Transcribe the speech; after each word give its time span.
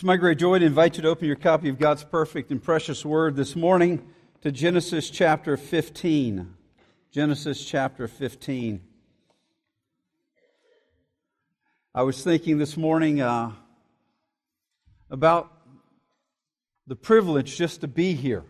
It's 0.00 0.04
my 0.06 0.16
great 0.16 0.38
joy 0.38 0.58
to 0.58 0.64
invite 0.64 0.96
you 0.96 1.02
to 1.02 1.10
open 1.10 1.26
your 1.26 1.36
copy 1.36 1.68
of 1.68 1.78
God's 1.78 2.04
perfect 2.04 2.50
and 2.50 2.62
precious 2.62 3.04
word 3.04 3.36
this 3.36 3.54
morning 3.54 4.02
to 4.40 4.50
Genesis 4.50 5.10
chapter 5.10 5.58
15. 5.58 6.54
Genesis 7.12 7.62
chapter 7.62 8.08
15. 8.08 8.80
I 11.94 12.02
was 12.02 12.24
thinking 12.24 12.56
this 12.56 12.78
morning 12.78 13.20
uh, 13.20 13.52
about 15.10 15.52
the 16.86 16.96
privilege 16.96 17.58
just 17.58 17.82
to 17.82 17.86
be 17.86 18.14
here. 18.14 18.44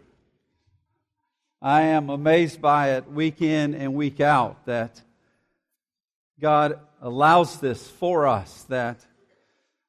I 1.60 1.80
am 1.80 2.10
amazed 2.10 2.62
by 2.62 2.90
it 2.90 3.10
week 3.10 3.42
in 3.42 3.74
and 3.74 3.94
week 3.94 4.20
out 4.20 4.66
that 4.66 5.02
God 6.40 6.78
allows 7.02 7.58
this 7.58 7.88
for 7.88 8.28
us, 8.28 8.62
that 8.68 9.04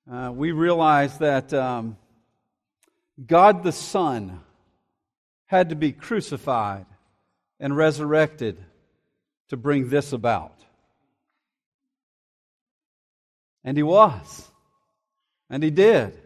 uh, 0.10 0.32
we 0.34 0.52
realize 0.52 1.18
that 1.20 1.54
um, 1.54 1.98
God 3.26 3.64
the 3.64 3.72
Son 3.72 4.40
had 5.46 5.70
to 5.70 5.76
be 5.76 5.92
crucified 5.92 6.86
and 7.60 7.76
resurrected 7.76 8.58
to 9.50 9.58
bring 9.58 9.90
this 9.90 10.14
about. 10.14 10.58
And 13.64 13.78
He 13.78 13.84
was. 13.84 14.50
And 15.50 15.62
He 15.62 15.70
did. 15.70 16.20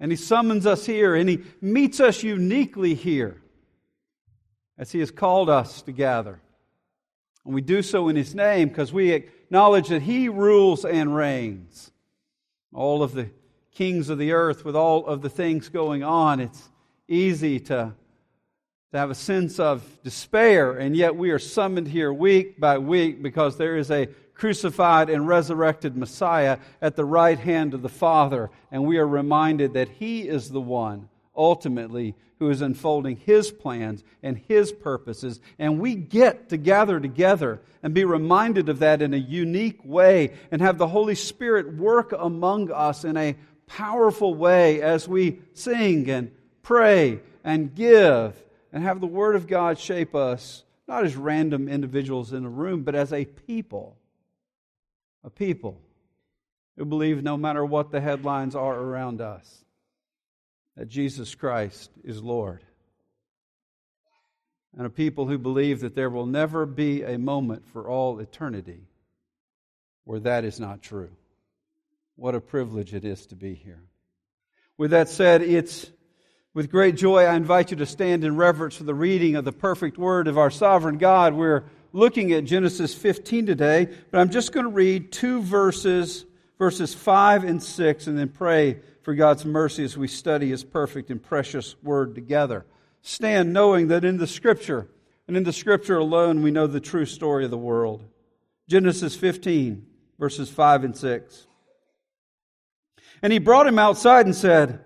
And 0.00 0.10
He 0.10 0.16
summons 0.16 0.66
us 0.66 0.84
here, 0.84 1.14
and 1.14 1.28
He 1.28 1.42
meets 1.60 2.00
us 2.00 2.22
uniquely 2.22 2.94
here 2.94 3.40
as 4.76 4.90
He 4.90 4.98
has 4.98 5.12
called 5.12 5.48
us 5.48 5.82
to 5.82 5.92
gather. 5.92 6.40
And 7.44 7.54
we 7.54 7.60
do 7.60 7.82
so 7.82 8.08
in 8.08 8.16
His 8.16 8.34
name 8.34 8.68
because 8.68 8.92
we 8.92 9.12
acknowledge 9.12 9.88
that 9.88 10.02
He 10.02 10.28
rules 10.28 10.84
and 10.84 11.14
reigns 11.14 11.91
all 12.72 13.02
of 13.02 13.12
the 13.12 13.28
kings 13.72 14.08
of 14.08 14.18
the 14.18 14.32
earth, 14.32 14.64
with 14.64 14.76
all 14.76 15.06
of 15.06 15.22
the 15.22 15.30
things 15.30 15.68
going 15.68 16.02
on, 16.02 16.40
it's 16.40 16.68
easy 17.08 17.58
to, 17.60 17.94
to 18.92 18.98
have 18.98 19.10
a 19.10 19.14
sense 19.14 19.58
of 19.58 19.82
despair, 20.02 20.72
and 20.72 20.96
yet 20.96 21.16
we 21.16 21.30
are 21.30 21.38
summoned 21.38 21.88
here 21.88 22.12
week 22.12 22.60
by 22.60 22.78
week 22.78 23.22
because 23.22 23.56
there 23.56 23.76
is 23.76 23.90
a 23.90 24.06
crucified 24.34 25.08
and 25.08 25.28
resurrected 25.28 25.96
Messiah 25.96 26.58
at 26.80 26.96
the 26.96 27.04
right 27.04 27.38
hand 27.38 27.74
of 27.74 27.82
the 27.82 27.88
Father, 27.88 28.50
and 28.70 28.84
we 28.84 28.98
are 28.98 29.06
reminded 29.06 29.74
that 29.74 29.88
He 29.88 30.28
is 30.28 30.50
the 30.50 30.60
one 30.60 31.08
ultimately 31.36 32.14
who 32.38 32.50
is 32.50 32.60
unfolding 32.60 33.16
His 33.16 33.50
plans 33.50 34.02
and 34.22 34.36
His 34.36 34.72
purposes. 34.72 35.40
And 35.58 35.78
we 35.78 35.94
get 35.94 36.48
to 36.48 36.56
gather 36.56 36.98
together 36.98 37.60
and 37.82 37.94
be 37.94 38.04
reminded 38.04 38.68
of 38.68 38.80
that 38.80 39.00
in 39.00 39.14
a 39.14 39.18
unique 39.18 39.80
way 39.84 40.34
and 40.50 40.60
have 40.60 40.78
the 40.78 40.88
Holy 40.88 41.14
Spirit 41.14 41.74
work 41.74 42.12
among 42.18 42.70
us 42.72 43.04
in 43.04 43.16
a 43.16 43.36
powerful 43.66 44.34
way 44.34 44.82
as 44.82 45.06
we 45.06 45.38
sing 45.54 46.10
and 46.10 46.32
pray 46.62 47.20
and 47.44 47.74
give 47.74 48.42
and 48.72 48.82
have 48.82 49.00
the 49.00 49.06
Word 49.06 49.36
of 49.36 49.46
God 49.46 49.78
shape 49.78 50.14
us, 50.14 50.64
not 50.88 51.04
as 51.04 51.14
random 51.16 51.68
individuals 51.68 52.32
in 52.32 52.44
a 52.44 52.50
room, 52.50 52.82
but 52.82 52.94
as 52.94 53.12
a 53.12 53.24
people. 53.24 53.96
A 55.24 55.30
people 55.30 55.80
who 56.76 56.84
believe 56.84 57.22
no 57.22 57.36
matter 57.36 57.64
what 57.64 57.92
the 57.92 58.00
headlines 58.00 58.56
are 58.56 58.76
around 58.76 59.20
us 59.20 59.61
that 60.76 60.88
Jesus 60.88 61.34
Christ 61.34 61.90
is 62.04 62.22
Lord. 62.22 62.64
And 64.76 64.86
a 64.86 64.90
people 64.90 65.26
who 65.26 65.38
believe 65.38 65.80
that 65.80 65.94
there 65.94 66.08
will 66.08 66.26
never 66.26 66.64
be 66.64 67.02
a 67.02 67.18
moment 67.18 67.68
for 67.72 67.88
all 67.88 68.18
eternity 68.20 68.88
where 70.04 70.20
that 70.20 70.44
is 70.44 70.58
not 70.58 70.82
true. 70.82 71.10
What 72.16 72.34
a 72.34 72.40
privilege 72.40 72.94
it 72.94 73.04
is 73.04 73.26
to 73.26 73.36
be 73.36 73.54
here. 73.54 73.82
With 74.78 74.90
that 74.92 75.08
said, 75.08 75.42
it's 75.42 75.90
with 76.54 76.70
great 76.70 76.96
joy 76.96 77.24
I 77.24 77.34
invite 77.34 77.70
you 77.70 77.76
to 77.78 77.86
stand 77.86 78.24
in 78.24 78.36
reverence 78.36 78.76
for 78.76 78.84
the 78.84 78.94
reading 78.94 79.36
of 79.36 79.44
the 79.44 79.52
perfect 79.52 79.96
word 79.96 80.28
of 80.28 80.38
our 80.38 80.50
sovereign 80.50 80.98
God. 80.98 81.34
We're 81.34 81.64
looking 81.92 82.32
at 82.32 82.44
Genesis 82.44 82.94
15 82.94 83.46
today, 83.46 83.88
but 84.10 84.20
I'm 84.20 84.30
just 84.30 84.52
going 84.52 84.64
to 84.64 84.72
read 84.72 85.12
two 85.12 85.42
verses, 85.42 86.24
verses 86.62 86.94
5 86.94 87.42
and 87.42 87.60
6, 87.60 88.06
and 88.06 88.16
then 88.16 88.28
pray 88.28 88.78
for 89.02 89.16
God's 89.16 89.44
mercy 89.44 89.82
as 89.82 89.98
we 89.98 90.06
study 90.06 90.50
His 90.50 90.62
perfect 90.62 91.10
and 91.10 91.20
precious 91.20 91.74
Word 91.82 92.14
together. 92.14 92.64
Stand 93.00 93.52
knowing 93.52 93.88
that 93.88 94.04
in 94.04 94.18
the 94.18 94.28
Scripture, 94.28 94.86
and 95.26 95.36
in 95.36 95.42
the 95.42 95.52
Scripture 95.52 95.96
alone, 95.96 96.40
we 96.40 96.52
know 96.52 96.68
the 96.68 96.78
true 96.78 97.04
story 97.04 97.44
of 97.44 97.50
the 97.50 97.58
world. 97.58 98.04
Genesis 98.68 99.16
15, 99.16 99.84
verses 100.20 100.50
5 100.50 100.84
and 100.84 100.96
6. 100.96 101.48
And 103.22 103.32
he 103.32 103.40
brought 103.40 103.66
him 103.66 103.80
outside 103.80 104.26
and 104.26 104.36
said, 104.36 104.84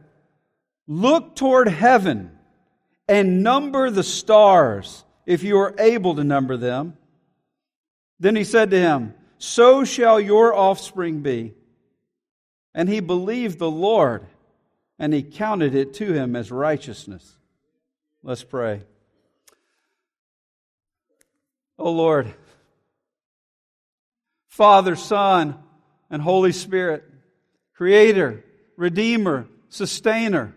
Look 0.87 1.37
toward 1.37 1.69
heaven 1.69 2.39
and 3.07 3.43
number 3.43 3.91
the 3.91 4.03
stars, 4.03 5.05
if 5.27 5.43
you 5.43 5.59
are 5.59 5.75
able 5.79 6.15
to 6.15 6.25
number 6.25 6.57
them. 6.57 6.97
Then 8.19 8.35
he 8.35 8.45
said 8.45 8.71
to 8.71 8.81
him, 8.81 9.13
So 9.37 9.85
shall 9.85 10.19
your 10.19 10.55
offspring 10.55 11.21
be. 11.21 11.53
And 12.77 12.91
he 12.91 13.01
believed 13.01 13.59
the 13.59 13.71
Lord, 13.71 14.27
and 14.99 15.15
he 15.15 15.23
counted 15.23 15.75
it 15.75 15.95
to 15.95 16.13
him 16.13 16.37
as 16.37 16.53
righteousness. 16.53 17.39
Let's 18.23 18.45
pray. 18.45 18.83
Oh 21.79 21.91
Lord, 21.91 22.35
Father, 24.49 24.95
Son, 24.95 25.59
and 26.11 26.21
Holy 26.21 26.53
Spirit, 26.53 27.03
Creator, 27.75 28.45
Redeemer, 28.77 29.49
Sustainer, 29.71 30.55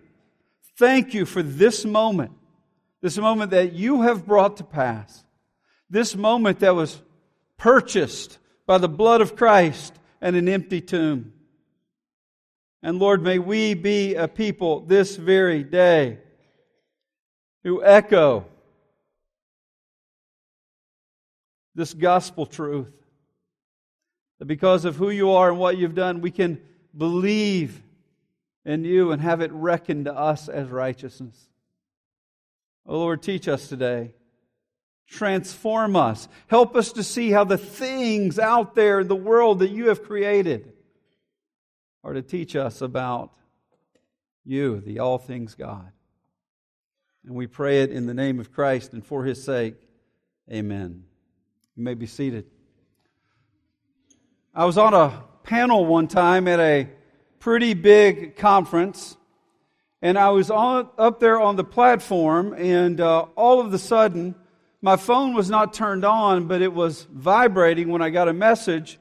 thank 0.77 1.13
you 1.13 1.25
for 1.25 1.41
this 1.41 1.85
moment, 1.85 2.31
this 3.01 3.17
moment 3.17 3.51
that 3.51 3.73
you 3.73 4.01
have 4.01 4.25
brought 4.25 4.57
to 4.57 4.65
pass, 4.65 5.23
this 5.89 6.17
moment 6.17 6.59
that 6.59 6.75
was 6.75 7.01
purchased 7.57 8.39
by 8.65 8.77
the 8.77 8.89
blood 8.89 9.21
of 9.21 9.37
Christ 9.37 9.93
and 10.19 10.35
an 10.35 10.49
empty 10.49 10.81
tomb. 10.81 11.33
And 12.81 12.97
Lord, 12.99 13.21
may 13.21 13.39
we 13.39 13.73
be 13.73 14.15
a 14.15 14.27
people 14.27 14.81
this 14.81 15.15
very 15.15 15.63
day 15.63 16.19
who 17.63 17.83
echo 17.83 18.45
this 21.75 21.93
gospel 21.93 22.45
truth. 22.45 22.91
That 24.39 24.45
because 24.45 24.85
of 24.85 24.95
who 24.95 25.09
you 25.09 25.31
are 25.31 25.49
and 25.49 25.59
what 25.59 25.77
you've 25.77 25.95
done, 25.95 26.21
we 26.21 26.31
can 26.31 26.61
believe 26.95 27.81
in 28.63 28.85
you 28.85 29.11
and 29.11 29.21
have 29.21 29.41
it 29.41 29.51
reckoned 29.51 30.05
to 30.05 30.13
us 30.13 30.47
as 30.47 30.69
righteousness. 30.69 31.49
Oh 32.85 32.99
Lord, 32.99 33.21
teach 33.21 33.49
us 33.49 33.67
today. 33.67 34.13
Transform 35.07 35.97
us. 35.97 36.29
Help 36.47 36.75
us 36.75 36.93
to 36.93 37.03
see 37.03 37.31
how 37.31 37.43
the 37.43 37.57
things 37.57 38.39
out 38.39 38.75
there 38.75 39.01
in 39.01 39.07
the 39.09 39.15
world 39.15 39.59
that 39.59 39.71
you 39.71 39.89
have 39.89 40.03
created 40.03 40.71
are 42.03 42.13
to 42.13 42.21
teach 42.21 42.55
us 42.55 42.81
about 42.81 43.31
you, 44.45 44.81
the 44.81 44.99
all 44.99 45.17
things 45.17 45.55
God. 45.55 45.91
And 47.25 47.35
we 47.35 47.47
pray 47.47 47.83
it 47.83 47.91
in 47.91 48.05
the 48.05 48.13
name 48.13 48.39
of 48.39 48.51
Christ 48.51 48.93
and 48.93 49.05
for 49.05 49.23
his 49.23 49.43
sake. 49.43 49.75
Amen. 50.51 51.03
You 51.75 51.83
may 51.83 51.93
be 51.93 52.07
seated. 52.07 52.45
I 54.53 54.65
was 54.65 54.77
on 54.77 54.93
a 54.93 55.23
panel 55.43 55.85
one 55.85 56.07
time 56.07 56.47
at 56.47 56.59
a 56.59 56.89
pretty 57.39 57.73
big 57.73 58.35
conference, 58.35 59.15
and 60.01 60.17
I 60.17 60.29
was 60.29 60.49
on, 60.49 60.89
up 60.97 61.19
there 61.19 61.39
on 61.39 61.55
the 61.55 61.63
platform, 61.63 62.53
and 62.53 62.99
uh, 62.99 63.21
all 63.35 63.59
of 63.59 63.73
a 63.73 63.77
sudden, 63.77 64.35
my 64.81 64.95
phone 64.95 65.33
was 65.33 65.49
not 65.49 65.73
turned 65.73 66.05
on, 66.05 66.47
but 66.47 66.61
it 66.61 66.73
was 66.73 67.05
vibrating 67.11 67.89
when 67.89 68.01
I 68.01 68.09
got 68.09 68.29
a 68.29 68.33
message 68.33 68.97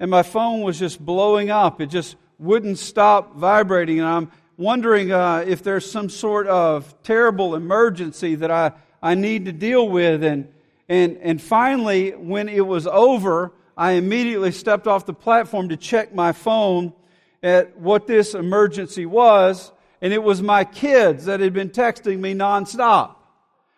and 0.00 0.10
my 0.10 0.22
phone 0.22 0.62
was 0.62 0.78
just 0.78 0.98
blowing 0.98 1.50
up. 1.50 1.80
It 1.80 1.86
just 1.86 2.16
wouldn't 2.40 2.78
stop 2.78 3.36
vibrating. 3.36 3.98
And 4.00 4.08
I'm 4.08 4.32
wondering 4.56 5.12
uh, 5.12 5.44
if 5.46 5.62
there's 5.62 5.88
some 5.90 6.08
sort 6.08 6.46
of 6.46 6.94
terrible 7.02 7.54
emergency 7.54 8.34
that 8.36 8.50
I, 8.50 8.72
I 9.02 9.14
need 9.14 9.44
to 9.44 9.52
deal 9.52 9.88
with. 9.88 10.24
And, 10.24 10.48
and, 10.88 11.18
and 11.18 11.40
finally, 11.40 12.12
when 12.12 12.48
it 12.48 12.66
was 12.66 12.86
over, 12.86 13.52
I 13.76 13.92
immediately 13.92 14.52
stepped 14.52 14.86
off 14.86 15.06
the 15.06 15.14
platform 15.14 15.68
to 15.68 15.76
check 15.76 16.14
my 16.14 16.32
phone 16.32 16.94
at 17.42 17.78
what 17.78 18.06
this 18.06 18.34
emergency 18.34 19.04
was. 19.06 19.70
And 20.00 20.12
it 20.12 20.22
was 20.22 20.40
my 20.40 20.64
kids 20.64 21.26
that 21.26 21.40
had 21.40 21.52
been 21.52 21.70
texting 21.70 22.20
me 22.20 22.32
nonstop. 22.34 23.16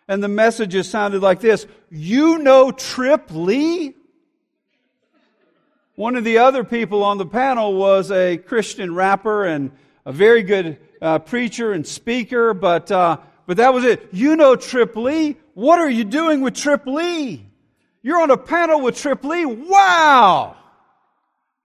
And 0.07 0.23
the 0.23 0.29
messages 0.29 0.89
sounded 0.89 1.21
like 1.21 1.41
this 1.41 1.67
You 1.89 2.39
know 2.39 2.71
Trip 2.71 3.27
Lee? 3.31 3.95
One 5.95 6.15
of 6.15 6.23
the 6.23 6.39
other 6.39 6.63
people 6.63 7.03
on 7.03 7.19
the 7.19 7.25
panel 7.25 7.75
was 7.75 8.09
a 8.09 8.37
Christian 8.37 8.95
rapper 8.95 9.45
and 9.45 9.71
a 10.07 10.11
very 10.11 10.41
good 10.41 10.79
uh, 10.99 11.19
preacher 11.19 11.71
and 11.71 11.85
speaker, 11.85 12.55
but, 12.55 12.91
uh, 12.91 13.17
but 13.45 13.57
that 13.57 13.75
was 13.75 13.83
it. 13.83 14.09
You 14.11 14.35
know 14.35 14.55
Trip 14.55 14.95
Lee. 14.95 15.37
What 15.53 15.77
are 15.77 15.89
you 15.89 16.03
doing 16.03 16.41
with 16.41 16.55
Trip 16.55 16.87
Lee? 16.87 17.45
You're 18.01 18.19
on 18.19 18.31
a 18.31 18.37
panel 18.37 18.81
with 18.81 18.97
Trip 18.97 19.23
Lee. 19.23 19.45
Wow! 19.45 20.57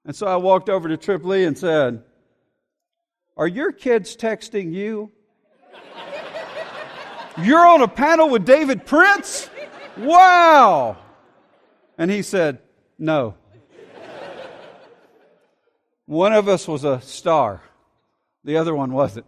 And 0.05 0.15
so 0.15 0.27
I 0.27 0.37
walked 0.37 0.69
over 0.69 0.89
to 0.89 0.99
Trip 0.99 1.25
Lee 1.25 1.45
and 1.45 1.57
said, 1.57 2.03
Are 3.35 3.49
your 3.49 3.73
kids 3.73 4.15
texting 4.15 4.75
you? 4.75 5.11
You're 7.39 7.67
on 7.67 7.81
a 7.81 7.89
panel 7.89 8.29
with 8.29 8.45
David 8.45 8.85
Prince? 8.85 9.49
Wow! 9.97 10.99
And 11.97 12.11
he 12.11 12.21
said, 12.21 12.59
No. 12.99 13.35
One 16.09 16.33
of 16.33 16.49
us 16.49 16.67
was 16.67 16.85
a 16.85 17.03
star, 17.03 17.61
the 18.43 18.57
other 18.57 18.75
one 18.75 18.95
wasn't. 18.95 19.27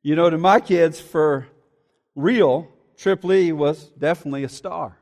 You 0.00 0.14
know, 0.14 0.30
to 0.30 0.38
my 0.38 0.60
kids, 0.60 1.00
for 1.00 1.48
real, 2.14 2.68
Trip 2.96 3.24
Lee 3.24 3.50
was 3.50 3.88
definitely 3.98 4.44
a 4.44 4.48
star. 4.48 4.96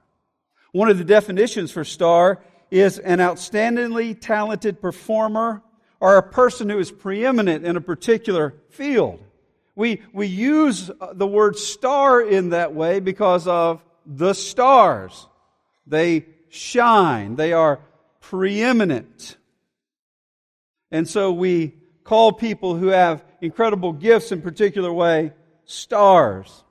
One 0.73 0.88
of 0.88 0.97
the 0.97 1.05
definitions 1.05 1.70
for 1.70 1.85
star 1.85 2.43
is 2.70 2.99
an 2.99 3.19
outstandingly 3.19 4.19
talented 4.19 4.81
performer 4.81 5.62
or 6.00 6.17
a 6.17 6.23
person 6.23 6.70
who 6.70 6.79
is 6.79 6.91
preeminent 6.91 7.67
in 7.67 7.76
a 7.76 7.82
particular 7.82 8.55
field. 8.70 9.23
We, 9.75 10.00
we 10.14 10.29
use 10.29 10.91
uh, 10.99 11.12
the 11.12 11.26
word 11.26 11.58
star 11.58 12.23
in 12.23 12.49
that 12.50 12.75
way 12.75 13.00
because 13.00 13.47
of 13.47 13.85
the 14.06 14.32
stars. 14.32 15.29
They 15.87 16.25
shine. 16.49 17.37
They 17.37 17.53
are 17.53 17.81
preeminent. 18.31 19.37
And 20.90 21.08
so 21.08 21.32
we 21.32 21.75
call 22.02 22.32
people 22.32 22.75
who 22.75 22.88
have 22.88 23.25
incredible 23.40 23.93
gifts 23.93 24.32
in 24.32 24.43
particular 24.43 24.93
way 24.93 25.32
stars. 25.64 26.64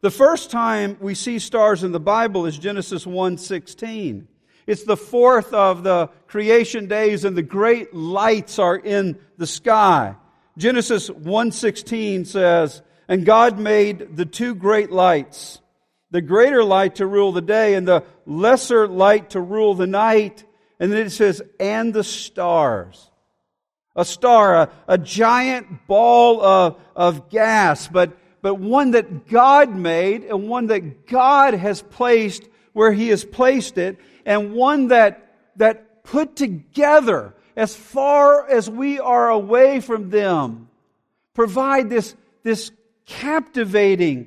The 0.00 0.12
first 0.12 0.52
time 0.52 0.96
we 1.00 1.14
see 1.14 1.40
stars 1.40 1.82
in 1.82 1.90
the 1.90 1.98
Bible 1.98 2.46
is 2.46 2.56
Genesis 2.56 3.04
1:16. 3.04 4.28
It's 4.66 4.84
the 4.84 4.96
fourth 4.96 5.52
of 5.52 5.82
the 5.82 6.08
creation 6.28 6.86
days 6.86 7.24
and 7.24 7.36
the 7.36 7.42
great 7.42 7.92
lights 7.92 8.60
are 8.60 8.76
in 8.76 9.18
the 9.38 9.46
sky. 9.46 10.14
Genesis 10.56 11.10
1:16 11.10 12.24
says, 12.24 12.80
"And 13.08 13.26
God 13.26 13.58
made 13.58 14.16
the 14.16 14.26
two 14.26 14.54
great 14.54 14.92
lights, 14.92 15.60
the 16.12 16.22
greater 16.22 16.62
light 16.62 16.96
to 16.96 17.06
rule 17.06 17.32
the 17.32 17.40
day 17.40 17.74
and 17.74 17.88
the 17.88 18.04
lesser 18.24 18.86
light 18.86 19.30
to 19.30 19.40
rule 19.40 19.74
the 19.74 19.88
night." 19.88 20.44
And 20.82 20.92
then 20.92 21.06
it 21.06 21.10
says, 21.10 21.40
"And 21.58 21.94
the 21.94 22.04
stars." 22.04 23.08
A 23.94 24.04
star, 24.04 24.54
a, 24.54 24.70
a 24.88 24.98
giant 24.98 25.86
ball 25.86 26.42
of, 26.42 26.80
of 26.96 27.30
gas, 27.30 27.88
but 27.88 28.16
but 28.42 28.56
one 28.56 28.90
that 28.90 29.28
God 29.28 29.74
made 29.74 30.24
and 30.24 30.48
one 30.48 30.66
that 30.66 31.06
God 31.06 31.54
has 31.54 31.80
placed 31.80 32.48
where 32.72 32.92
He 32.92 33.08
has 33.08 33.24
placed 33.24 33.78
it, 33.78 33.98
and 34.26 34.52
one 34.52 34.88
that, 34.88 35.36
that 35.56 36.04
put 36.04 36.36
together 36.36 37.34
as 37.54 37.76
far 37.76 38.48
as 38.48 38.68
we 38.68 38.98
are 38.98 39.30
away 39.30 39.80
from 39.80 40.10
them, 40.10 40.68
provide 41.34 41.90
this, 41.90 42.16
this 42.42 42.72
captivating 43.06 44.26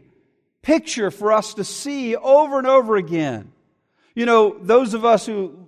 picture 0.61 1.11
for 1.11 1.33
us 1.33 1.55
to 1.55 1.63
see 1.63 2.15
over 2.15 2.57
and 2.57 2.67
over 2.67 2.95
again. 2.95 3.51
You 4.13 4.25
know, 4.25 4.57
those 4.61 4.93
of 4.93 5.03
us 5.03 5.25
who 5.25 5.67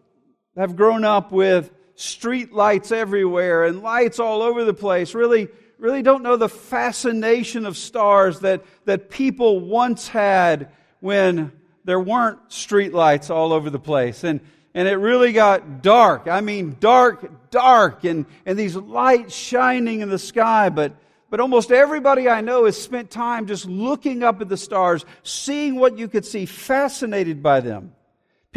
have 0.58 0.76
grown 0.76 1.06
up 1.06 1.32
with 1.32 1.72
street 1.96 2.52
lights 2.52 2.92
everywhere 2.92 3.64
and 3.64 3.82
lights 3.82 4.20
all 4.20 4.42
over 4.42 4.66
the 4.66 4.74
place 4.74 5.14
really 5.14 5.48
really 5.80 6.02
don't 6.02 6.24
know 6.24 6.36
the 6.36 6.50
fascination 6.50 7.66
of 7.66 7.78
stars 7.78 8.40
that, 8.40 8.64
that 8.86 9.10
people 9.10 9.60
once 9.60 10.08
had 10.08 10.70
when 11.00 11.52
there 11.84 12.00
weren't 12.00 12.52
street 12.52 12.94
lights 12.94 13.30
all 13.30 13.54
over 13.54 13.70
the 13.70 13.80
place. 13.80 14.24
And, 14.24 14.42
and 14.74 14.88
it 14.88 14.96
really 14.96 15.32
got 15.32 15.82
dark. 15.82 16.28
I 16.28 16.42
mean, 16.42 16.78
dark, 16.80 17.50
dark, 17.52 18.04
and, 18.04 18.26
and 18.46 18.58
these 18.58 18.76
lights 18.76 19.36
shining 19.36 20.02
in 20.02 20.10
the 20.10 20.20
sky. 20.20 20.70
But, 20.70 20.96
but 21.30 21.40
almost 21.40 21.72
everybody 21.72 22.28
I 22.28 22.42
know 22.42 22.66
has 22.66 22.82
spent 22.82 23.12
time 23.12 23.48
just 23.48 23.66
looking 23.66 24.24
up 24.24 24.42
at 24.42 24.50
the 24.50 24.58
stars, 24.58 25.06
seeing 25.24 25.76
what 25.76 25.98
you 25.98 26.08
could 26.08 26.26
see, 26.26 26.46
fascinated 26.46 27.44
by 27.44 27.62
them. 27.62 27.94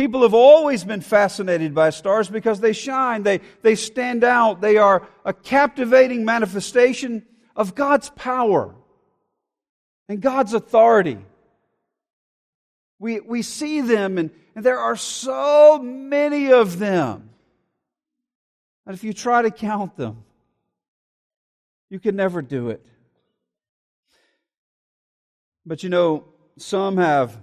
People 0.00 0.22
have 0.22 0.32
always 0.32 0.82
been 0.82 1.02
fascinated 1.02 1.74
by 1.74 1.90
stars 1.90 2.30
because 2.30 2.58
they 2.58 2.72
shine, 2.72 3.22
they, 3.22 3.42
they 3.60 3.74
stand 3.74 4.24
out, 4.24 4.62
they 4.62 4.78
are 4.78 5.06
a 5.26 5.34
captivating 5.34 6.24
manifestation 6.24 7.22
of 7.54 7.74
God's 7.74 8.08
power 8.08 8.74
and 10.08 10.22
God's 10.22 10.54
authority. 10.54 11.18
We, 12.98 13.20
we 13.20 13.42
see 13.42 13.82
them, 13.82 14.16
and, 14.16 14.30
and 14.54 14.64
there 14.64 14.78
are 14.78 14.96
so 14.96 15.78
many 15.82 16.50
of 16.50 16.78
them. 16.78 17.28
And 18.86 18.94
if 18.94 19.04
you 19.04 19.12
try 19.12 19.42
to 19.42 19.50
count 19.50 19.98
them, 19.98 20.24
you 21.90 22.00
can 22.00 22.16
never 22.16 22.40
do 22.40 22.70
it. 22.70 22.86
But 25.66 25.82
you 25.82 25.90
know, 25.90 26.24
some 26.56 26.96
have 26.96 27.36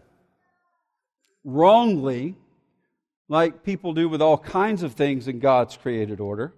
wrongly, 1.44 2.36
like 3.30 3.64
people 3.64 3.94
do 3.94 4.08
with 4.08 4.22
all 4.22 4.38
kinds 4.38 4.84
of 4.84 4.94
things 4.94 5.28
in 5.28 5.40
God's 5.40 5.76
created 5.78 6.20
order, 6.20 6.54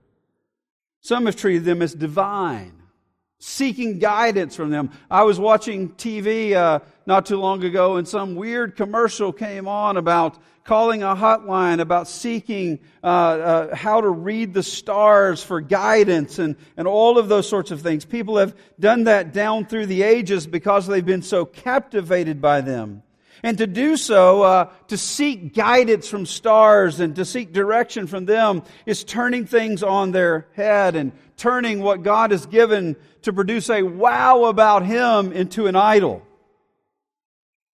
some 1.02 1.26
have 1.26 1.36
treated 1.36 1.66
them 1.66 1.82
as 1.82 1.94
divine, 1.94 2.84
seeking 3.40 4.00
guidance 4.00 4.56
from 4.56 4.70
them. 4.70 4.92
I 5.10 5.24
was 5.24 5.40
watching 5.40 5.90
TV 5.90 6.54
uh, 6.54 6.80
not 7.06 7.26
too 7.26 7.38
long 7.38 7.64
ago, 7.64 7.98
and 7.98 8.08
some 8.08 8.36
weird 8.36 8.76
commercial 8.76 9.32
came 9.32 9.68
on 9.68 9.98
about 9.98 10.38
calling 10.66 11.02
a 11.02 11.16
hotline, 11.16 11.80
about 11.80 12.08
seeking 12.08 12.80
uh, 13.04 13.08
uh, 13.08 13.76
how 13.76 14.02
to 14.02 14.10
read 14.10 14.54
the 14.54 14.62
stars 14.62 15.42
for 15.42 15.62
guidance, 15.62 16.38
and, 16.38 16.56
and 16.78 16.88
all 16.88 17.18
of 17.18 17.28
those 17.28 17.50
sorts 17.50 17.72
of 17.72 17.82
things. 17.82 18.06
People 18.06 18.38
have 18.38 18.56
done 18.80 19.06
that 19.06 19.34
down 19.34 19.66
through 19.66 19.88
the 19.88 20.04
ages 20.04 20.46
because 20.46 20.86
they've 20.86 21.06
been 21.06 21.24
so 21.24 21.46
captivated 21.46 22.40
by 22.40 22.62
them. 22.62 23.02
And 23.44 23.58
to 23.60 23.68
do 23.68 23.96
so, 23.96 24.42
uh, 24.42 24.72
to 24.88 24.98
seek 24.98 25.54
guidance 25.54 26.08
from 26.08 26.26
stars 26.26 27.00
and 27.00 27.16
to 27.16 27.26
seek 27.26 27.54
direction 27.54 28.08
from 28.08 28.26
them, 28.26 28.64
is 28.86 29.04
turning 29.04 29.46
things 29.46 29.82
on 29.82 30.12
their 30.12 30.48
head 30.54 30.96
and 30.96 31.14
turning 31.38 31.82
what 31.82 32.04
God 32.04 32.32
has 32.32 32.46
given 32.46 32.96
to 33.22 33.32
produce 33.32 33.70
a 33.70 33.84
wow 33.84 34.46
about 34.46 34.86
Him 34.86 35.32
into 35.32 35.68
an 35.68 35.76
idol. 35.76 36.22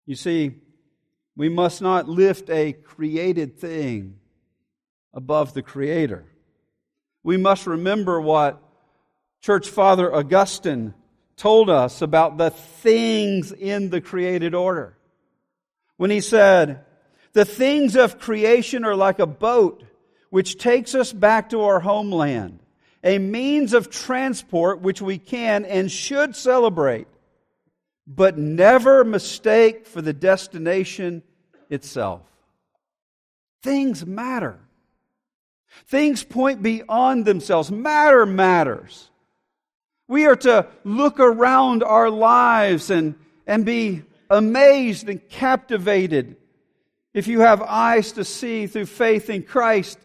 You 0.07 0.17
see, 0.17 0.53
we 1.37 1.49
must 1.49 1.81
not 1.81 2.09
lift 2.09 2.51
a 2.51 2.73
created 2.73 3.59
thing 3.59 4.19
above 5.15 5.55
the 5.55 5.63
Creator. 5.63 6.27
We 7.23 7.39
must 7.39 7.67
remember 7.67 8.21
what 8.21 8.63
Church 9.41 9.69
Father 9.69 10.15
Augustine 10.15 10.93
told 11.37 11.71
us 11.71 12.03
about 12.03 12.37
the 12.37 12.51
things 12.51 13.51
in 13.51 13.89
the 13.91 14.01
created 14.01 14.55
order 14.55 14.97
when 15.97 16.11
he 16.11 16.21
said, 16.21 16.85
The 17.33 17.45
things 17.45 17.97
of 17.97 18.19
creation 18.19 18.85
are 18.85 18.97
like 18.97 19.19
a 19.19 19.27
boat 19.27 19.85
which 20.31 20.59
takes 20.59 20.95
us 20.95 21.13
back 21.13 21.51
to 21.51 21.63
our 21.63 21.81
homeland, 21.81 22.59
a 23.03 23.19
means 23.19 23.73
of 23.73 23.91
transport 23.91 24.81
which 24.81 25.01
we 25.01 25.19
can 25.19 25.65
and 25.65 25.91
should 25.91 26.35
celebrate, 26.35 27.07
but 28.07 28.37
never 28.37 29.05
mistake 29.05 29.87
for 29.87 30.03
the 30.03 30.13
destination 30.13 31.23
itself. 31.71 32.23
Things 33.63 34.05
matter. 34.05 34.59
Things 35.87 36.23
point 36.23 36.63
beyond 36.63 37.25
themselves. 37.25 37.71
Matter 37.71 38.27
matters. 38.27 39.11
We 40.07 40.27
are 40.27 40.37
to 40.37 40.67
look 40.85 41.19
around 41.19 41.83
our 41.83 42.11
lives 42.11 42.91
and, 42.91 43.15
and 43.47 43.65
be 43.65 44.03
amazed 44.35 45.09
and 45.09 45.27
captivated 45.29 46.37
if 47.13 47.29
you 47.29 47.41
have 47.41 47.63
eyes 47.63 48.13
to 48.13 48.25
see 48.25 48.67
through 48.67 48.87
faith 48.87 49.31
in 49.31 49.43
Christ 49.45 49.99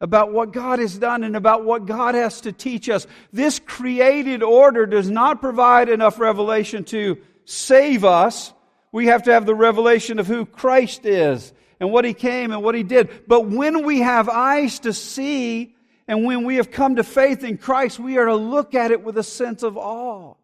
about 0.00 0.32
what 0.32 0.52
God 0.52 0.78
has 0.78 0.98
done 0.98 1.24
and 1.24 1.36
about 1.36 1.64
what 1.64 1.86
God 1.86 2.14
has 2.14 2.42
to 2.42 2.52
teach 2.52 2.90
us. 2.90 3.06
This 3.32 3.58
created 3.58 4.42
order 4.42 4.84
does 4.84 5.08
not 5.08 5.40
provide 5.40 5.88
enough 5.88 6.18
revelation 6.18 6.84
to 6.84 7.18
save 7.46 8.04
us. 8.04 8.52
We 8.90 9.06
have 9.06 9.22
to 9.22 9.32
have 9.32 9.46
the 9.46 9.54
revelation 9.54 10.18
of 10.18 10.26
who 10.26 10.44
Christ 10.44 11.06
is 11.06 11.52
and 11.80 11.90
what 11.90 12.04
He 12.04 12.12
came 12.12 12.52
and 12.52 12.62
what 12.62 12.74
He 12.74 12.82
did. 12.82 13.26
But 13.26 13.46
when 13.46 13.86
we 13.86 14.00
have 14.00 14.28
eyes 14.28 14.80
to 14.80 14.92
see 14.92 15.74
and 16.06 16.26
when 16.26 16.44
we 16.44 16.56
have 16.56 16.70
come 16.70 16.96
to 16.96 17.04
faith 17.04 17.42
in 17.42 17.56
Christ, 17.56 17.98
we 17.98 18.18
are 18.18 18.26
to 18.26 18.36
look 18.36 18.74
at 18.74 18.90
it 18.90 19.02
with 19.02 19.16
a 19.16 19.22
sense 19.22 19.62
of 19.62 19.78
awe 19.78 20.34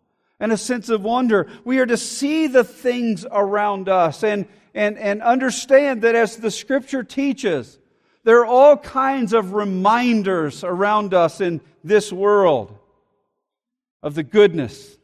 and 0.41 0.53
a 0.53 0.57
sense 0.57 0.89
of 0.89 1.03
wonder. 1.03 1.49
We 1.65 1.79
are 1.81 1.87
to 1.87 1.97
see 1.97 2.47
the 2.47 2.65
things 2.65 3.27
around 3.31 3.89
us 3.89 4.23
and, 4.23 4.47
and, 4.75 4.99
and 4.99 5.23
understand 5.23 6.03
that 6.03 6.15
as 6.15 6.37
the 6.37 6.51
scripture 6.51 7.03
teaches, 7.03 7.79
there 8.25 8.41
are 8.41 8.47
all 8.47 8.77
kinds 8.77 9.33
of 9.33 9.53
reminders 9.53 10.63
around 10.63 11.15
us 11.15 11.41
in 11.41 11.61
this 11.83 12.13
world 12.13 12.77
of 14.03 14.15
the 14.15 14.23
goodness, 14.23 14.97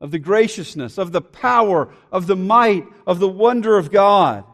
of 0.00 0.10
the 0.10 0.18
graciousness, 0.18 0.98
of 0.98 1.12
the 1.12 1.20
power, 1.20 1.88
of 2.10 2.26
the 2.26 2.36
might, 2.36 2.84
of 3.06 3.18
the 3.18 3.28
wonder 3.28 3.76
of 3.76 3.90
God. 3.90 4.44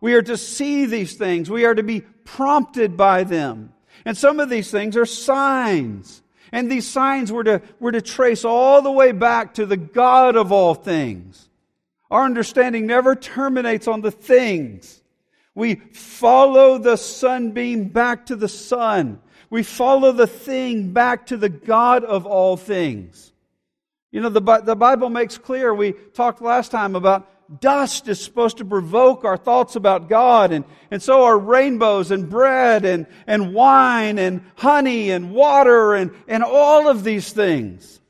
We 0.00 0.14
are 0.14 0.22
to 0.22 0.36
see 0.36 0.86
these 0.86 1.14
things. 1.14 1.48
We 1.48 1.64
are 1.64 1.74
to 1.74 1.82
be 1.82 2.00
prompted 2.00 2.96
by 2.96 3.24
them. 3.24 3.72
And 4.04 4.16
some 4.16 4.40
of 4.40 4.50
these 4.50 4.70
things 4.70 4.96
are 4.96 5.06
signs. 5.06 6.21
And 6.52 6.70
these 6.70 6.86
signs 6.86 7.32
were 7.32 7.44
to, 7.44 7.62
were 7.80 7.92
to 7.92 8.02
trace 8.02 8.44
all 8.44 8.82
the 8.82 8.92
way 8.92 9.12
back 9.12 9.54
to 9.54 9.64
the 9.64 9.78
God 9.78 10.36
of 10.36 10.52
all 10.52 10.74
things. 10.74 11.48
Our 12.10 12.24
understanding 12.24 12.86
never 12.86 13.16
terminates 13.16 13.88
on 13.88 14.02
the 14.02 14.10
things. 14.10 15.02
We 15.54 15.76
follow 15.76 16.76
the 16.76 16.96
sunbeam 16.96 17.84
back 17.84 18.26
to 18.26 18.36
the 18.36 18.48
sun. 18.48 19.20
We 19.48 19.62
follow 19.62 20.12
the 20.12 20.26
thing 20.26 20.92
back 20.92 21.26
to 21.26 21.38
the 21.38 21.48
God 21.48 22.04
of 22.04 22.26
all 22.26 22.58
things. 22.58 23.32
You 24.10 24.20
know, 24.20 24.28
the, 24.28 24.60
the 24.60 24.76
Bible 24.76 25.08
makes 25.08 25.38
clear, 25.38 25.74
we 25.74 25.92
talked 25.92 26.42
last 26.42 26.70
time 26.70 26.96
about 26.96 27.30
dust 27.60 28.08
is 28.08 28.22
supposed 28.22 28.58
to 28.58 28.64
provoke 28.64 29.24
our 29.24 29.36
thoughts 29.36 29.76
about 29.76 30.08
God, 30.08 30.52
and, 30.52 30.64
and 30.90 31.02
so 31.02 31.24
are 31.24 31.38
rainbows 31.38 32.10
and 32.10 32.28
bread 32.28 32.84
and, 32.84 33.06
and 33.26 33.54
wine 33.54 34.18
and 34.18 34.42
honey 34.56 35.10
and 35.10 35.32
water 35.32 35.94
and, 35.94 36.12
and 36.28 36.42
all 36.42 36.88
of 36.88 37.04
these 37.04 37.32
things. 37.32 38.00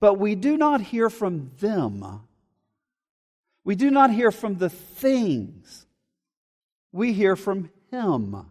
But 0.00 0.14
we 0.14 0.34
do 0.34 0.56
not 0.56 0.80
hear 0.80 1.08
from 1.10 1.52
them. 1.60 2.22
We 3.64 3.76
do 3.76 3.90
not 3.90 4.10
hear 4.10 4.32
from 4.32 4.56
the 4.56 4.70
things. 4.70 5.86
We 6.90 7.12
hear 7.12 7.36
from 7.36 7.70
Him, 7.90 8.46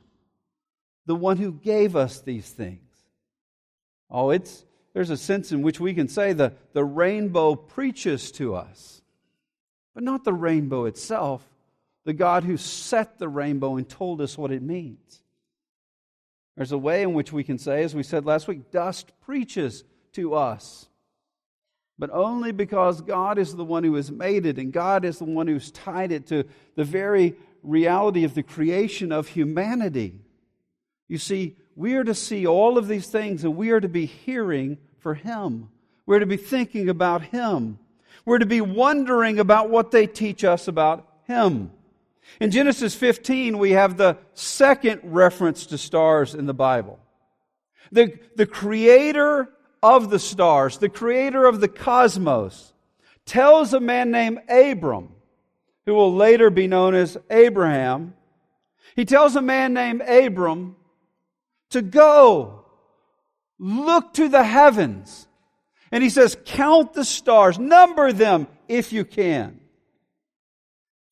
the 1.05 1.15
one 1.15 1.37
who 1.37 1.51
gave 1.51 1.95
us 1.95 2.21
these 2.21 2.49
things. 2.49 2.79
Oh, 4.09 4.29
it's, 4.29 4.65
there's 4.93 5.09
a 5.09 5.17
sense 5.17 5.51
in 5.51 5.61
which 5.61 5.79
we 5.79 5.93
can 5.93 6.07
say 6.07 6.33
the, 6.33 6.53
the 6.73 6.83
rainbow 6.83 7.55
preaches 7.55 8.31
to 8.33 8.55
us 8.55 9.00
but 9.93 10.03
not 10.03 10.23
the 10.23 10.33
rainbow 10.33 10.85
itself, 10.85 11.47
the 12.05 12.13
God 12.13 12.43
who 12.43 12.57
set 12.57 13.19
the 13.19 13.29
rainbow 13.29 13.75
and 13.75 13.87
told 13.87 14.21
us 14.21 14.37
what 14.37 14.51
it 14.51 14.61
means. 14.61 15.21
There's 16.55 16.71
a 16.71 16.77
way 16.77 17.01
in 17.01 17.13
which 17.13 17.31
we 17.31 17.43
can 17.43 17.57
say, 17.57 17.83
as 17.83 17.95
we 17.95 18.03
said 18.03 18.25
last 18.25 18.47
week, 18.47 18.71
dust 18.71 19.11
preaches 19.21 19.83
to 20.13 20.33
us. 20.35 20.87
But 21.97 22.09
only 22.11 22.51
because 22.51 23.01
God 23.01 23.37
is 23.37 23.55
the 23.55 23.63
one 23.63 23.83
who 23.83 23.95
has 23.95 24.11
made 24.11 24.45
it 24.45 24.57
and 24.57 24.73
God 24.73 25.05
is 25.05 25.19
the 25.19 25.25
one 25.25 25.47
who's 25.47 25.71
tied 25.71 26.11
it 26.11 26.27
to 26.27 26.45
the 26.75 26.83
very 26.83 27.35
reality 27.63 28.23
of 28.23 28.33
the 28.33 28.43
creation 28.43 29.11
of 29.11 29.27
humanity. 29.27 30.19
You 31.07 31.17
see, 31.17 31.55
we 31.75 31.95
are 31.95 32.03
to 32.03 32.15
see 32.15 32.47
all 32.47 32.77
of 32.77 32.87
these 32.87 33.07
things 33.07 33.43
and 33.43 33.55
we 33.55 33.71
are 33.71 33.79
to 33.79 33.89
be 33.89 34.05
hearing 34.05 34.77
for 34.97 35.13
Him. 35.13 35.69
We're 36.05 36.19
to 36.19 36.25
be 36.25 36.37
thinking 36.37 36.89
about 36.89 37.21
Him. 37.21 37.77
We're 38.25 38.39
to 38.39 38.45
be 38.45 38.61
wondering 38.61 39.39
about 39.39 39.69
what 39.69 39.91
they 39.91 40.07
teach 40.07 40.43
us 40.43 40.67
about 40.67 41.07
Him. 41.25 41.71
In 42.39 42.51
Genesis 42.51 42.95
15, 42.95 43.57
we 43.57 43.71
have 43.71 43.97
the 43.97 44.17
second 44.33 45.01
reference 45.03 45.65
to 45.67 45.77
stars 45.77 46.33
in 46.35 46.45
the 46.45 46.53
Bible. 46.53 46.99
The, 47.91 48.17
the 48.35 48.45
creator 48.45 49.49
of 49.83 50.09
the 50.09 50.19
stars, 50.19 50.77
the 50.77 50.89
creator 50.89 51.45
of 51.45 51.59
the 51.59 51.67
cosmos, 51.67 52.73
tells 53.25 53.73
a 53.73 53.79
man 53.79 54.11
named 54.11 54.39
Abram, 54.49 55.09
who 55.85 55.93
will 55.93 56.13
later 56.13 56.49
be 56.49 56.67
known 56.67 56.95
as 56.95 57.17
Abraham, 57.29 58.13
he 58.95 59.05
tells 59.05 59.35
a 59.35 59.41
man 59.41 59.73
named 59.73 60.01
Abram 60.01 60.75
to 61.69 61.81
go, 61.81 62.65
look 63.57 64.13
to 64.13 64.27
the 64.27 64.43
heavens, 64.43 65.27
and 65.91 66.01
he 66.01 66.09
says, 66.09 66.37
Count 66.45 66.93
the 66.93 67.05
stars, 67.05 67.59
number 67.59 68.11
them 68.11 68.47
if 68.67 68.93
you 68.93 69.05
can. 69.05 69.59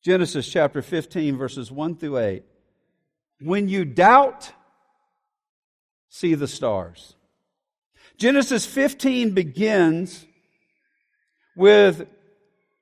Genesis 0.02 0.48
chapter 0.48 0.80
15, 0.80 1.36
verses 1.36 1.70
1 1.70 1.96
through 1.96 2.18
8. 2.18 2.42
When 3.40 3.68
you 3.68 3.84
doubt, 3.84 4.50
see 6.08 6.34
the 6.34 6.48
stars. 6.48 7.14
Genesis 8.16 8.64
15 8.66 9.32
begins 9.32 10.26
with 11.54 12.06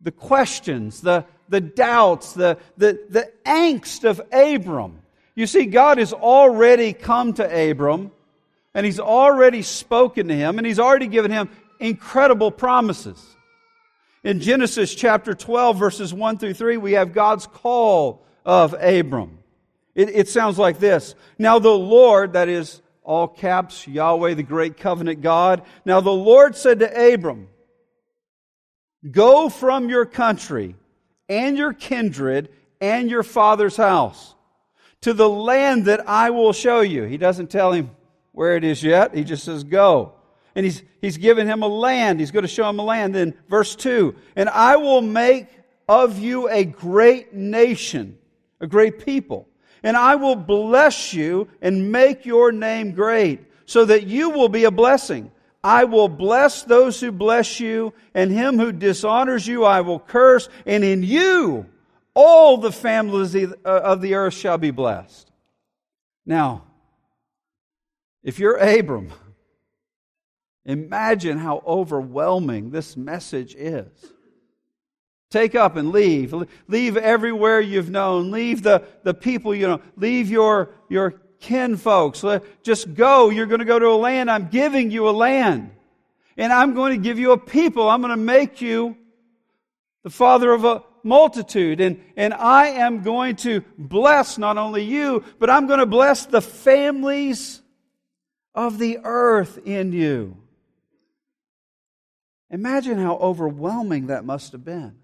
the 0.01 0.13
questions, 0.13 1.01
the, 1.01 1.25
the 1.49 1.61
doubts, 1.61 2.33
the, 2.33 2.59
the, 2.77 3.01
the 3.09 3.33
angst 3.45 4.09
of 4.09 4.21
Abram. 4.33 5.01
You 5.35 5.47
see, 5.47 5.67
God 5.67 5.99
has 5.99 6.13
already 6.13 6.93
come 6.93 7.33
to 7.35 7.71
Abram, 7.71 8.13
and 8.75 8.87
He's 8.87 9.01
already 9.01 9.63
spoken 9.63 10.29
to 10.29 10.35
him, 10.35 10.59
and 10.59 10.67
He's 10.67 10.79
already 10.79 11.09
given 11.09 11.31
him 11.31 11.49
incredible 11.81 12.51
promises. 12.51 13.37
In 14.25 14.41
Genesis 14.41 14.95
chapter 14.95 15.35
12, 15.35 15.79
verses 15.79 16.13
1 16.13 16.39
through 16.39 16.55
3, 16.55 16.77
we 16.77 16.93
have 16.93 17.13
God's 17.13 17.47
call 17.47 18.25
of 18.45 18.75
Abram. 18.75 19.39
It, 19.95 20.11
it, 20.11 20.29
sounds 20.29 20.59
like 20.59 20.79
this 20.79 21.15
Now 21.39 21.59
the 21.59 21.71
Lord, 21.71 22.35
that 22.35 22.49
is 22.49 22.83
all 23.03 23.29
caps, 23.29 23.87
Yahweh, 23.87 24.35
the 24.35 24.43
great 24.43 24.77
covenant 24.77 25.23
God. 25.23 25.63
Now 25.85 26.01
the 26.01 26.11
Lord 26.11 26.57
said 26.57 26.81
to 26.81 27.15
Abram, 27.15 27.49
Go 29.09 29.49
from 29.49 29.89
your 29.89 30.05
country 30.05 30.77
and 31.29 31.57
your 31.57 31.73
kindred 31.73 32.51
and 32.81 33.11
your 33.11 33.23
father's 33.23 33.77
house 33.77 34.35
to 35.03 35.13
the 35.13 35.29
land 35.29 35.85
that 35.85 36.09
I 36.09 36.31
will 36.31 36.53
show 36.53 36.81
you. 36.81 37.05
He 37.05 37.17
doesn't 37.17 37.51
tell 37.51 37.73
him 37.73 37.91
where 38.33 38.57
it 38.57 38.65
is 38.65 38.83
yet. 38.83 39.15
He 39.15 39.25
just 39.25 39.45
says, 39.45 39.65
Go 39.65 40.18
and 40.55 40.65
he's, 40.65 40.83
he's 41.01 41.17
given 41.17 41.47
him 41.47 41.63
a 41.63 41.69
land. 41.69 42.21
He's 42.21 42.31
going 42.31 42.43
to 42.43 42.49
show 42.49 42.69
him 42.69 42.79
a 42.79 42.85
land. 42.85 43.15
Then, 43.15 43.35
verse 43.49 43.77
2 43.77 44.15
And 44.37 44.49
I 44.49 44.77
will 44.77 45.03
make 45.03 45.49
of 45.89 46.19
you 46.19 46.49
a 46.49 46.65
great 46.65 47.33
nation, 47.33 48.19
a 48.61 48.67
great 48.67 49.05
people. 49.05 49.49
And 49.83 49.97
I 49.97 50.17
will 50.17 50.37
bless 50.37 51.15
you 51.15 51.49
and 51.63 51.93
make 51.93 52.27
your 52.27 52.51
name 52.51 52.93
great, 52.93 53.41
so 53.65 53.85
that 53.85 54.07
you 54.07 54.31
will 54.31 54.49
be 54.49 54.65
a 54.65 54.71
blessing. 54.71 55.31
I 55.63 55.85
will 55.85 56.09
bless 56.09 56.63
those 56.63 57.01
who 57.01 57.13
bless 57.13 57.61
you, 57.61 57.93
and 58.15 58.31
him 58.31 58.59
who 58.59 58.73
dishonors 58.73 59.47
you 59.47 59.65
I 59.65 59.81
will 59.83 60.01
curse, 60.01 60.49
and 60.67 60.83
in 60.83 61.03
you 61.03 61.67
all 62.15 62.57
the 62.57 62.73
families 62.73 63.33
of 63.65 64.01
the 64.01 64.15
uh, 64.15 64.19
earth 64.19 64.35
shall 64.35 64.59
be 64.59 64.73
blessed. 64.73 65.31
Now, 66.27 66.65
if 68.25 68.41
you're 68.41 68.57
Abram, 68.57 69.13
Imagine 70.69 71.39
how 71.39 71.63
overwhelming 71.67 72.71
this 72.71 72.95
message 72.95 73.55
is. 73.55 73.89
Take 75.31 75.55
up 75.55 75.77
and 75.77 75.93
leave. 75.93 76.35
Leave 76.69 76.99
everywhere 76.99 77.59
you've 77.61 77.89
known. 77.89 78.31
Leave 78.31 78.63
the, 78.63 78.85
the 79.03 79.15
people 79.15 79.55
you 79.55 79.67
know. 79.67 79.81
Leave 79.97 80.29
your, 80.29 80.71
your 80.91 81.23
kin 81.41 81.79
folks. 81.79 82.23
Just 82.63 82.93
go. 82.93 83.31
You're 83.31 83.47
going 83.47 83.61
to 83.61 83.65
go 83.65 83.79
to 83.79 83.89
a 83.89 83.97
land. 83.97 84.31
I'm 84.31 84.49
giving 84.49 84.91
you 84.91 85.09
a 85.09 85.11
land. 85.11 85.71
And 86.37 86.53
I'm 86.53 86.75
going 86.75 86.93
to 86.93 87.03
give 87.03 87.19
you 87.19 87.33
a 87.33 87.39
people. 87.39 87.89
I'm 87.89 88.03
going 88.03 88.11
to 88.11 88.17
make 88.17 88.61
you 88.61 88.95
the 90.05 90.11
father 90.11 90.53
of 90.53 90.67
a 90.67 90.83
multitude. 91.03 91.81
And, 91.81 92.05
and 92.15 92.35
I 92.35 92.69
am 92.69 93.03
going 93.03 93.37
to 93.37 93.63
bless 93.79 94.37
not 94.37 94.59
only 94.59 94.85
you, 94.85 95.25
but 95.39 95.49
I'm 95.49 95.67
going 95.67 95.81
to 95.81 95.87
bless 95.87 96.27
the 96.27 96.43
families 96.43 97.63
of 98.55 98.79
the 98.79 98.99
earth 99.03 99.59
in 99.65 99.93
you. 99.93 100.37
Imagine 102.51 102.99
how 102.99 103.17
overwhelming 103.17 104.07
that 104.07 104.25
must 104.25 104.53
have 104.53 104.65
been. 104.65 104.95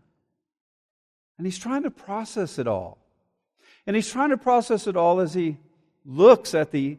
And 1.36 1.46
he's 1.46 1.58
trying 1.58 1.82
to 1.82 1.90
process 1.90 2.58
it 2.58 2.66
all. 2.66 2.98
And 3.86 3.94
he's 3.94 4.10
trying 4.10 4.30
to 4.30 4.38
process 4.38 4.86
it 4.86 4.96
all 4.96 5.20
as 5.20 5.34
he 5.34 5.58
looks 6.06 6.54
at 6.54 6.70
the 6.70 6.98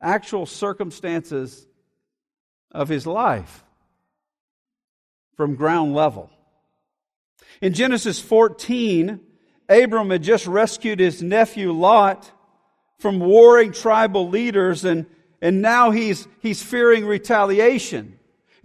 actual 0.00 0.46
circumstances 0.46 1.66
of 2.72 2.88
his 2.88 3.06
life 3.06 3.64
from 5.36 5.54
ground 5.54 5.94
level. 5.94 6.30
In 7.60 7.72
Genesis 7.72 8.20
14, 8.20 9.20
Abram 9.68 10.10
had 10.10 10.22
just 10.22 10.46
rescued 10.46 11.00
his 11.00 11.22
nephew 11.22 11.72
Lot 11.72 12.30
from 12.98 13.20
warring 13.20 13.72
tribal 13.72 14.28
leaders, 14.28 14.84
and, 14.84 15.06
and 15.40 15.62
now 15.62 15.90
he's, 15.90 16.26
he's 16.40 16.62
fearing 16.62 17.06
retaliation. 17.06 18.15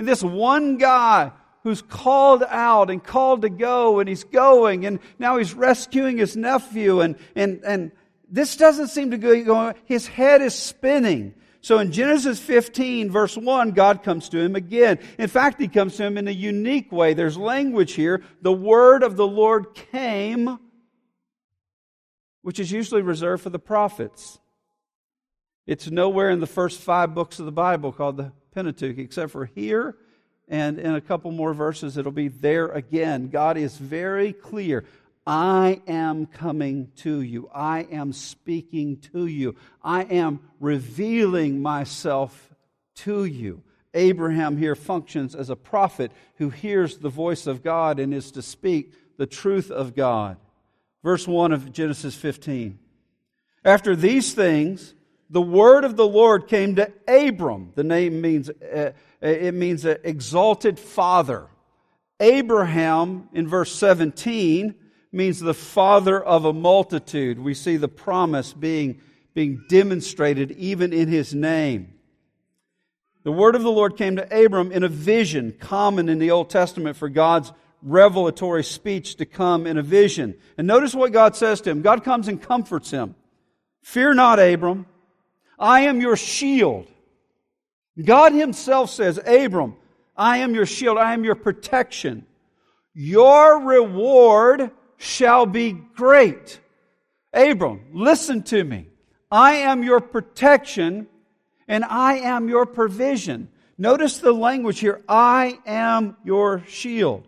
And 0.01 0.07
this 0.07 0.23
one 0.23 0.77
guy 0.77 1.31
who's 1.61 1.83
called 1.83 2.41
out 2.49 2.89
and 2.89 3.03
called 3.03 3.43
to 3.43 3.49
go, 3.49 3.99
and 3.99 4.09
he's 4.09 4.23
going, 4.23 4.87
and 4.87 4.99
now 5.19 5.37
he's 5.37 5.53
rescuing 5.53 6.17
his 6.17 6.35
nephew, 6.35 7.01
and, 7.01 7.15
and, 7.35 7.61
and 7.63 7.91
this 8.27 8.55
doesn't 8.55 8.87
seem 8.87 9.11
to 9.11 9.19
go, 9.19 9.75
his 9.85 10.07
head 10.07 10.41
is 10.41 10.55
spinning. 10.55 11.35
So 11.61 11.77
in 11.77 11.91
Genesis 11.91 12.39
15, 12.39 13.11
verse 13.11 13.37
1, 13.37 13.73
God 13.73 14.01
comes 14.01 14.27
to 14.29 14.39
him 14.39 14.55
again. 14.55 14.97
In 15.19 15.27
fact, 15.27 15.61
he 15.61 15.67
comes 15.67 15.95
to 15.97 16.03
him 16.05 16.17
in 16.17 16.27
a 16.27 16.31
unique 16.31 16.91
way. 16.91 17.13
There's 17.13 17.37
language 17.37 17.93
here. 17.93 18.23
The 18.41 18.51
word 18.51 19.03
of 19.03 19.17
the 19.17 19.27
Lord 19.27 19.75
came, 19.75 20.57
which 22.41 22.59
is 22.59 22.71
usually 22.71 23.03
reserved 23.03 23.43
for 23.43 23.51
the 23.51 23.59
prophets. 23.59 24.39
It's 25.67 25.91
nowhere 25.91 26.31
in 26.31 26.39
the 26.39 26.47
first 26.47 26.79
five 26.79 27.13
books 27.13 27.37
of 27.37 27.45
the 27.45 27.51
Bible 27.51 27.91
called 27.91 28.17
the 28.17 28.31
Pentateuch, 28.53 28.97
except 28.97 29.31
for 29.31 29.45
here 29.45 29.95
and 30.51 30.79
in 30.79 30.95
a 30.95 31.01
couple 31.01 31.31
more 31.31 31.53
verses, 31.53 31.97
it'll 31.97 32.11
be 32.11 32.27
there 32.27 32.67
again. 32.67 33.29
God 33.29 33.57
is 33.57 33.77
very 33.77 34.33
clear. 34.33 34.83
I 35.25 35.81
am 35.87 36.25
coming 36.25 36.91
to 36.97 37.21
you. 37.21 37.49
I 37.55 37.87
am 37.89 38.11
speaking 38.11 38.97
to 39.13 39.27
you. 39.27 39.55
I 39.81 40.03
am 40.03 40.41
revealing 40.59 41.61
myself 41.61 42.53
to 42.95 43.23
you. 43.23 43.63
Abraham 43.93 44.57
here 44.57 44.75
functions 44.75 45.35
as 45.35 45.49
a 45.49 45.55
prophet 45.55 46.11
who 46.35 46.49
hears 46.49 46.97
the 46.97 47.09
voice 47.09 47.47
of 47.47 47.63
God 47.63 47.97
and 47.97 48.13
is 48.13 48.31
to 48.31 48.41
speak 48.41 48.93
the 49.17 49.27
truth 49.27 49.71
of 49.71 49.95
God. 49.95 50.35
Verse 51.01 51.27
1 51.27 51.53
of 51.53 51.71
Genesis 51.71 52.15
15. 52.15 52.77
After 53.63 53.95
these 53.95 54.33
things, 54.33 54.95
the 55.31 55.41
word 55.41 55.85
of 55.85 55.95
the 55.95 56.07
Lord 56.07 56.49
came 56.49 56.75
to 56.75 56.91
Abram. 57.07 57.71
The 57.75 57.85
name 57.85 58.19
means, 58.19 58.49
uh, 58.49 58.91
it 59.21 59.53
means 59.53 59.85
exalted 59.85 60.77
father. 60.77 61.47
Abraham, 62.19 63.29
in 63.33 63.47
verse 63.47 63.73
17, 63.73 64.75
means 65.13 65.39
the 65.39 65.53
father 65.53 66.21
of 66.21 66.43
a 66.43 66.51
multitude. 66.51 67.39
We 67.39 67.53
see 67.53 67.77
the 67.77 67.87
promise 67.87 68.51
being, 68.51 68.99
being 69.33 69.63
demonstrated 69.69 70.51
even 70.51 70.91
in 70.91 71.07
his 71.07 71.33
name. 71.33 71.93
The 73.23 73.31
word 73.31 73.55
of 73.55 73.63
the 73.63 73.71
Lord 73.71 73.95
came 73.95 74.17
to 74.17 74.45
Abram 74.45 74.71
in 74.73 74.83
a 74.83 74.89
vision, 74.89 75.55
common 75.59 76.09
in 76.09 76.19
the 76.19 76.31
Old 76.31 76.49
Testament 76.49 76.97
for 76.97 77.07
God's 77.07 77.53
revelatory 77.81 78.65
speech 78.65 79.15
to 79.15 79.25
come 79.25 79.65
in 79.65 79.77
a 79.77 79.83
vision. 79.83 80.35
And 80.57 80.67
notice 80.67 80.93
what 80.93 81.13
God 81.13 81.37
says 81.37 81.61
to 81.61 81.69
him. 81.69 81.81
God 81.81 82.03
comes 82.03 82.27
and 82.27 82.41
comforts 82.41 82.91
him. 82.91 83.15
Fear 83.81 84.15
not, 84.15 84.37
Abram. 84.37 84.87
I 85.61 85.81
am 85.81 86.01
your 86.01 86.17
shield. 86.17 86.87
God 88.03 88.33
himself 88.33 88.89
says, 88.89 89.19
Abram, 89.25 89.75
I 90.17 90.39
am 90.39 90.55
your 90.55 90.65
shield. 90.65 90.97
I 90.97 91.13
am 91.13 91.23
your 91.23 91.35
protection. 91.35 92.25
Your 92.93 93.61
reward 93.61 94.71
shall 94.97 95.45
be 95.45 95.71
great. 95.71 96.59
Abram, 97.31 97.81
listen 97.93 98.41
to 98.43 98.63
me. 98.63 98.87
I 99.31 99.53
am 99.53 99.83
your 99.83 100.01
protection 100.01 101.07
and 101.67 101.85
I 101.85 102.15
am 102.15 102.49
your 102.49 102.65
provision. 102.65 103.47
Notice 103.77 104.17
the 104.17 104.33
language 104.33 104.79
here. 104.79 105.01
I 105.07 105.59
am 105.65 106.17
your 106.25 106.63
shield. 106.67 107.27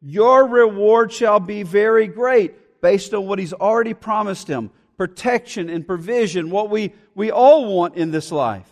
Your 0.00 0.46
reward 0.46 1.12
shall 1.12 1.40
be 1.40 1.62
very 1.62 2.06
great 2.06 2.80
based 2.80 3.14
on 3.14 3.26
what 3.26 3.38
he's 3.38 3.52
already 3.52 3.94
promised 3.94 4.48
him 4.48 4.70
protection 4.96 5.68
and 5.68 5.86
provision, 5.86 6.50
what 6.50 6.70
we, 6.70 6.92
we 7.16 7.30
all 7.30 7.74
want 7.74 7.96
in 7.96 8.10
this 8.12 8.30
life. 8.30 8.70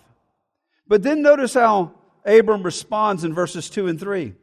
But 0.87 1.03
then 1.03 1.23
notice 1.23 1.55
how 1.55 1.93
Abram 2.27 2.63
responds 2.63 3.25
in 3.25 3.35
verses 3.35 3.71
2 3.71 3.89
and 3.89 3.99
3. 3.99 4.35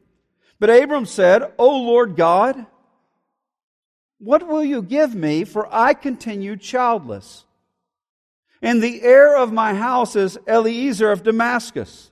But 0.60 0.72
Abram 0.72 1.06
said, 1.06 1.54
O 1.60 1.80
Lord 1.82 2.16
God, 2.16 2.66
what 4.18 4.48
will 4.48 4.64
you 4.64 4.82
give 4.82 5.14
me? 5.14 5.46
For 5.46 5.72
I 5.74 5.94
continue 5.94 6.58
childless. 6.58 7.46
And 8.60 8.82
the 8.82 9.04
heir 9.04 9.38
of 9.38 9.54
my 9.54 9.76
house 9.76 10.16
is 10.16 10.38
Eliezer 10.48 11.12
of 11.12 11.24
Damascus. 11.24 12.12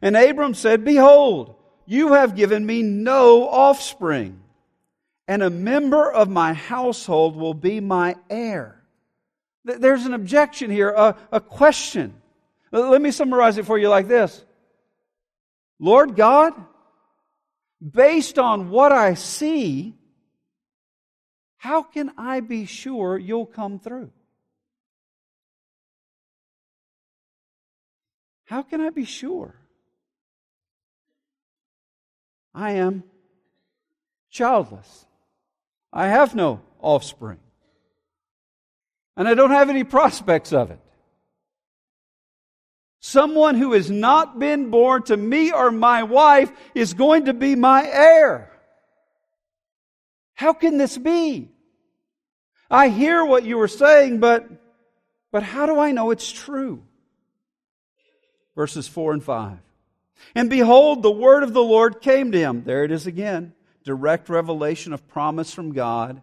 And 0.00 0.16
Abram 0.16 0.54
said, 0.54 0.82
Behold, 0.82 1.56
you 1.84 2.14
have 2.14 2.36
given 2.36 2.64
me 2.64 2.82
no 2.82 3.48
offspring, 3.48 4.40
and 5.28 5.42
a 5.42 5.50
member 5.50 6.10
of 6.10 6.30
my 6.30 6.54
household 6.54 7.36
will 7.36 7.54
be 7.54 7.80
my 7.80 8.16
heir. 8.30 8.81
There's 9.64 10.06
an 10.06 10.14
objection 10.14 10.70
here, 10.70 10.90
a, 10.90 11.16
a 11.30 11.40
question. 11.40 12.14
Let 12.70 13.00
me 13.00 13.10
summarize 13.10 13.58
it 13.58 13.66
for 13.66 13.78
you 13.78 13.88
like 13.88 14.08
this 14.08 14.44
Lord 15.78 16.16
God, 16.16 16.52
based 17.80 18.38
on 18.38 18.70
what 18.70 18.92
I 18.92 19.14
see, 19.14 19.94
how 21.56 21.82
can 21.82 22.12
I 22.16 22.40
be 22.40 22.66
sure 22.66 23.18
you'll 23.18 23.46
come 23.46 23.78
through? 23.78 24.10
How 28.44 28.62
can 28.62 28.80
I 28.80 28.90
be 28.90 29.04
sure? 29.04 29.54
I 32.54 32.72
am 32.72 33.04
childless. 34.30 35.06
I 35.92 36.08
have 36.08 36.34
no 36.34 36.60
offspring. 36.80 37.38
And 39.16 39.28
I 39.28 39.34
don't 39.34 39.50
have 39.50 39.68
any 39.68 39.84
prospects 39.84 40.52
of 40.52 40.70
it. 40.70 40.78
Someone 43.00 43.56
who 43.56 43.72
has 43.72 43.90
not 43.90 44.38
been 44.38 44.70
born 44.70 45.02
to 45.04 45.16
me 45.16 45.50
or 45.50 45.70
my 45.70 46.04
wife 46.04 46.52
is 46.74 46.94
going 46.94 47.24
to 47.24 47.34
be 47.34 47.56
my 47.56 47.84
heir. 47.84 48.52
How 50.34 50.52
can 50.52 50.78
this 50.78 50.96
be? 50.96 51.50
I 52.70 52.88
hear 52.88 53.24
what 53.24 53.44
you 53.44 53.58
were 53.58 53.68
saying, 53.68 54.20
but, 54.20 54.48
but 55.30 55.42
how 55.42 55.66
do 55.66 55.78
I 55.78 55.92
know 55.92 56.10
it's 56.10 56.30
true? 56.30 56.84
Verses 58.54 58.86
4 58.86 59.14
and 59.14 59.22
5. 59.22 59.58
And 60.34 60.48
behold, 60.48 61.02
the 61.02 61.10
word 61.10 61.42
of 61.42 61.52
the 61.52 61.62
Lord 61.62 62.00
came 62.00 62.32
to 62.32 62.38
him. 62.38 62.64
There 62.64 62.84
it 62.84 62.92
is 62.92 63.06
again. 63.06 63.52
Direct 63.84 64.28
revelation 64.28 64.92
of 64.92 65.08
promise 65.08 65.52
from 65.52 65.72
God. 65.72 66.22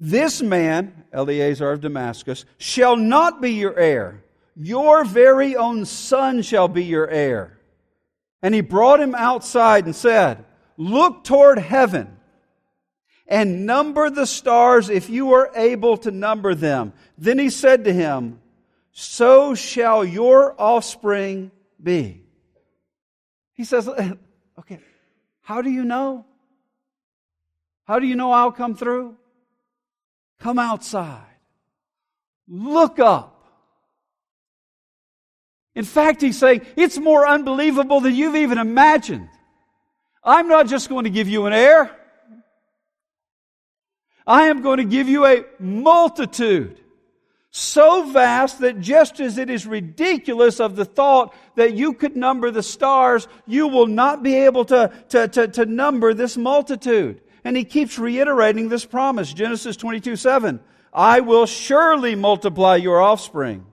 This 0.00 0.42
man, 0.42 1.04
Eliezer 1.12 1.70
of 1.70 1.80
Damascus, 1.80 2.44
shall 2.58 2.96
not 2.96 3.40
be 3.40 3.52
your 3.52 3.78
heir. 3.78 4.24
Your 4.56 5.04
very 5.04 5.56
own 5.56 5.84
son 5.84 6.42
shall 6.42 6.68
be 6.68 6.84
your 6.84 7.08
heir. 7.08 7.58
And 8.42 8.54
he 8.54 8.60
brought 8.60 9.00
him 9.00 9.14
outside 9.14 9.86
and 9.86 9.96
said, 9.96 10.44
Look 10.76 11.24
toward 11.24 11.58
heaven 11.58 12.18
and 13.26 13.64
number 13.64 14.10
the 14.10 14.26
stars 14.26 14.90
if 14.90 15.08
you 15.08 15.32
are 15.32 15.50
able 15.54 15.96
to 15.98 16.10
number 16.10 16.54
them. 16.54 16.92
Then 17.16 17.38
he 17.38 17.50
said 17.50 17.84
to 17.84 17.92
him, 17.92 18.40
So 18.92 19.54
shall 19.54 20.04
your 20.04 20.60
offspring 20.60 21.50
be. 21.82 22.22
He 23.54 23.64
says, 23.64 23.88
Okay, 23.88 24.80
how 25.42 25.62
do 25.62 25.70
you 25.70 25.84
know? 25.84 26.26
How 27.84 27.98
do 27.98 28.06
you 28.06 28.16
know 28.16 28.32
I'll 28.32 28.52
come 28.52 28.74
through? 28.74 29.16
Come 30.44 30.58
outside. 30.58 31.24
Look 32.46 32.98
up. 32.98 33.46
In 35.74 35.86
fact, 35.86 36.20
he's 36.20 36.38
saying, 36.38 36.66
it's 36.76 36.98
more 36.98 37.26
unbelievable 37.26 38.02
than 38.02 38.14
you've 38.14 38.36
even 38.36 38.58
imagined. 38.58 39.30
I'm 40.22 40.46
not 40.46 40.66
just 40.66 40.90
going 40.90 41.04
to 41.04 41.10
give 41.10 41.30
you 41.30 41.46
an 41.46 41.54
heir. 41.54 41.90
I 44.26 44.48
am 44.48 44.60
going 44.60 44.76
to 44.76 44.84
give 44.84 45.08
you 45.08 45.24
a 45.24 45.46
multitude. 45.58 46.78
So 47.50 48.10
vast 48.10 48.58
that 48.58 48.80
just 48.80 49.20
as 49.20 49.38
it 49.38 49.48
is 49.48 49.66
ridiculous 49.66 50.60
of 50.60 50.76
the 50.76 50.84
thought 50.84 51.34
that 51.56 51.72
you 51.72 51.94
could 51.94 52.16
number 52.16 52.50
the 52.50 52.62
stars, 52.62 53.28
you 53.46 53.68
will 53.68 53.86
not 53.86 54.22
be 54.22 54.34
able 54.34 54.66
to, 54.66 54.92
to, 55.08 55.26
to, 55.26 55.48
to 55.48 55.64
number 55.64 56.12
this 56.12 56.36
multitude. 56.36 57.22
And 57.44 57.56
he 57.56 57.64
keeps 57.64 57.98
reiterating 57.98 58.68
this 58.68 58.84
promise. 58.84 59.32
Genesis 59.32 59.76
22, 59.76 60.16
7. 60.16 60.60
I 60.92 61.20
will 61.20 61.46
surely 61.46 62.14
multiply 62.14 62.76
your 62.76 63.00
offspring. 63.00 63.66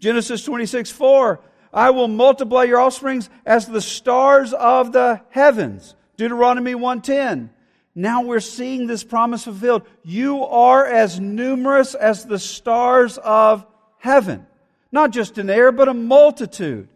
Genesis 0.00 0.44
26, 0.44 0.90
4. 0.90 1.40
I 1.72 1.90
will 1.90 2.08
multiply 2.08 2.64
your 2.64 2.80
offsprings 2.80 3.30
as 3.46 3.66
the 3.66 3.80
stars 3.80 4.52
of 4.52 4.92
the 4.92 5.20
heavens. 5.30 5.94
Deuteronomy 6.16 6.74
110. 6.74 7.50
Now 7.94 8.22
we're 8.22 8.40
seeing 8.40 8.86
this 8.86 9.04
promise 9.04 9.44
fulfilled. 9.44 9.86
You 10.02 10.44
are 10.44 10.86
as 10.86 11.20
numerous 11.20 11.94
as 11.94 12.24
the 12.24 12.38
stars 12.38 13.18
of 13.18 13.66
heaven. 13.98 14.46
Not 14.90 15.10
just 15.10 15.38
an 15.38 15.50
heir, 15.50 15.72
but 15.72 15.88
a 15.88 15.94
multitude. 15.94 16.88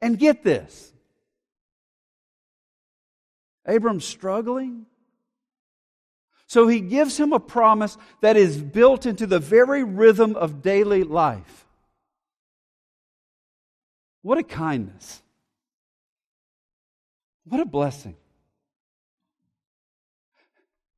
And 0.00 0.18
get 0.18 0.42
this. 0.42 0.92
Abram's 3.66 4.04
struggling. 4.04 4.86
So 6.50 6.66
he 6.66 6.80
gives 6.80 7.16
him 7.16 7.32
a 7.32 7.38
promise 7.38 7.96
that 8.22 8.36
is 8.36 8.60
built 8.60 9.06
into 9.06 9.24
the 9.24 9.38
very 9.38 9.84
rhythm 9.84 10.34
of 10.34 10.62
daily 10.62 11.04
life. 11.04 11.64
What 14.22 14.36
a 14.36 14.42
kindness. 14.42 15.22
What 17.44 17.60
a 17.60 17.64
blessing. 17.64 18.16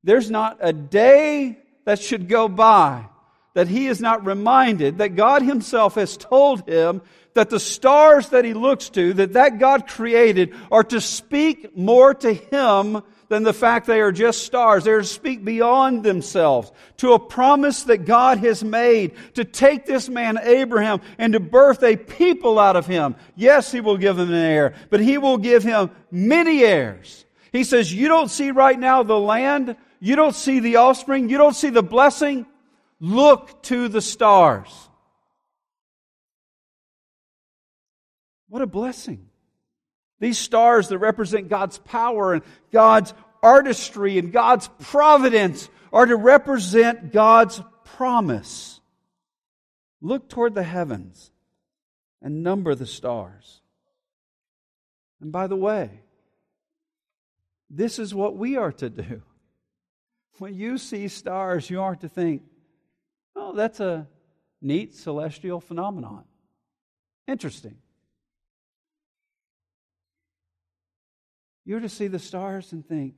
There's 0.03 0.31
not 0.31 0.57
a 0.59 0.73
day 0.73 1.59
that 1.85 2.01
should 2.01 2.27
go 2.27 2.47
by 2.47 3.05
that 3.53 3.67
he 3.67 3.85
is 3.85 4.01
not 4.01 4.25
reminded 4.25 4.97
that 4.97 5.15
God 5.15 5.43
himself 5.43 5.93
has 5.93 6.17
told 6.17 6.67
him 6.67 7.03
that 7.35 7.51
the 7.51 7.59
stars 7.59 8.29
that 8.29 8.43
he 8.43 8.55
looks 8.55 8.89
to, 8.89 9.13
that 9.13 9.33
that 9.33 9.59
God 9.59 9.87
created, 9.87 10.55
are 10.71 10.83
to 10.85 10.99
speak 10.99 11.77
more 11.77 12.15
to 12.15 12.33
him 12.33 13.03
than 13.29 13.43
the 13.43 13.53
fact 13.53 13.87
they 13.87 14.01
are 14.01 14.11
just 14.11 14.45
stars. 14.45 14.83
They're 14.83 14.99
to 14.99 15.05
speak 15.05 15.43
beyond 15.43 16.03
themselves 16.03 16.71
to 16.97 17.13
a 17.13 17.19
promise 17.19 17.83
that 17.83 18.05
God 18.05 18.37
has 18.39 18.63
made 18.63 19.13
to 19.35 19.45
take 19.45 19.85
this 19.85 20.09
man 20.09 20.37
Abraham 20.41 21.01
and 21.17 21.33
to 21.33 21.39
birth 21.39 21.83
a 21.83 21.95
people 21.95 22.59
out 22.59 22.75
of 22.75 22.85
him. 22.85 23.15
Yes, 23.35 23.71
he 23.71 23.81
will 23.81 23.97
give 23.97 24.19
him 24.19 24.29
an 24.29 24.35
heir, 24.35 24.75
but 24.89 24.99
he 24.99 25.17
will 25.17 25.37
give 25.37 25.63
him 25.63 25.89
many 26.11 26.63
heirs. 26.63 27.25
He 27.51 27.63
says, 27.63 27.93
you 27.93 28.07
don't 28.07 28.31
see 28.31 28.51
right 28.51 28.79
now 28.79 29.03
the 29.03 29.19
land 29.19 29.75
You 30.05 30.17
don't 30.17 30.35
see 30.35 30.59
the 30.59 30.75
offspring. 30.75 31.29
You 31.29 31.37
don't 31.37 31.55
see 31.55 31.69
the 31.69 31.81
blessing. 31.81 32.45
Look 32.99 33.63
to 33.63 33.87
the 33.87 34.01
stars. 34.01 34.67
What 38.49 38.61
a 38.61 38.67
blessing. 38.67 39.29
These 40.23 40.39
stars 40.39 40.87
that 40.87 40.99
represent 40.99 41.49
God's 41.49 41.79
power 41.79 42.33
and 42.33 42.43
God's 42.71 43.13
artistry 43.41 44.17
and 44.17 44.31
God's 44.31 44.69
providence 44.79 45.67
are 45.91 46.05
to 46.05 46.15
represent 46.15 47.11
God's 47.11 47.61
promise. 47.83 48.79
Look 49.99 50.29
toward 50.29 50.55
the 50.55 50.63
heavens 50.63 51.29
and 52.21 52.41
number 52.41 52.73
the 52.73 52.85
stars. 52.85 53.59
And 55.19 55.29
by 55.33 55.47
the 55.47 55.57
way, 55.57 55.89
this 57.69 57.99
is 57.99 58.15
what 58.15 58.37
we 58.37 58.55
are 58.55 58.71
to 58.71 58.89
do. 58.89 59.23
When 60.39 60.55
you 60.55 60.77
see 60.77 61.09
stars, 61.09 61.69
you 61.69 61.81
aren't 61.81 61.99
to 62.01 62.09
think, 62.09 62.43
oh, 63.35 63.53
that's 63.53 63.81
a 63.81 64.07
neat 64.61 64.95
celestial 64.95 65.59
phenomenon. 65.59 66.23
Interesting. 67.27 67.75
You're 71.65 71.79
to 71.79 71.89
see 71.89 72.07
the 72.07 72.19
stars 72.19 72.71
and 72.71 72.85
think, 72.85 73.15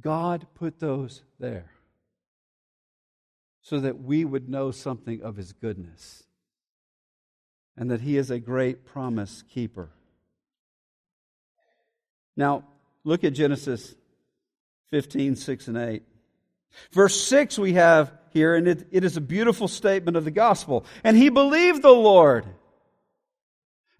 God 0.00 0.46
put 0.54 0.80
those 0.80 1.22
there 1.38 1.70
so 3.60 3.78
that 3.80 4.02
we 4.02 4.24
would 4.24 4.48
know 4.48 4.70
something 4.70 5.22
of 5.22 5.36
His 5.36 5.52
goodness 5.52 6.24
and 7.76 7.90
that 7.90 8.00
He 8.00 8.16
is 8.16 8.30
a 8.30 8.40
great 8.40 8.84
promise 8.84 9.42
keeper. 9.48 9.90
Now, 12.36 12.64
look 13.04 13.24
at 13.24 13.34
Genesis 13.34 13.94
15, 14.90 15.36
6 15.36 15.68
and 15.68 15.76
8. 15.76 16.02
Verse 16.92 17.20
6 17.20 17.58
we 17.58 17.74
have 17.74 18.12
here, 18.30 18.54
and 18.54 18.66
it, 18.66 18.88
it 18.90 19.04
is 19.04 19.16
a 19.16 19.20
beautiful 19.20 19.68
statement 19.68 20.16
of 20.16 20.24
the 20.24 20.30
gospel. 20.30 20.86
And 21.04 21.16
he 21.16 21.28
believed 21.28 21.82
the 21.82 21.90
Lord, 21.90 22.46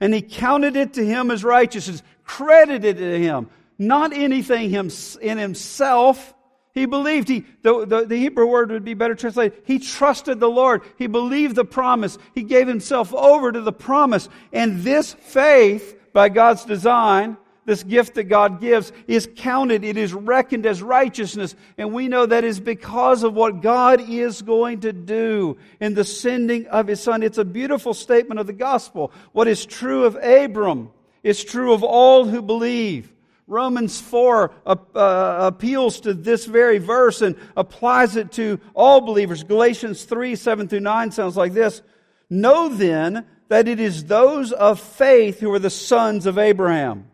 and 0.02 0.12
he 0.12 0.20
counted 0.20 0.74
it 0.74 0.94
to 0.94 1.06
him 1.06 1.30
as 1.30 1.44
righteousness, 1.44 2.02
credited 2.24 2.84
it 2.84 3.12
to 3.12 3.18
him, 3.20 3.48
not 3.78 4.12
anything 4.12 4.74
in 4.74 5.38
himself. 5.38 6.34
He 6.74 6.86
believed. 6.86 7.28
He, 7.28 7.44
the, 7.62 7.86
the, 7.86 8.04
the, 8.06 8.16
Hebrew 8.16 8.46
word 8.46 8.72
would 8.72 8.84
be 8.84 8.94
better 8.94 9.14
translated. 9.14 9.62
He 9.64 9.78
trusted 9.78 10.40
the 10.40 10.50
Lord. 10.50 10.82
He 10.98 11.06
believed 11.06 11.54
the 11.54 11.64
promise. 11.64 12.18
He 12.34 12.42
gave 12.42 12.66
himself 12.66 13.14
over 13.14 13.52
to 13.52 13.60
the 13.60 13.72
promise. 13.72 14.28
And 14.52 14.80
this 14.80 15.12
faith, 15.12 15.96
by 16.12 16.30
God's 16.30 16.64
design, 16.64 17.36
this 17.64 17.82
gift 17.82 18.14
that 18.14 18.24
God 18.24 18.60
gives 18.60 18.92
is 19.06 19.28
counted, 19.36 19.84
it 19.84 19.96
is 19.96 20.12
reckoned 20.12 20.66
as 20.66 20.82
righteousness. 20.82 21.54
And 21.78 21.92
we 21.92 22.08
know 22.08 22.26
that 22.26 22.44
is 22.44 22.58
because 22.58 23.22
of 23.22 23.34
what 23.34 23.60
God 23.60 24.00
is 24.08 24.42
going 24.42 24.80
to 24.80 24.92
do 24.92 25.56
in 25.80 25.94
the 25.94 26.04
sending 26.04 26.66
of 26.66 26.88
His 26.88 27.02
Son. 27.02 27.22
It's 27.22 27.38
a 27.38 27.44
beautiful 27.44 27.94
statement 27.94 28.40
of 28.40 28.46
the 28.46 28.52
gospel. 28.52 29.12
What 29.32 29.48
is 29.48 29.64
true 29.64 30.04
of 30.04 30.16
Abram 30.16 30.90
is 31.22 31.44
true 31.44 31.72
of 31.72 31.84
all 31.84 32.24
who 32.24 32.42
believe. 32.42 33.12
Romans 33.46 34.00
4 34.00 34.52
uh, 34.64 34.76
uh, 34.94 35.36
appeals 35.40 36.00
to 36.00 36.14
this 36.14 36.46
very 36.46 36.78
verse 36.78 37.22
and 37.22 37.36
applies 37.56 38.16
it 38.16 38.32
to 38.32 38.58
all 38.74 39.00
believers. 39.00 39.44
Galatians 39.44 40.04
3 40.04 40.36
7 40.36 40.68
through 40.68 40.80
9 40.80 41.10
sounds 41.10 41.36
like 41.36 41.52
this 41.52 41.82
Know 42.30 42.68
then 42.70 43.26
that 43.48 43.68
it 43.68 43.78
is 43.78 44.04
those 44.04 44.52
of 44.52 44.80
faith 44.80 45.40
who 45.40 45.52
are 45.52 45.58
the 45.58 45.70
sons 45.70 46.24
of 46.24 46.38
Abraham. 46.38 47.11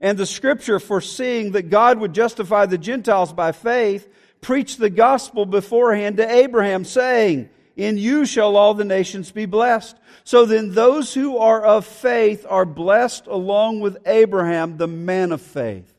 And 0.00 0.16
the 0.16 0.26
scripture, 0.26 0.78
foreseeing 0.78 1.52
that 1.52 1.70
God 1.70 1.98
would 1.98 2.12
justify 2.12 2.66
the 2.66 2.78
Gentiles 2.78 3.32
by 3.32 3.52
faith, 3.52 4.08
preached 4.40 4.78
the 4.78 4.90
gospel 4.90 5.44
beforehand 5.44 6.18
to 6.18 6.30
Abraham, 6.30 6.84
saying, 6.84 7.50
In 7.76 7.98
you 7.98 8.24
shall 8.24 8.56
all 8.56 8.74
the 8.74 8.84
nations 8.84 9.32
be 9.32 9.46
blessed. 9.46 9.96
So 10.22 10.46
then 10.46 10.72
those 10.72 11.14
who 11.14 11.38
are 11.38 11.64
of 11.64 11.84
faith 11.84 12.46
are 12.48 12.64
blessed 12.64 13.26
along 13.26 13.80
with 13.80 13.98
Abraham, 14.06 14.76
the 14.76 14.86
man 14.86 15.32
of 15.32 15.42
faith. 15.42 15.92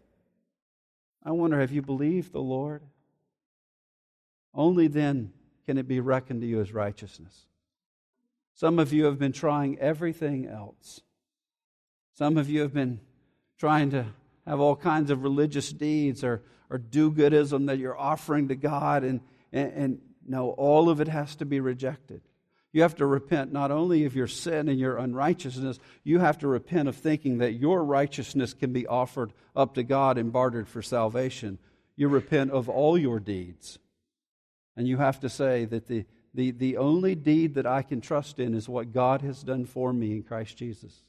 I 1.23 1.31
wonder, 1.31 1.59
have 1.59 1.71
you 1.71 1.81
believed 1.81 2.31
the 2.31 2.41
Lord? 2.41 2.81
Only 4.53 4.87
then 4.87 5.33
can 5.65 5.77
it 5.77 5.87
be 5.87 5.99
reckoned 5.99 6.41
to 6.41 6.47
you 6.47 6.61
as 6.61 6.73
righteousness. 6.73 7.45
Some 8.55 8.79
of 8.79 8.91
you 8.91 9.05
have 9.05 9.19
been 9.19 9.31
trying 9.31 9.77
everything 9.79 10.47
else. 10.47 11.01
Some 12.17 12.37
of 12.37 12.49
you 12.49 12.61
have 12.61 12.73
been 12.73 12.99
trying 13.59 13.91
to 13.91 14.05
have 14.47 14.59
all 14.59 14.75
kinds 14.75 15.11
of 15.11 15.23
religious 15.23 15.71
deeds 15.71 16.23
or, 16.23 16.41
or 16.69 16.77
do 16.77 17.11
goodism 17.11 17.67
that 17.67 17.77
you're 17.77 17.97
offering 17.97 18.47
to 18.47 18.55
God. 18.55 19.03
And, 19.03 19.19
and, 19.51 19.73
and 19.73 20.01
no, 20.27 20.51
all 20.51 20.89
of 20.89 21.01
it 21.01 21.07
has 21.07 21.35
to 21.37 21.45
be 21.45 21.59
rejected. 21.59 22.21
You 22.71 22.83
have 22.83 22.95
to 22.95 23.05
repent 23.05 23.51
not 23.51 23.71
only 23.71 24.05
of 24.05 24.15
your 24.15 24.27
sin 24.27 24.69
and 24.69 24.79
your 24.79 24.97
unrighteousness, 24.97 25.79
you 26.03 26.19
have 26.19 26.37
to 26.39 26.47
repent 26.47 26.87
of 26.87 26.95
thinking 26.95 27.39
that 27.39 27.53
your 27.53 27.83
righteousness 27.83 28.53
can 28.53 28.71
be 28.71 28.85
offered 28.85 29.33
up 29.55 29.73
to 29.75 29.83
God 29.83 30.17
and 30.17 30.31
bartered 30.31 30.67
for 30.67 30.81
salvation. 30.81 31.57
You 31.95 32.09
repent 32.09 32.51
of 32.51 32.69
all 32.69 32.97
your 32.97 33.19
deeds. 33.19 33.79
And 34.77 34.87
you 34.87 34.97
have 34.97 35.19
to 35.21 35.29
say 35.29 35.65
that 35.65 35.87
the, 35.87 36.05
the, 36.33 36.51
the 36.51 36.77
only 36.77 37.15
deed 37.15 37.55
that 37.55 37.65
I 37.65 37.81
can 37.81 38.01
trust 38.01 38.39
in 38.39 38.53
is 38.53 38.69
what 38.69 38.93
God 38.93 39.21
has 39.23 39.43
done 39.43 39.65
for 39.65 39.91
me 39.91 40.11
in 40.11 40.23
Christ 40.23 40.55
Jesus. 40.55 41.03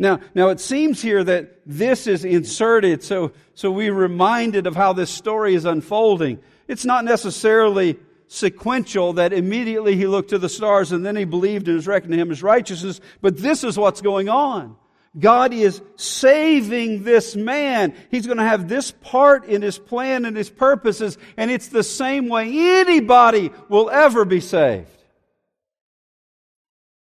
Now, 0.00 0.20
now 0.34 0.48
it 0.48 0.60
seems 0.60 1.02
here 1.02 1.22
that 1.22 1.60
this 1.66 2.06
is 2.06 2.24
inserted 2.24 3.02
so, 3.02 3.32
so 3.54 3.70
we're 3.70 3.92
reminded 3.92 4.66
of 4.66 4.74
how 4.74 4.94
this 4.94 5.10
story 5.10 5.54
is 5.54 5.66
unfolding. 5.66 6.40
It's 6.66 6.86
not 6.86 7.04
necessarily 7.04 7.98
sequential 8.26 9.12
that 9.14 9.34
immediately 9.34 9.96
he 9.96 10.06
looked 10.06 10.30
to 10.30 10.38
the 10.38 10.48
stars 10.48 10.90
and 10.92 11.04
then 11.04 11.16
he 11.16 11.26
believed 11.26 11.68
and 11.68 11.76
was 11.76 11.86
reckoned 11.86 12.12
to 12.12 12.18
him 12.18 12.30
as 12.30 12.42
righteousness, 12.42 12.98
but 13.20 13.36
this 13.36 13.62
is 13.62 13.76
what's 13.76 14.00
going 14.00 14.30
on. 14.30 14.74
God 15.18 15.52
is 15.52 15.82
saving 15.96 17.02
this 17.02 17.36
man. 17.36 17.94
He's 18.10 18.24
going 18.24 18.38
to 18.38 18.44
have 18.44 18.70
this 18.70 18.92
part 18.92 19.44
in 19.44 19.60
his 19.60 19.78
plan 19.78 20.24
and 20.24 20.34
his 20.34 20.48
purposes, 20.48 21.18
and 21.36 21.50
it's 21.50 21.68
the 21.68 21.82
same 21.82 22.28
way 22.28 22.80
anybody 22.80 23.50
will 23.68 23.90
ever 23.90 24.24
be 24.24 24.40
saved. 24.40 24.88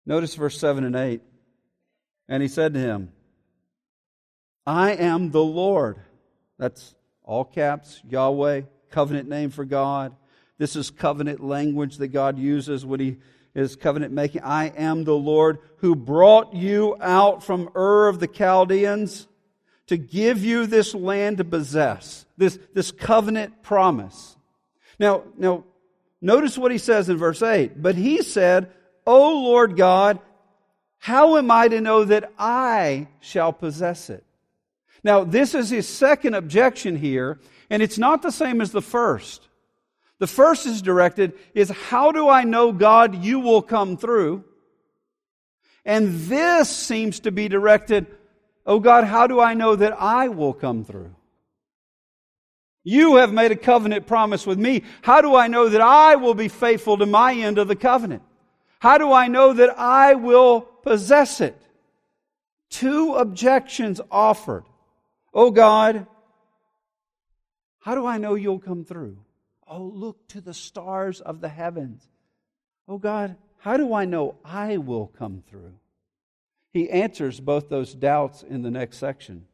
Notice 0.05 0.35
verse 0.35 0.59
7 0.59 0.83
and 0.83 0.97
8. 0.97 1.21
And 2.30 2.44
he 2.44 2.48
said 2.48 2.76
to 2.76 2.80
him, 2.80 3.12
I 4.65 4.92
am 4.92 5.32
the 5.32 5.44
Lord. 5.44 6.00
That's 6.60 6.94
all 7.24 7.44
caps, 7.44 8.02
Yahweh, 8.08 8.62
covenant 8.92 9.28
name 9.28 9.50
for 9.50 9.65
God. 9.65 10.15
This 10.60 10.76
is 10.76 10.92
covenant 10.92 11.44
language 11.44 11.98
that 11.98 12.10
God 12.10 12.38
uses 12.38 12.86
when 12.86 13.00
he 13.00 13.18
is 13.56 13.76
covenant 13.76 14.13
making. 14.13 14.44
I 14.44 14.68
am 14.68 15.06
the 15.06 15.15
Lord 15.15 15.58
who 15.78 15.96
brought 15.96 16.54
you 16.54 16.96
out 17.02 17.44
from 17.44 17.70
Ur 17.76 18.08
of 18.08 18.20
the 18.20 18.28
Chaldeans 18.28 19.28
to 19.88 19.98
give 19.98 20.44
you 20.44 20.68
this 20.68 20.94
land 20.94 21.38
to 21.38 21.44
possess. 21.44 22.28
This, 22.38 22.60
this 22.76 22.92
covenant 22.92 23.63
promise. 23.63 24.38
Now, 25.00 25.24
now, 25.36 25.63
notice 26.22 26.60
what 26.60 26.72
he 26.72 26.78
says 26.78 27.10
in 27.10 27.18
verse 27.18 27.42
8. 27.42 27.82
But 27.82 27.96
he 27.96 28.22
said, 28.22 28.72
O 29.08 29.42
Lord 29.44 29.76
God, 29.76 30.20
how 30.99 31.38
am 31.38 31.49
I 31.49 31.67
to 31.67 31.81
know 31.81 32.03
that 32.03 32.31
I 32.38 33.07
shall 33.19 33.53
possess 33.53 34.09
it? 34.09 34.23
Now, 35.03 35.23
this 35.23 35.55
is 35.55 35.69
his 35.69 35.88
second 35.88 36.35
objection 36.35 36.97
here, 36.97 37.39
and 37.69 37.81
it's 37.81 37.97
not 37.97 38.21
the 38.21 38.31
same 38.31 38.59
as 38.59 38.71
the 38.71 38.81
first. 38.81 39.47
The 40.19 40.27
first 40.27 40.65
is 40.65 40.81
directed 40.81 41.33
is 41.53 41.69
how 41.69 42.12
do 42.12 42.27
I 42.27 42.43
know 42.43 42.73
God 42.73 43.23
you 43.23 43.39
will 43.39 43.62
come 43.62 43.95
through? 43.95 44.43
And 45.85 46.13
this 46.25 46.69
seems 46.69 47.21
to 47.21 47.31
be 47.31 47.47
directed, 47.47 48.05
oh 48.65 48.81
God, 48.81 49.05
how 49.05 49.27
do 49.27 49.39
I 49.39 49.53
know 49.53 49.77
that 49.77 49.93
I 49.99 50.27
will 50.27 50.53
come 50.53 50.83
through? 50.83 51.15
You 52.83 53.15
have 53.15 53.31
made 53.31 53.51
a 53.51 53.55
covenant 53.55 54.07
promise 54.07 54.45
with 54.45 54.59
me. 54.59 54.83
How 55.01 55.21
do 55.21 55.35
I 55.35 55.47
know 55.47 55.69
that 55.69 55.81
I 55.81 56.15
will 56.15 56.33
be 56.33 56.49
faithful 56.49 56.97
to 56.97 57.05
my 57.05 57.33
end 57.33 57.57
of 57.57 57.67
the 57.69 57.75
covenant? 57.75 58.23
How 58.79 58.97
do 58.97 59.12
I 59.12 59.27
know 59.27 59.53
that 59.53 59.77
I 59.77 60.15
will 60.15 60.68
possess 60.84 61.42
it? 61.42 61.60
Two 62.70 63.15
objections 63.15 64.00
offered. 64.12 64.63
Oh 65.34 65.52
God, 65.52 66.06
how 67.80 67.96
do 67.96 68.06
I 68.06 68.18
know 68.18 68.36
you'll 68.36 68.60
come 68.60 68.84
through? 68.84 69.18
Oh, 69.68 69.84
look 69.84 70.28
to 70.30 70.42
the 70.42 70.54
stars 70.54 71.22
of 71.22 71.42
the 71.42 71.50
heavens. 71.50 72.08
Oh 72.88 72.98
God, 72.98 73.36
how 73.58 73.78
do 73.78 73.94
I 73.94 74.06
know 74.06 74.36
I 74.44 74.78
will 74.78 75.08
come 75.08 75.44
through? 75.48 75.74
He 76.72 76.89
answers 76.89 77.39
both 77.39 77.70
those 77.70 77.94
doubts 77.94 78.44
in 78.44 78.62
the 78.62 78.72
next 78.72 78.98
section. 78.98 79.46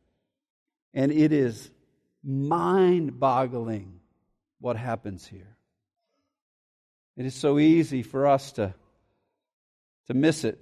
And 0.93 1.11
it 1.11 1.31
is 1.31 1.71
mind 2.23 3.19
boggling 3.19 3.99
what 4.59 4.77
happens 4.77 5.27
here. 5.27 5.55
It 7.17 7.25
is 7.25 7.35
so 7.35 7.59
easy 7.59 8.03
for 8.03 8.27
us 8.27 8.53
to 8.53 8.73
to 10.07 10.13
miss 10.13 10.43
it, 10.43 10.61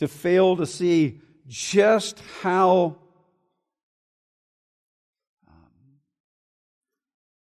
to 0.00 0.08
fail 0.08 0.56
to 0.56 0.66
see 0.66 1.20
just 1.46 2.22
how 2.40 2.96
uh, 5.46 5.52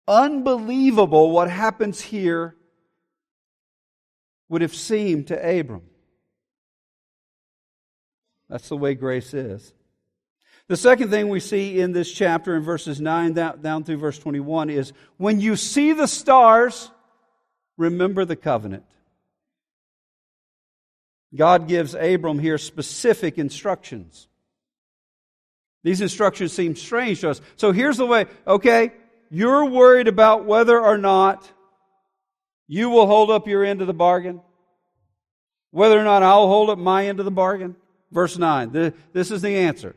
unbelievable 0.07 1.31
what 1.31 1.49
happens 1.49 1.99
here 1.99 2.55
would 4.49 4.61
have 4.61 4.75
seemed 4.75 5.27
to 5.27 5.59
Abram. 5.59 5.81
That's 8.49 8.69
the 8.69 8.77
way 8.77 8.93
grace 8.93 9.33
is. 9.33 9.73
The 10.67 10.77
second 10.77 11.09
thing 11.09 11.29
we 11.29 11.39
see 11.39 11.79
in 11.79 11.91
this 11.91 12.11
chapter 12.11 12.55
in 12.55 12.61
verses 12.61 13.01
9 13.01 13.33
down, 13.33 13.61
down 13.63 13.83
through 13.83 13.97
verse 13.97 14.19
21 14.19 14.69
is 14.69 14.93
when 15.17 15.41
you 15.41 15.55
see 15.55 15.91
the 15.91 16.07
stars, 16.07 16.91
remember 17.77 18.25
the 18.25 18.35
covenant. 18.35 18.85
God 21.35 21.67
gives 21.67 21.95
Abram 21.95 22.39
here 22.39 22.57
specific 22.57 23.37
instructions. 23.37 24.27
These 25.83 26.01
instructions 26.01 26.53
seem 26.53 26.75
strange 26.75 27.21
to 27.21 27.31
us. 27.31 27.41
So 27.55 27.71
here's 27.71 27.97
the 27.97 28.05
way, 28.05 28.25
okay, 28.47 28.93
you're 29.29 29.65
worried 29.65 30.07
about 30.07 30.45
whether 30.45 30.79
or 30.79 30.97
not 30.97 31.51
you 32.67 32.89
will 32.89 33.07
hold 33.07 33.31
up 33.31 33.47
your 33.47 33.63
end 33.65 33.81
of 33.81 33.87
the 33.87 33.93
bargain, 33.93 34.41
whether 35.71 35.99
or 35.99 36.03
not 36.03 36.23
I'll 36.23 36.47
hold 36.47 36.69
up 36.69 36.77
my 36.77 37.07
end 37.07 37.19
of 37.19 37.25
the 37.25 37.31
bargain. 37.31 37.75
Verse 38.11 38.37
9, 38.37 38.93
this 39.11 39.31
is 39.31 39.41
the 39.41 39.55
answer. 39.57 39.95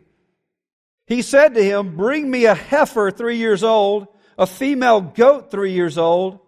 He 1.07 1.23
said 1.23 1.55
to 1.55 1.63
him, 1.63 1.97
Bring 1.97 2.31
me 2.31 2.47
a 2.47 2.55
heifer 2.55 3.11
three 3.11 3.37
years 3.37 3.63
old, 3.63 4.09
a 4.39 4.47
female 4.47 5.01
goat 5.01 5.51
three 5.51 5.73
years 5.73 5.99
old, 5.99 6.41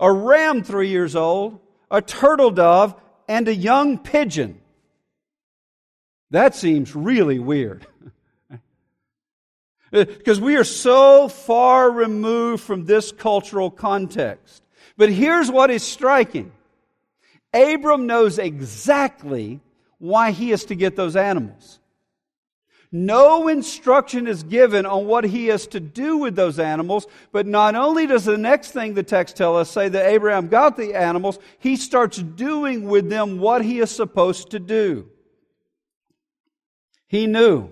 a 0.00 0.10
ram 0.10 0.62
three 0.62 0.88
years 0.88 1.16
old, 1.16 1.58
a 1.90 2.00
turtle 2.00 2.50
dove, 2.50 2.94
and 3.28 3.48
a 3.48 3.54
young 3.54 3.98
pigeon. 3.98 4.60
That 6.30 6.54
seems 6.54 6.94
really 6.94 7.38
weird. 7.38 7.86
Because 9.92 10.40
we 10.40 10.56
are 10.56 10.64
so 10.64 11.28
far 11.28 11.90
removed 11.90 12.62
from 12.64 12.84
this 12.84 13.12
cultural 13.12 13.70
context. 13.70 14.62
But 14.96 15.10
here's 15.10 15.50
what 15.50 15.70
is 15.70 15.84
striking 15.84 16.52
Abram 17.54 18.06
knows 18.06 18.38
exactly 18.38 19.60
why 19.98 20.32
he 20.32 20.50
is 20.50 20.66
to 20.66 20.74
get 20.74 20.96
those 20.96 21.16
animals. 21.16 21.78
No 22.96 23.48
instruction 23.48 24.26
is 24.26 24.42
given 24.42 24.86
on 24.86 25.04
what 25.04 25.24
he 25.24 25.50
is 25.50 25.66
to 25.68 25.80
do 25.80 26.16
with 26.16 26.34
those 26.34 26.58
animals, 26.58 27.06
but 27.30 27.46
not 27.46 27.74
only 27.74 28.06
does 28.06 28.24
the 28.24 28.38
next 28.38 28.70
thing 28.70 28.94
the 28.94 29.02
text 29.02 29.36
tell 29.36 29.54
us 29.58 29.70
say 29.70 29.90
that 29.90 30.06
Abraham 30.06 30.48
got 30.48 30.78
the 30.78 30.94
animals, 30.94 31.38
he 31.58 31.76
starts 31.76 32.16
doing 32.16 32.88
with 32.88 33.10
them 33.10 33.38
what 33.38 33.62
he 33.62 33.80
is 33.80 33.90
supposed 33.90 34.52
to 34.52 34.58
do. 34.58 35.10
He 37.06 37.26
knew 37.26 37.68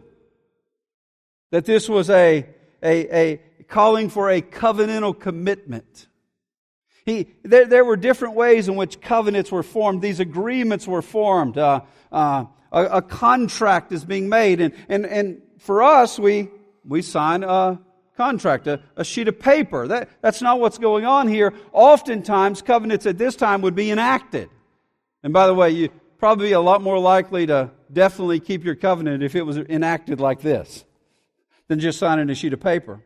that 1.52 1.64
this 1.64 1.88
was 1.88 2.10
a, 2.10 2.46
a, 2.82 3.16
a 3.16 3.40
calling 3.66 4.10
for 4.10 4.28
a 4.28 4.42
covenantal 4.42 5.18
commitment. 5.18 6.06
He, 7.06 7.28
there, 7.42 7.64
there 7.64 7.84
were 7.84 7.96
different 7.96 8.34
ways 8.34 8.68
in 8.68 8.76
which 8.76 9.00
covenants 9.00 9.50
were 9.50 9.62
formed. 9.62 10.02
These 10.02 10.20
agreements 10.20 10.87
were 10.87 11.02
formed. 11.02 11.56
Uh, 11.56 11.80
uh, 12.12 12.44
a, 12.74 12.98
a, 12.98 13.02
contract 13.02 13.92
is 13.92 14.04
being 14.04 14.28
made. 14.28 14.60
And, 14.60 14.74
and, 14.88 15.06
and 15.06 15.40
for 15.58 15.82
us, 15.82 16.18
we, 16.18 16.50
we 16.84 17.02
sign 17.02 17.44
a 17.44 17.80
contract, 18.16 18.66
a, 18.66 18.80
a 18.96 19.04
sheet 19.04 19.28
of 19.28 19.38
paper. 19.38 19.88
That, 19.88 20.10
that's 20.20 20.42
not 20.42 20.60
what's 20.60 20.78
going 20.78 21.06
on 21.06 21.28
here. 21.28 21.54
Oftentimes, 21.72 22.62
covenants 22.62 23.06
at 23.06 23.16
this 23.16 23.37
time 23.37 23.62
would 23.62 23.74
be 23.74 23.90
enacted. 23.90 24.50
And 25.22 25.32
by 25.32 25.46
the 25.46 25.54
way, 25.54 25.70
you'd 25.70 25.92
probably 26.18 26.48
be 26.48 26.52
a 26.52 26.60
lot 26.60 26.82
more 26.82 26.98
likely 26.98 27.46
to 27.46 27.70
definitely 27.92 28.40
keep 28.40 28.64
your 28.64 28.74
covenant 28.74 29.22
if 29.22 29.34
it 29.37 29.42
was 29.42 29.56
enacted 29.56 30.20
like 30.20 30.40
this 30.40 30.84
than 31.68 31.80
just 31.80 31.98
signing 31.98 32.28
a 32.28 32.34
sheet 32.34 32.52
of 32.52 32.60
paper. 32.60 33.00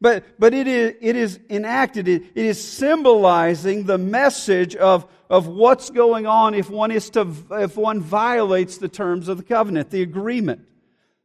But, 0.00 0.24
but 0.38 0.54
it, 0.54 0.68
is, 0.68 0.94
it 1.00 1.16
is 1.16 1.40
enacted, 1.50 2.06
it, 2.06 2.22
it 2.34 2.46
is 2.46 2.62
symbolizing 2.62 3.84
the 3.84 3.98
message 3.98 4.76
of, 4.76 5.06
of 5.28 5.48
what's 5.48 5.90
going 5.90 6.26
on 6.26 6.54
if 6.54 6.70
one, 6.70 6.90
is 6.90 7.10
to, 7.10 7.32
if 7.50 7.76
one 7.76 8.00
violates 8.00 8.78
the 8.78 8.88
terms 8.88 9.28
of 9.28 9.38
the 9.38 9.42
covenant, 9.42 9.90
the 9.90 10.02
agreement. 10.02 10.62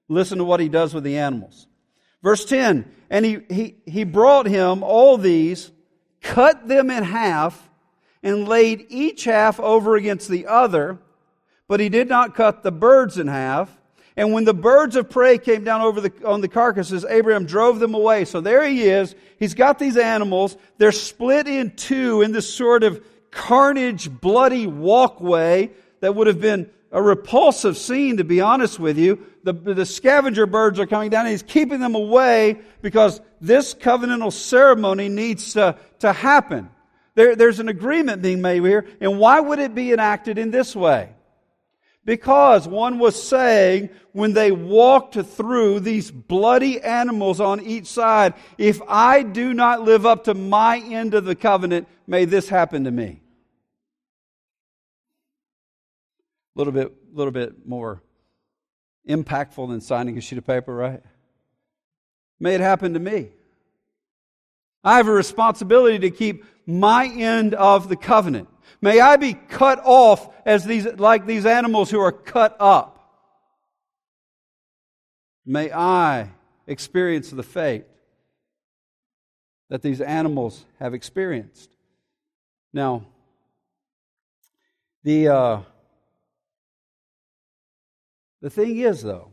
Listen 0.07 0.39
to 0.39 0.43
what 0.43 0.59
he 0.59 0.69
does 0.69 0.93
with 0.93 1.03
the 1.03 1.17
animals. 1.17 1.67
Verse 2.23 2.45
10 2.45 2.91
And 3.09 3.25
he, 3.25 3.39
he, 3.49 3.75
he 3.85 4.03
brought 4.03 4.47
him 4.47 4.81
all 4.81 5.17
these, 5.17 5.71
cut 6.21 6.67
them 6.67 6.89
in 6.89 7.03
half, 7.03 7.69
and 8.23 8.47
laid 8.47 8.85
each 8.89 9.25
half 9.25 9.59
over 9.59 9.95
against 9.95 10.29
the 10.29 10.47
other, 10.47 10.97
but 11.67 11.79
he 11.79 11.89
did 11.89 12.07
not 12.07 12.33
cut 12.33 12.63
the 12.63 12.71
birds 12.71 13.17
in 13.19 13.27
half. 13.27 13.77
And 14.15 14.31
when 14.31 14.45
the 14.45 14.53
birds 14.53 14.95
of 14.95 15.09
prey 15.09 15.37
came 15.37 15.63
down 15.63 15.81
over 15.81 16.01
the, 16.01 16.13
on 16.25 16.41
the 16.41 16.47
carcasses, 16.47 17.03
Abraham 17.03 17.45
drove 17.45 17.79
them 17.79 17.95
away. 17.95 18.25
So 18.25 18.41
there 18.41 18.67
he 18.67 18.83
is. 18.83 19.15
He's 19.39 19.55
got 19.55 19.79
these 19.79 19.97
animals. 19.97 20.55
They're 20.77 20.91
split 20.91 21.47
in 21.47 21.75
two 21.75 22.21
in 22.21 22.31
this 22.31 22.53
sort 22.53 22.83
of 22.83 23.03
carnage, 23.31 24.09
bloody 24.09 24.67
walkway 24.67 25.71
that 26.01 26.13
would 26.13 26.27
have 26.27 26.39
been 26.39 26.69
a 26.91 27.01
repulsive 27.01 27.75
scene, 27.75 28.17
to 28.17 28.23
be 28.23 28.39
honest 28.39 28.79
with 28.79 28.99
you. 28.99 29.25
The, 29.43 29.53
the 29.53 29.85
scavenger 29.85 30.45
birds 30.45 30.79
are 30.79 30.85
coming 30.85 31.09
down 31.09 31.25
and 31.25 31.31
he's 31.31 31.41
keeping 31.41 31.79
them 31.79 31.95
away 31.95 32.59
because 32.83 33.19
this 33.41 33.73
covenantal 33.73 34.31
ceremony 34.31 35.09
needs 35.09 35.53
to, 35.53 35.75
to 35.99 36.13
happen. 36.13 36.69
There, 37.15 37.35
there's 37.35 37.59
an 37.59 37.67
agreement 37.67 38.21
being 38.21 38.41
made 38.41 38.63
here. 38.63 38.85
And 39.01 39.17
why 39.17 39.39
would 39.39 39.57
it 39.57 39.73
be 39.73 39.91
enacted 39.91 40.37
in 40.37 40.51
this 40.51 40.75
way? 40.75 41.09
Because 42.05 42.67
one 42.67 42.99
was 42.99 43.21
saying 43.21 43.89
when 44.11 44.33
they 44.33 44.51
walked 44.51 45.15
through 45.15 45.79
these 45.79 46.11
bloody 46.11 46.81
animals 46.81 47.39
on 47.39 47.61
each 47.61 47.87
side, 47.87 48.33
if 48.57 48.81
I 48.87 49.23
do 49.23 49.53
not 49.53 49.83
live 49.83 50.05
up 50.05 50.25
to 50.25 50.33
my 50.33 50.79
end 50.79 51.13
of 51.13 51.23
the 51.23 51.35
covenant, 51.35 51.87
may 52.05 52.25
this 52.25 52.49
happen 52.49 52.83
to 52.83 52.91
me. 52.91 53.21
A 56.55 56.59
little 56.59 56.73
bit, 56.73 56.93
little 57.13 57.31
bit 57.31 57.65
more 57.65 58.03
impactful 59.07 59.69
than 59.69 59.79
signing 59.79 60.17
a 60.17 60.21
sheet 60.21 60.37
of 60.37 60.45
paper, 60.45 60.73
right? 60.73 61.01
May 62.39 62.55
it 62.55 62.61
happen 62.61 62.93
to 62.93 62.99
me. 62.99 63.29
I 64.83 64.97
have 64.97 65.07
a 65.07 65.13
responsibility 65.13 65.99
to 65.99 66.11
keep 66.11 66.43
my 66.65 67.07
end 67.07 67.53
of 67.53 67.87
the 67.87 67.95
covenant. 67.95 68.49
May 68.83 68.99
I 68.99 69.15
be 69.15 69.33
cut 69.33 69.79
off 69.85 70.27
as 70.45 70.65
these, 70.65 70.85
like 70.85 71.25
these 71.25 71.45
animals 71.45 71.89
who 71.89 72.01
are 72.01 72.11
cut 72.11 72.57
up. 72.59 72.99
May 75.45 75.71
I 75.71 76.31
experience 76.67 77.29
the 77.29 77.43
fate 77.43 77.85
that 79.69 79.83
these 79.83 80.01
animals 80.01 80.65
have 80.81 80.93
experienced. 80.93 81.69
Now, 82.73 83.05
the, 85.05 85.29
uh, 85.29 85.61
the 88.41 88.49
thing 88.49 88.79
is, 88.79 89.01
though, 89.01 89.31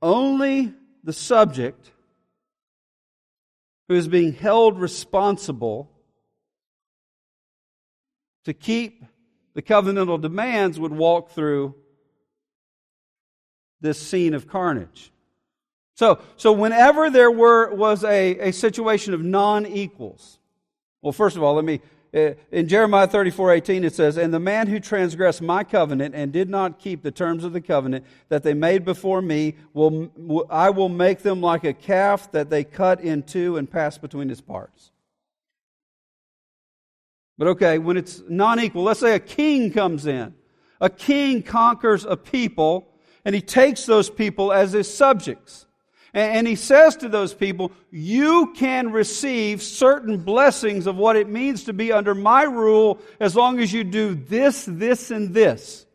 only 0.00 0.72
the 1.02 1.12
subject 1.12 1.90
who 3.88 3.96
is 3.96 4.06
being 4.06 4.32
held 4.32 4.78
responsible 4.78 5.90
to 8.48 8.54
keep 8.54 9.04
the 9.52 9.60
covenantal 9.60 10.18
demands 10.18 10.80
would 10.80 10.92
walk 10.92 11.32
through 11.32 11.74
this 13.82 14.00
scene 14.00 14.32
of 14.32 14.48
carnage. 14.48 15.12
So, 15.96 16.20
so 16.38 16.52
whenever 16.52 17.10
there 17.10 17.30
were, 17.30 17.74
was 17.74 18.04
a, 18.04 18.48
a 18.48 18.52
situation 18.52 19.12
of 19.12 19.22
non 19.22 19.66
equals, 19.66 20.38
well, 21.02 21.12
first 21.12 21.36
of 21.36 21.42
all, 21.42 21.56
let 21.56 21.64
me, 21.66 21.82
uh, 22.14 22.30
in 22.50 22.68
Jeremiah 22.68 23.06
34 23.06 23.52
18, 23.52 23.84
it 23.84 23.94
says, 23.94 24.16
And 24.16 24.32
the 24.32 24.40
man 24.40 24.66
who 24.66 24.80
transgressed 24.80 25.42
my 25.42 25.62
covenant 25.62 26.14
and 26.14 26.32
did 26.32 26.48
not 26.48 26.78
keep 26.78 27.02
the 27.02 27.10
terms 27.10 27.44
of 27.44 27.52
the 27.52 27.60
covenant 27.60 28.06
that 28.30 28.44
they 28.44 28.54
made 28.54 28.82
before 28.82 29.20
me, 29.20 29.56
will, 29.74 30.10
I 30.48 30.70
will 30.70 30.88
make 30.88 31.18
them 31.18 31.42
like 31.42 31.64
a 31.64 31.74
calf 31.74 32.32
that 32.32 32.48
they 32.48 32.64
cut 32.64 33.02
in 33.02 33.24
two 33.24 33.58
and 33.58 33.70
pass 33.70 33.98
between 33.98 34.30
its 34.30 34.40
parts. 34.40 34.90
But 37.38 37.48
okay, 37.48 37.78
when 37.78 37.96
it's 37.96 38.22
non 38.28 38.60
equal, 38.60 38.82
let's 38.82 39.00
say 39.00 39.14
a 39.14 39.20
king 39.20 39.70
comes 39.70 40.06
in. 40.06 40.34
A 40.80 40.90
king 40.90 41.42
conquers 41.42 42.04
a 42.04 42.16
people, 42.16 42.92
and 43.24 43.34
he 43.34 43.40
takes 43.40 43.86
those 43.86 44.10
people 44.10 44.52
as 44.52 44.72
his 44.72 44.92
subjects. 44.92 45.66
And 46.14 46.46
he 46.46 46.56
says 46.56 46.96
to 46.96 47.08
those 47.08 47.34
people, 47.34 47.70
You 47.90 48.52
can 48.56 48.92
receive 48.92 49.62
certain 49.62 50.18
blessings 50.18 50.86
of 50.86 50.96
what 50.96 51.16
it 51.16 51.28
means 51.28 51.64
to 51.64 51.72
be 51.72 51.92
under 51.92 52.14
my 52.14 52.42
rule 52.42 52.98
as 53.20 53.36
long 53.36 53.60
as 53.60 53.72
you 53.72 53.84
do 53.84 54.14
this, 54.14 54.64
this, 54.66 55.10
and 55.10 55.34
this. 55.34 55.86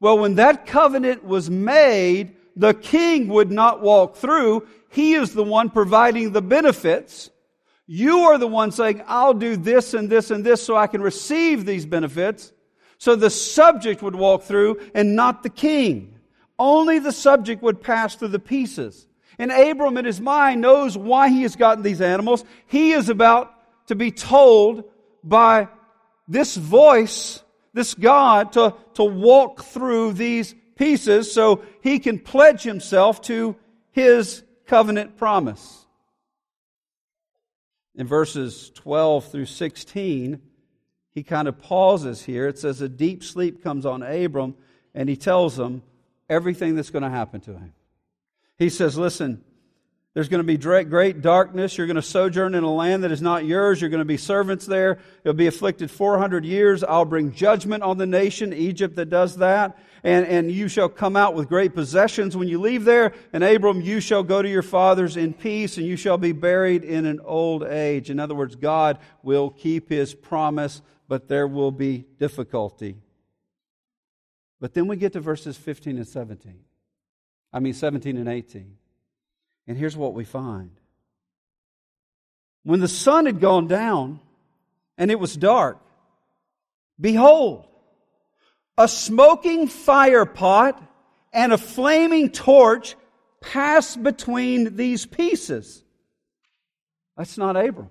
Well, 0.00 0.18
when 0.18 0.36
that 0.36 0.66
covenant 0.66 1.24
was 1.24 1.50
made, 1.50 2.36
the 2.56 2.74
king 2.74 3.28
would 3.28 3.50
not 3.50 3.82
walk 3.82 4.16
through. 4.16 4.66
He 4.90 5.14
is 5.14 5.34
the 5.34 5.42
one 5.42 5.70
providing 5.70 6.32
the 6.32 6.42
benefits. 6.42 7.30
You 7.86 8.20
are 8.20 8.38
the 8.38 8.46
one 8.46 8.72
saying, 8.72 9.02
I'll 9.06 9.34
do 9.34 9.56
this 9.56 9.94
and 9.94 10.08
this 10.08 10.30
and 10.30 10.44
this 10.44 10.62
so 10.62 10.76
I 10.76 10.86
can 10.86 11.02
receive 11.02 11.66
these 11.66 11.84
benefits. 11.84 12.52
So 12.98 13.16
the 13.16 13.30
subject 13.30 14.02
would 14.02 14.14
walk 14.14 14.44
through 14.44 14.80
and 14.94 15.14
not 15.14 15.42
the 15.42 15.50
king. 15.50 16.18
Only 16.58 16.98
the 16.98 17.12
subject 17.12 17.62
would 17.62 17.82
pass 17.82 18.14
through 18.14 18.28
the 18.28 18.38
pieces. 18.38 19.06
And 19.38 19.50
Abram 19.50 19.96
in 19.96 20.04
his 20.04 20.20
mind 20.20 20.60
knows 20.60 20.96
why 20.96 21.28
he 21.28 21.42
has 21.42 21.56
gotten 21.56 21.82
these 21.82 22.00
animals. 22.00 22.44
He 22.66 22.92
is 22.92 23.08
about 23.08 23.52
to 23.88 23.94
be 23.94 24.10
told 24.10 24.84
by 25.22 25.68
this 26.28 26.56
voice, 26.56 27.42
this 27.72 27.94
God, 27.94 28.52
to, 28.52 28.74
to 28.94 29.04
walk 29.04 29.64
through 29.64 30.12
these 30.12 30.54
pieces 30.76 31.32
so 31.32 31.62
he 31.82 31.98
can 31.98 32.18
pledge 32.18 32.62
himself 32.62 33.20
to 33.22 33.56
his 33.90 34.42
covenant 34.66 35.16
promise. 35.16 35.83
In 37.96 38.06
verses 38.06 38.70
12 38.74 39.30
through 39.30 39.46
16, 39.46 40.40
he 41.10 41.22
kind 41.22 41.46
of 41.46 41.58
pauses 41.58 42.24
here. 42.24 42.48
It 42.48 42.58
says, 42.58 42.80
A 42.80 42.88
deep 42.88 43.22
sleep 43.22 43.62
comes 43.62 43.86
on 43.86 44.02
Abram, 44.02 44.56
and 44.94 45.08
he 45.08 45.16
tells 45.16 45.58
him 45.58 45.82
everything 46.28 46.74
that's 46.74 46.90
going 46.90 47.04
to 47.04 47.10
happen 47.10 47.40
to 47.42 47.52
him. 47.52 47.72
He 48.58 48.68
says, 48.68 48.98
Listen, 48.98 49.44
there's 50.14 50.28
going 50.28 50.38
to 50.38 50.44
be 50.44 50.56
great 50.56 51.22
darkness. 51.22 51.76
You're 51.76 51.88
going 51.88 51.96
to 51.96 52.02
sojourn 52.02 52.54
in 52.54 52.62
a 52.62 52.72
land 52.72 53.02
that 53.02 53.10
is 53.10 53.20
not 53.20 53.44
yours. 53.44 53.80
You're 53.80 53.90
going 53.90 53.98
to 53.98 54.04
be 54.04 54.16
servants 54.16 54.64
there. 54.64 54.98
You'll 55.24 55.34
be 55.34 55.48
afflicted 55.48 55.90
400 55.90 56.44
years. 56.44 56.84
I'll 56.84 57.04
bring 57.04 57.32
judgment 57.32 57.82
on 57.82 57.98
the 57.98 58.06
nation, 58.06 58.52
Egypt, 58.52 58.94
that 58.94 59.10
does 59.10 59.38
that. 59.38 59.76
And, 60.04 60.24
and 60.24 60.52
you 60.52 60.68
shall 60.68 60.88
come 60.88 61.16
out 61.16 61.34
with 61.34 61.48
great 61.48 61.74
possessions 61.74 62.36
when 62.36 62.46
you 62.46 62.60
leave 62.60 62.84
there. 62.84 63.12
And 63.32 63.42
Abram, 63.42 63.80
you 63.80 63.98
shall 63.98 64.22
go 64.22 64.40
to 64.40 64.48
your 64.48 64.62
fathers 64.62 65.16
in 65.16 65.32
peace, 65.32 65.78
and 65.78 65.86
you 65.86 65.96
shall 65.96 66.18
be 66.18 66.30
buried 66.30 66.84
in 66.84 67.06
an 67.06 67.18
old 67.18 67.64
age. 67.64 68.08
In 68.08 68.20
other 68.20 68.36
words, 68.36 68.54
God 68.54 68.98
will 69.24 69.50
keep 69.50 69.88
his 69.88 70.14
promise, 70.14 70.80
but 71.08 71.26
there 71.26 71.48
will 71.48 71.72
be 71.72 72.04
difficulty. 72.20 72.98
But 74.60 74.74
then 74.74 74.86
we 74.86 74.94
get 74.94 75.14
to 75.14 75.20
verses 75.20 75.56
15 75.56 75.96
and 75.96 76.06
17. 76.06 76.60
I 77.52 77.58
mean, 77.58 77.74
17 77.74 78.16
and 78.16 78.28
18. 78.28 78.76
And 79.66 79.76
here's 79.76 79.96
what 79.96 80.14
we 80.14 80.24
find. 80.24 80.70
When 82.64 82.80
the 82.80 82.88
sun 82.88 83.26
had 83.26 83.40
gone 83.40 83.66
down 83.66 84.20
and 84.96 85.10
it 85.10 85.18
was 85.18 85.36
dark, 85.36 85.78
behold, 87.00 87.66
a 88.76 88.88
smoking 88.88 89.68
fire 89.68 90.26
pot 90.26 90.82
and 91.32 91.52
a 91.52 91.58
flaming 91.58 92.30
torch 92.30 92.96
passed 93.40 94.02
between 94.02 94.76
these 94.76 95.06
pieces. 95.06 95.82
That's 97.16 97.38
not 97.38 97.56
Abram. 97.56 97.90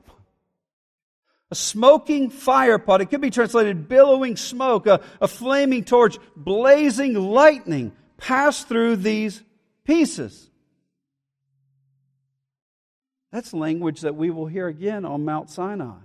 A 1.51 1.55
smoking 1.55 2.31
fire 2.31 2.79
pot. 2.79 3.01
It 3.01 3.07
could 3.07 3.21
be 3.21 3.29
translated 3.29 3.87
billowing 3.87 4.37
smoke, 4.37 4.87
a, 4.87 5.01
a 5.21 5.27
flaming 5.27 5.83
torch, 5.83 6.17
blazing 6.35 7.13
lightning 7.13 7.91
passed 8.17 8.67
through 8.67 8.97
these 8.97 9.43
pieces. 9.83 10.49
That's 13.33 13.51
language 13.51 14.01
that 14.01 14.15
we 14.15 14.29
will 14.29 14.45
hear 14.45 14.67
again 14.67 15.05
on 15.05 15.25
Mount 15.25 15.49
Sinai. 15.49 15.97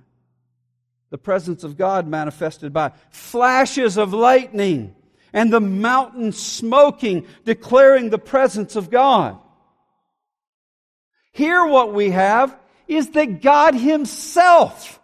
The 1.11 1.19
presence 1.19 1.63
of 1.63 1.77
God 1.77 2.09
manifested 2.09 2.73
by 2.73 2.93
flashes 3.11 3.99
of 3.99 4.15
lightning 4.15 4.97
and 5.35 5.53
the 5.53 5.61
mountain 5.61 6.33
smoking, 6.33 7.27
declaring 7.45 8.09
the 8.09 8.19
presence 8.19 8.77
of 8.77 8.91
God. 8.91 9.39
Here, 11.33 11.67
what 11.67 11.93
we 11.93 12.11
have 12.11 12.59
is 12.87 13.11
that 13.11 13.43
God 13.43 13.75
Himself 13.75 14.99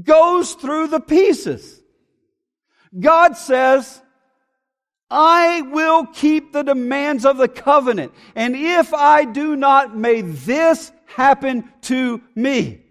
goes 0.00 0.54
through 0.54 0.86
the 0.86 1.00
pieces. 1.00 1.82
God 2.96 3.36
says, 3.36 4.00
I 5.10 5.62
will 5.62 6.06
keep 6.06 6.52
the 6.52 6.62
demands 6.62 7.24
of 7.24 7.38
the 7.38 7.48
covenant. 7.48 8.12
And 8.34 8.54
if 8.54 8.92
I 8.92 9.24
do 9.24 9.56
not, 9.56 9.96
may 9.96 10.20
this 10.20 10.92
happen 11.06 11.64
to 11.82 12.20
me. 12.34 12.82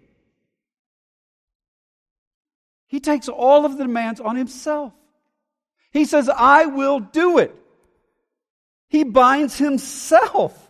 He 2.88 3.00
takes 3.00 3.28
all 3.28 3.64
of 3.64 3.76
the 3.76 3.84
demands 3.84 4.20
on 4.20 4.34
himself. 4.34 4.92
He 5.92 6.04
says, 6.04 6.28
I 6.28 6.66
will 6.66 7.00
do 7.00 7.38
it. 7.38 7.54
He 8.88 9.04
binds 9.04 9.56
himself. 9.56 10.68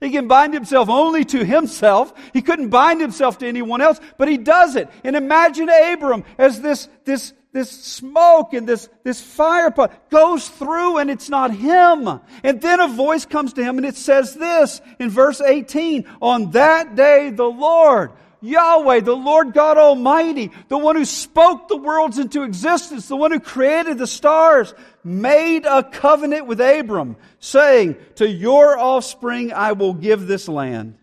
He 0.00 0.10
can 0.10 0.28
bind 0.28 0.52
himself 0.52 0.88
only 0.88 1.24
to 1.26 1.44
himself. 1.44 2.12
He 2.32 2.42
couldn't 2.42 2.68
bind 2.68 3.00
himself 3.00 3.38
to 3.38 3.46
anyone 3.46 3.80
else, 3.80 3.98
but 4.18 4.28
he 4.28 4.36
does 4.36 4.76
it. 4.76 4.90
And 5.04 5.16
imagine 5.16 5.70
Abram 5.70 6.24
as 6.36 6.60
this, 6.60 6.88
this 7.04 7.32
this 7.56 7.70
smoke 7.70 8.52
and 8.52 8.68
this, 8.68 8.88
this 9.02 9.18
fire 9.18 9.70
pot 9.70 10.10
goes 10.10 10.46
through 10.46 10.98
and 10.98 11.10
it's 11.10 11.30
not 11.30 11.50
him. 11.50 12.20
And 12.44 12.60
then 12.60 12.80
a 12.80 12.86
voice 12.86 13.24
comes 13.24 13.54
to 13.54 13.64
him 13.64 13.78
and 13.78 13.86
it 13.86 13.96
says 13.96 14.34
this 14.34 14.82
in 14.98 15.08
verse 15.08 15.40
18, 15.40 16.06
on 16.20 16.50
that 16.50 16.96
day 16.96 17.30
the 17.30 17.44
Lord, 17.46 18.12
Yahweh, 18.42 19.00
the 19.00 19.16
Lord 19.16 19.54
God 19.54 19.78
Almighty, 19.78 20.52
the 20.68 20.76
one 20.76 20.96
who 20.96 21.06
spoke 21.06 21.68
the 21.68 21.78
worlds 21.78 22.18
into 22.18 22.42
existence, 22.42 23.08
the 23.08 23.16
one 23.16 23.32
who 23.32 23.40
created 23.40 23.96
the 23.96 24.06
stars, 24.06 24.74
made 25.02 25.64
a 25.64 25.82
covenant 25.82 26.46
with 26.46 26.60
Abram, 26.60 27.16
saying, 27.38 27.96
to 28.16 28.28
your 28.28 28.78
offspring 28.78 29.54
I 29.54 29.72
will 29.72 29.94
give 29.94 30.26
this 30.26 30.46
land. 30.46 30.98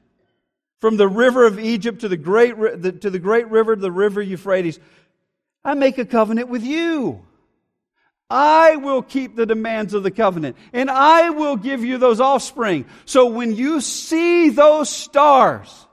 From 0.79 0.97
the 0.97 1.07
river 1.07 1.47
of 1.47 1.59
Egypt 1.59 2.01
to 2.01 2.09
the 2.09 2.17
great, 2.17 2.55
to 2.57 3.09
the 3.09 3.19
great 3.19 3.47
river, 3.47 3.75
the 3.75 3.91
river 3.91 4.21
Euphrates, 4.21 4.79
I 5.65 5.73
make 5.75 5.97
a 5.97 6.05
covenant 6.05 6.49
with 6.49 6.63
you. 6.63 7.25
I 8.29 8.77
will 8.77 9.01
keep 9.01 9.35
the 9.35 9.45
demands 9.45 9.93
of 9.93 10.03
the 10.03 10.11
covenant 10.11 10.57
and 10.71 10.89
I 10.89 11.29
will 11.29 11.55
give 11.55 11.83
you 11.85 11.97
those 11.97 12.19
offspring. 12.19 12.85
So 13.05 13.27
when 13.27 13.55
you 13.55 13.79
see 13.79 14.49
those 14.49 14.89
stars, 14.89 15.87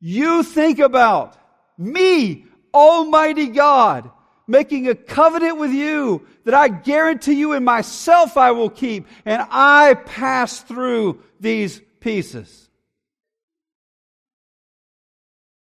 you 0.00 0.42
think 0.42 0.78
about 0.78 1.36
me, 1.76 2.46
Almighty 2.72 3.48
God, 3.48 4.10
making 4.46 4.88
a 4.88 4.94
covenant 4.94 5.58
with 5.58 5.72
you 5.72 6.26
that 6.44 6.54
I 6.54 6.68
guarantee 6.68 7.34
you 7.34 7.52
in 7.52 7.64
myself 7.64 8.36
I 8.36 8.52
will 8.52 8.70
keep 8.70 9.06
and 9.24 9.44
I 9.50 9.94
pass 9.94 10.60
through 10.60 11.20
these 11.40 11.80
pieces. 12.00 12.70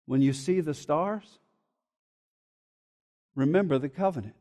When 0.07 0.21
you 0.21 0.33
see 0.33 0.59
the 0.59 0.73
stars, 0.73 1.39
Remember 3.35 3.77
the 3.77 3.89
covenant. 3.89 4.35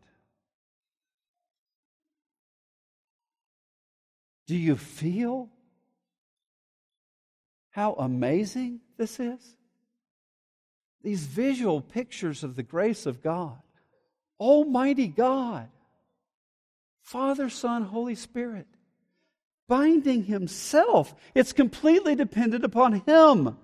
Do 4.46 4.56
you 4.56 4.76
feel 4.76 5.48
how 7.70 7.94
amazing 7.94 8.80
this 8.96 9.20
is? 9.20 9.56
These 11.02 11.24
visual 11.24 11.80
pictures 11.80 12.42
of 12.42 12.56
the 12.56 12.62
grace 12.62 13.06
of 13.06 13.22
God. 13.22 13.60
Almighty 14.40 15.06
God, 15.06 15.68
Father, 17.02 17.48
Son, 17.48 17.82
Holy 17.84 18.14
Spirit, 18.14 18.66
binding 19.68 20.24
Himself. 20.24 21.14
It's 21.34 21.52
completely 21.52 22.14
dependent 22.14 22.64
upon 22.64 23.02
Him. 23.06 23.56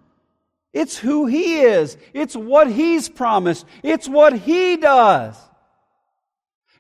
It's 0.73 0.99
who 0.99 1.27
He 1.27 1.61
is. 1.61 1.97
It's 2.13 2.37
what 2.37 2.71
He's 2.71 3.09
promised. 3.09 3.67
It's 3.83 4.09
what 4.09 4.39
He 4.39 4.77
does. 4.77 5.37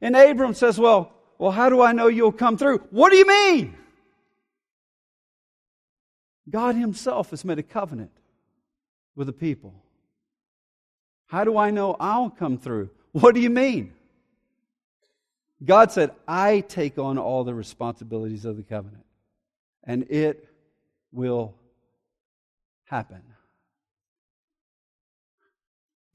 And 0.01 0.15
Abram 0.15 0.55
says, 0.55 0.79
Well, 0.79 1.13
well, 1.39 1.51
how 1.51 1.69
do 1.69 1.83
I 1.83 1.93
know 1.93 2.07
you'll 2.07 2.33
come 2.33 2.57
through? 2.57 2.79
What 2.91 3.11
do 3.11 3.17
you 3.17 3.27
mean? 3.27 3.77
God 6.49 6.77
Himself 6.77 7.31
has 7.31 7.45
made 7.45 7.59
a 7.59 7.63
covenant 7.63 8.13
with 9.15 9.27
the 9.27 9.33
people. 9.33 9.75
How 11.27 11.45
do 11.45 11.57
I 11.59 11.71
know 11.71 11.97
I'll 11.99 12.31
come 12.31 12.59
through? 12.59 12.91
What 13.13 13.35
do 13.35 13.41
you 13.41 13.51
mean? 13.51 13.93
God 15.65 15.91
said, 15.91 16.11
I 16.29 16.61
take 16.61 16.99
on 16.99 17.19
all 17.19 17.45
the 17.45 17.55
responsibilities 17.55 18.45
of 18.45 18.57
the 18.57 18.63
covenant, 18.63 19.05
and 19.85 20.03
it 20.11 20.49
will 21.13 21.55
happen. 22.85 23.23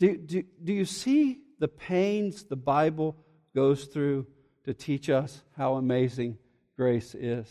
Do, 0.02 0.18
do, 0.18 0.44
do 0.64 0.74
you 0.74 0.86
see 0.86 1.38
the 1.60 1.68
pains 1.68 2.46
the 2.46 2.56
Bible 2.56 3.16
goes 3.54 3.84
through 3.84 4.26
to 4.66 4.74
teach 4.74 5.12
us 5.12 5.44
how 5.56 5.76
amazing 5.76 6.40
grace 6.76 7.14
is? 7.14 7.46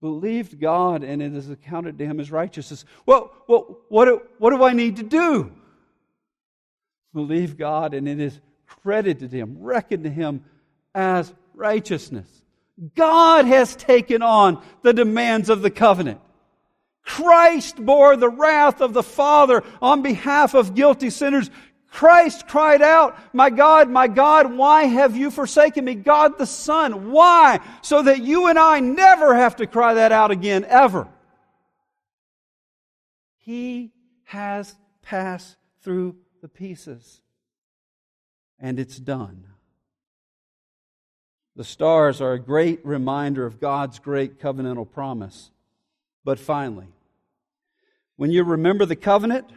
Believed 0.00 0.60
God 0.60 1.04
and 1.04 1.22
it 1.22 1.32
is 1.34 1.48
accounted 1.50 1.98
to 1.98 2.04
him 2.04 2.18
as 2.18 2.32
righteousness. 2.32 2.84
Well, 3.06 3.32
well 3.46 3.78
what, 3.88 4.06
do, 4.06 4.22
what 4.38 4.50
do 4.50 4.64
I 4.64 4.72
need 4.72 4.96
to 4.96 5.04
do? 5.04 5.52
Believe 7.12 7.56
God 7.56 7.94
and 7.94 8.08
it 8.08 8.18
is 8.18 8.40
credited 8.66 9.30
to 9.30 9.36
him, 9.36 9.58
reckoned 9.60 10.02
to 10.02 10.10
him 10.10 10.44
as 10.96 11.32
righteousness. 11.54 12.26
God 12.96 13.44
has 13.44 13.76
taken 13.76 14.20
on 14.20 14.60
the 14.82 14.92
demands 14.92 15.48
of 15.48 15.62
the 15.62 15.70
covenant. 15.70 16.20
Christ 17.04 17.76
bore 17.76 18.16
the 18.16 18.28
wrath 18.28 18.80
of 18.80 18.92
the 18.92 19.02
Father 19.02 19.62
on 19.80 20.02
behalf 20.02 20.54
of 20.54 20.74
guilty 20.74 21.10
sinners. 21.10 21.50
Christ 21.90 22.48
cried 22.48 22.82
out, 22.82 23.16
My 23.32 23.50
God, 23.50 23.88
my 23.88 24.08
God, 24.08 24.52
why 24.56 24.84
have 24.84 25.16
you 25.16 25.30
forsaken 25.30 25.84
me? 25.84 25.94
God 25.94 26.38
the 26.38 26.46
Son. 26.46 27.12
Why? 27.12 27.60
So 27.82 28.02
that 28.02 28.22
you 28.22 28.48
and 28.48 28.58
I 28.58 28.80
never 28.80 29.34
have 29.34 29.56
to 29.56 29.66
cry 29.66 29.94
that 29.94 30.10
out 30.10 30.30
again, 30.30 30.64
ever. 30.68 31.06
He 33.36 33.92
has 34.24 34.74
passed 35.02 35.56
through 35.82 36.16
the 36.40 36.48
pieces, 36.48 37.20
and 38.58 38.80
it's 38.80 38.98
done. 38.98 39.46
The 41.54 41.64
stars 41.64 42.20
are 42.20 42.32
a 42.32 42.40
great 42.40 42.84
reminder 42.84 43.46
of 43.46 43.60
God's 43.60 43.98
great 44.00 44.40
covenantal 44.40 44.90
promise. 44.90 45.50
But 46.24 46.38
finally, 46.38 46.86
when 48.16 48.30
you 48.30 48.44
remember 48.44 48.86
the 48.86 48.96
covenant, 48.96 49.50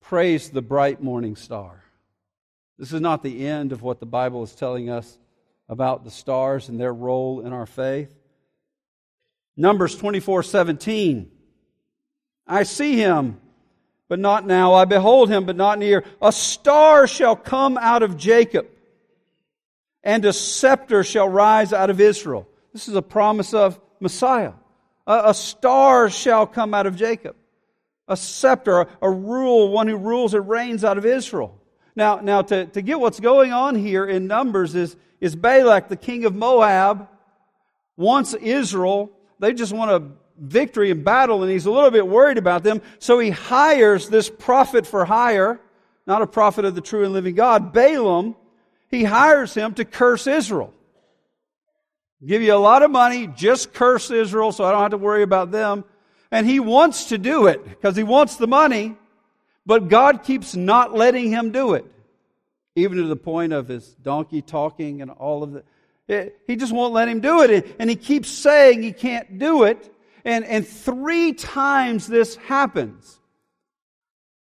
praise 0.00 0.50
the 0.50 0.62
bright 0.62 1.02
morning 1.02 1.36
star. 1.36 1.82
This 2.78 2.92
is 2.92 3.00
not 3.00 3.22
the 3.22 3.46
end 3.46 3.72
of 3.72 3.82
what 3.82 4.00
the 4.00 4.06
Bible 4.06 4.42
is 4.42 4.54
telling 4.54 4.88
us 4.88 5.18
about 5.68 6.04
the 6.04 6.10
stars 6.10 6.68
and 6.68 6.80
their 6.80 6.92
role 6.92 7.40
in 7.40 7.52
our 7.52 7.66
faith. 7.66 8.10
Numbers 9.56 9.96
24 9.96 10.42
17. 10.42 11.30
I 12.46 12.62
see 12.62 12.96
him, 12.96 13.40
but 14.08 14.18
not 14.18 14.46
now. 14.46 14.74
I 14.74 14.86
behold 14.86 15.28
him, 15.28 15.44
but 15.44 15.56
not 15.56 15.78
near. 15.78 16.04
A 16.20 16.32
star 16.32 17.06
shall 17.06 17.36
come 17.36 17.76
out 17.76 18.02
of 18.02 18.16
Jacob, 18.16 18.66
and 20.02 20.24
a 20.24 20.32
scepter 20.32 21.04
shall 21.04 21.28
rise 21.28 21.72
out 21.72 21.90
of 21.90 22.00
Israel. 22.00 22.48
This 22.72 22.88
is 22.88 22.94
a 22.94 23.02
promise 23.02 23.52
of 23.52 23.78
Messiah. 24.00 24.52
A, 25.06 25.30
a 25.30 25.34
star 25.34 26.10
shall 26.10 26.46
come 26.46 26.74
out 26.74 26.86
of 26.86 26.96
Jacob. 26.96 27.36
A 28.08 28.16
scepter, 28.16 28.80
a, 28.80 28.88
a 29.02 29.10
rule, 29.10 29.70
one 29.70 29.88
who 29.88 29.96
rules 29.96 30.34
and 30.34 30.48
reigns 30.48 30.84
out 30.84 30.98
of 30.98 31.06
Israel. 31.06 31.58
Now, 31.94 32.20
now 32.20 32.42
to, 32.42 32.66
to 32.66 32.82
get 32.82 32.98
what's 33.00 33.20
going 33.20 33.52
on 33.52 33.74
here 33.74 34.04
in 34.04 34.26
Numbers 34.26 34.74
is, 34.74 34.96
is 35.20 35.36
Balak, 35.36 35.88
the 35.88 35.96
king 35.96 36.24
of 36.24 36.34
Moab, 36.34 37.08
wants 37.96 38.34
Israel. 38.34 39.10
They 39.38 39.52
just 39.52 39.72
want 39.72 39.90
a 39.90 40.02
victory 40.38 40.90
in 40.90 41.02
battle, 41.04 41.42
and 41.42 41.52
he's 41.52 41.66
a 41.66 41.70
little 41.70 41.90
bit 41.90 42.06
worried 42.06 42.38
about 42.38 42.62
them. 42.62 42.80
So 42.98 43.18
he 43.18 43.30
hires 43.30 44.08
this 44.08 44.30
prophet 44.30 44.86
for 44.86 45.04
hire, 45.04 45.60
not 46.06 46.22
a 46.22 46.26
prophet 46.26 46.64
of 46.64 46.74
the 46.74 46.80
true 46.80 47.04
and 47.04 47.12
living 47.12 47.34
God, 47.34 47.72
Balaam. 47.72 48.34
He 48.88 49.04
hires 49.04 49.54
him 49.54 49.74
to 49.74 49.84
curse 49.84 50.26
Israel 50.26 50.72
give 52.24 52.42
you 52.42 52.54
a 52.54 52.56
lot 52.56 52.82
of 52.82 52.90
money, 52.90 53.26
just 53.26 53.72
curse 53.72 54.10
Israel 54.10 54.52
so 54.52 54.64
I 54.64 54.72
don't 54.72 54.82
have 54.82 54.90
to 54.92 54.98
worry 54.98 55.22
about 55.22 55.50
them. 55.50 55.84
And 56.30 56.46
he 56.46 56.60
wants 56.60 57.06
to 57.06 57.18
do 57.18 57.46
it 57.46 57.64
because 57.64 57.96
he 57.96 58.02
wants 58.02 58.36
the 58.36 58.46
money, 58.46 58.96
but 59.66 59.88
God 59.88 60.22
keeps 60.22 60.56
not 60.56 60.94
letting 60.94 61.30
him 61.30 61.52
do 61.52 61.74
it. 61.74 61.84
Even 62.74 62.98
to 62.98 63.04
the 63.04 63.16
point 63.16 63.52
of 63.52 63.68
his 63.68 63.86
donkey 63.96 64.40
talking 64.40 65.02
and 65.02 65.10
all 65.10 65.42
of 65.42 65.52
that. 66.08 66.36
He 66.46 66.56
just 66.56 66.72
won't 66.72 66.94
let 66.94 67.08
him 67.08 67.20
do 67.20 67.42
it. 67.42 67.76
And 67.78 67.90
he 67.90 67.96
keeps 67.96 68.30
saying 68.30 68.82
he 68.82 68.92
can't 68.92 69.38
do 69.38 69.64
it. 69.64 69.94
And, 70.24 70.44
and 70.44 70.66
three 70.66 71.32
times 71.32 72.06
this 72.06 72.36
happens. 72.36 73.20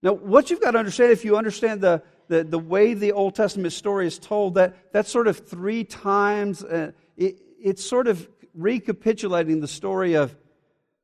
Now, 0.02 0.12
what 0.12 0.50
you've 0.50 0.60
got 0.60 0.72
to 0.72 0.78
understand, 0.78 1.12
if 1.12 1.24
you 1.24 1.36
understand 1.36 1.80
the, 1.80 2.02
the, 2.28 2.44
the 2.44 2.58
way 2.58 2.94
the 2.94 3.12
Old 3.12 3.34
Testament 3.34 3.72
story 3.72 4.06
is 4.06 4.18
told, 4.18 4.54
that, 4.54 4.92
that 4.92 5.06
sort 5.06 5.28
of 5.28 5.46
three 5.48 5.84
times, 5.84 6.64
uh, 6.64 6.92
it, 7.16 7.38
it's 7.60 7.84
sort 7.84 8.06
of 8.06 8.28
recapitulating 8.54 9.60
the 9.60 9.68
story 9.68 10.14
of 10.14 10.36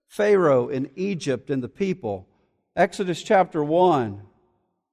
Pharaoh 0.07 0.69
in 0.69 0.91
Egypt 0.97 1.51
and 1.51 1.63
the 1.63 1.69
people. 1.69 2.29
Exodus 2.77 3.23
chapter 3.23 3.63
1. 3.63 4.23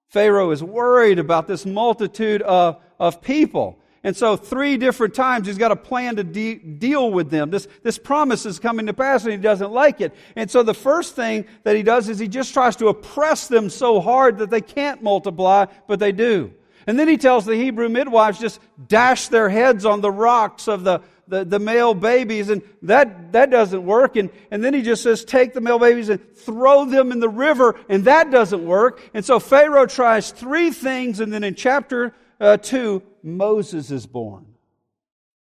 Pharaoh 0.07 0.51
is 0.51 0.63
worried 0.63 1.19
about 1.19 1.47
this 1.47 1.65
multitude 1.65 2.41
of, 2.41 2.81
of 2.99 3.21
people. 3.21 3.79
And 4.03 4.15
so, 4.15 4.37
three 4.37 4.77
different 4.77 5.13
times, 5.13 5.45
he's 5.45 5.57
got 5.57 5.73
a 5.73 5.75
plan 5.75 6.15
to 6.15 6.23
de- 6.23 6.55
deal 6.55 7.11
with 7.11 7.29
them. 7.29 7.49
This, 7.49 7.67
this 7.83 7.97
promise 7.97 8.45
is 8.45 8.57
coming 8.57 8.85
to 8.85 8.93
pass, 8.93 9.23
and 9.23 9.33
he 9.33 9.37
doesn't 9.37 9.71
like 9.71 9.99
it. 9.99 10.15
And 10.37 10.49
so, 10.49 10.63
the 10.63 10.73
first 10.73 11.15
thing 11.15 11.45
that 11.63 11.75
he 11.75 11.83
does 11.83 12.07
is 12.07 12.17
he 12.17 12.29
just 12.29 12.53
tries 12.53 12.77
to 12.77 12.87
oppress 12.87 13.47
them 13.47 13.69
so 13.69 13.99
hard 13.99 14.37
that 14.37 14.49
they 14.49 14.61
can't 14.61 15.03
multiply, 15.03 15.65
but 15.87 15.99
they 15.99 16.13
do. 16.13 16.53
And 16.87 16.97
then 16.97 17.09
he 17.09 17.17
tells 17.17 17.45
the 17.45 17.55
Hebrew 17.55 17.89
midwives 17.89 18.39
just 18.39 18.61
dash 18.87 19.27
their 19.27 19.49
heads 19.49 19.85
on 19.85 19.99
the 19.99 20.11
rocks 20.11 20.69
of 20.69 20.85
the, 20.85 21.01
the, 21.29 21.45
the 21.45 21.59
male 21.59 21.93
babies, 21.93 22.49
and 22.49 22.61
that, 22.81 23.31
that 23.31 23.49
doesn't 23.51 23.85
work. 23.85 24.15
And, 24.15 24.29
and 24.51 24.63
then 24.63 24.73
he 24.73 24.81
just 24.81 25.03
says, 25.03 25.23
take 25.23 25.53
the 25.53 25.61
male 25.61 25.79
babies 25.79 26.09
and 26.09 26.35
throw 26.35 26.85
them 26.85 27.11
in 27.11 27.19
the 27.19 27.29
river, 27.29 27.79
and 27.87 28.05
that 28.05 28.31
doesn't 28.31 28.65
work. 28.65 29.01
And 29.13 29.23
so 29.23 29.39
Pharaoh 29.39 29.85
tries 29.85 30.31
three 30.31 30.71
things, 30.71 31.19
and 31.19 31.31
then 31.31 31.43
in 31.43 31.55
chapter 31.55 32.13
uh, 32.39 32.57
2, 32.57 33.01
Moses 33.23 33.91
is 33.91 34.05
born, 34.05 34.45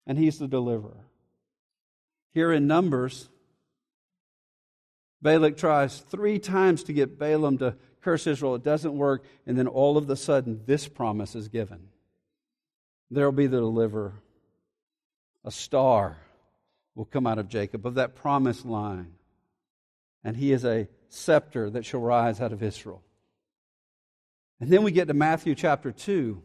and 0.06 0.18
he's 0.18 0.38
the 0.38 0.48
deliverer. 0.48 1.06
Here 2.34 2.52
in 2.52 2.68
Numbers, 2.68 3.30
Balak 5.22 5.58
tries 5.58 6.00
three 6.00 6.38
times 6.38 6.84
to 6.84 6.94
get 6.94 7.18
Balaam 7.18 7.58
to 7.60 7.76
curse 8.02 8.28
Israel. 8.28 8.56
It 8.56 8.64
doesn't 8.64 8.96
work. 8.96 9.24
And 9.48 9.58
then 9.58 9.68
all 9.68 9.98
of 9.98 10.10
a 10.10 10.16
sudden, 10.16 10.62
this 10.66 10.88
promise 10.88 11.36
is 11.36 11.48
given 11.48 11.88
there 13.10 13.26
will 13.26 13.32
be 13.32 13.48
the 13.48 13.60
deliverer 13.60 14.14
a 15.48 15.52
star 15.52 16.18
will 16.94 17.06
come 17.06 17.26
out 17.26 17.40
of 17.40 17.48
Jacob, 17.48 17.88
of 17.88 17.96
that 17.96 18.16
promised 18.16 18.66
line. 18.66 19.14
And 20.22 20.36
he 20.36 20.52
is 20.52 20.66
a 20.66 20.90
scepter 21.08 21.70
that 21.70 21.86
shall 21.86 22.02
rise 22.02 22.42
out 22.42 22.52
of 22.52 22.62
Israel. 22.62 23.02
And 24.60 24.70
then 24.70 24.84
we 24.84 24.92
get 24.92 25.08
to 25.08 25.14
Matthew 25.14 25.56
chapter 25.56 25.94
2. 25.94 26.42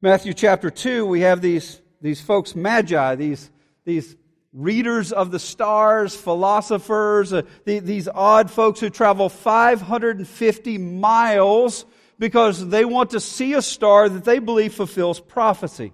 Matthew 0.00 0.34
chapter 0.34 0.70
2, 0.70 1.04
we 1.04 1.22
have 1.22 1.40
these, 1.40 1.80
these 2.00 2.20
folks, 2.20 2.54
magi, 2.54 3.16
these, 3.16 3.50
these 3.84 4.14
readers 4.52 5.10
of 5.10 5.32
the 5.32 5.40
stars, 5.40 6.14
philosophers, 6.14 7.32
uh, 7.32 7.42
the, 7.64 7.80
these 7.80 8.06
odd 8.06 8.52
folks 8.52 8.78
who 8.78 8.88
travel 8.88 9.28
550 9.28 10.78
miles 10.78 11.86
because 12.20 12.68
they 12.68 12.84
want 12.84 13.10
to 13.10 13.20
see 13.20 13.54
a 13.54 13.62
star 13.62 14.08
that 14.08 14.22
they 14.22 14.38
believe 14.38 14.74
fulfills 14.74 15.18
prophecy. 15.18 15.92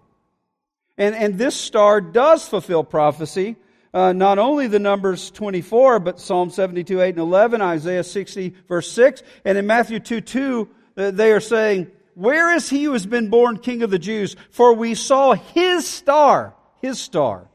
And, 0.99 1.15
and 1.15 1.39
this 1.39 1.55
star 1.55 2.01
does 2.01 2.47
fulfill 2.47 2.85
prophecy. 2.85 3.57
Uh, 3.95 4.13
not 4.13 4.39
only 4.39 4.69
the 4.69 4.79
Numbers 4.79 5.31
24, 5.31 6.01
but 6.01 6.21
Psalm 6.21 6.51
72, 6.51 7.01
8, 7.01 7.11
and 7.11 7.19
11, 7.19 7.61
Isaiah 7.61 8.05
60, 8.05 8.55
verse 8.69 8.91
6. 8.93 9.23
And 9.45 9.59
in 9.59 9.67
Matthew 9.67 10.01
2, 10.01 10.21
2, 10.21 10.69
uh, 10.97 11.11
they 11.11 11.33
are 11.33 11.41
saying, 11.41 11.91
Where 12.15 12.55
is 12.55 12.71
he 12.71 12.85
who 12.85 12.93
has 12.93 13.05
been 13.05 13.29
born 13.29 13.59
King 13.59 13.83
of 13.83 13.91
the 13.91 13.99
Jews? 13.99 14.35
For 14.51 14.73
we 14.73 14.95
saw 14.95 15.35
his 15.35 15.87
star, 15.87 16.55
his 16.81 16.99
star, 16.99 17.49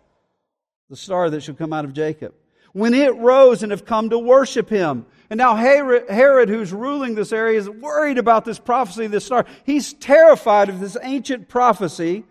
the 0.89 0.95
star 0.95 1.29
that 1.31 1.41
should 1.41 1.57
come 1.57 1.73
out 1.73 1.85
of 1.85 1.93
Jacob, 1.93 2.35
when 2.71 2.93
it 2.93 3.15
rose 3.15 3.63
and 3.63 3.71
have 3.71 3.85
come 3.85 4.11
to 4.11 4.19
worship 4.19 4.69
him. 4.69 5.07
And 5.31 5.39
now 5.39 5.55
Herod, 5.55 6.07
Herod, 6.07 6.49
who's 6.49 6.71
ruling 6.71 7.15
this 7.15 7.31
area, 7.31 7.59
is 7.59 7.67
worried 7.69 8.19
about 8.19 8.45
this 8.45 8.59
prophecy, 8.59 9.07
this 9.07 9.25
star. 9.25 9.45
He's 9.65 9.93
terrified 9.93 10.69
of 10.69 10.79
this 10.79 10.97
ancient 11.01 11.49
prophecy 11.49 12.25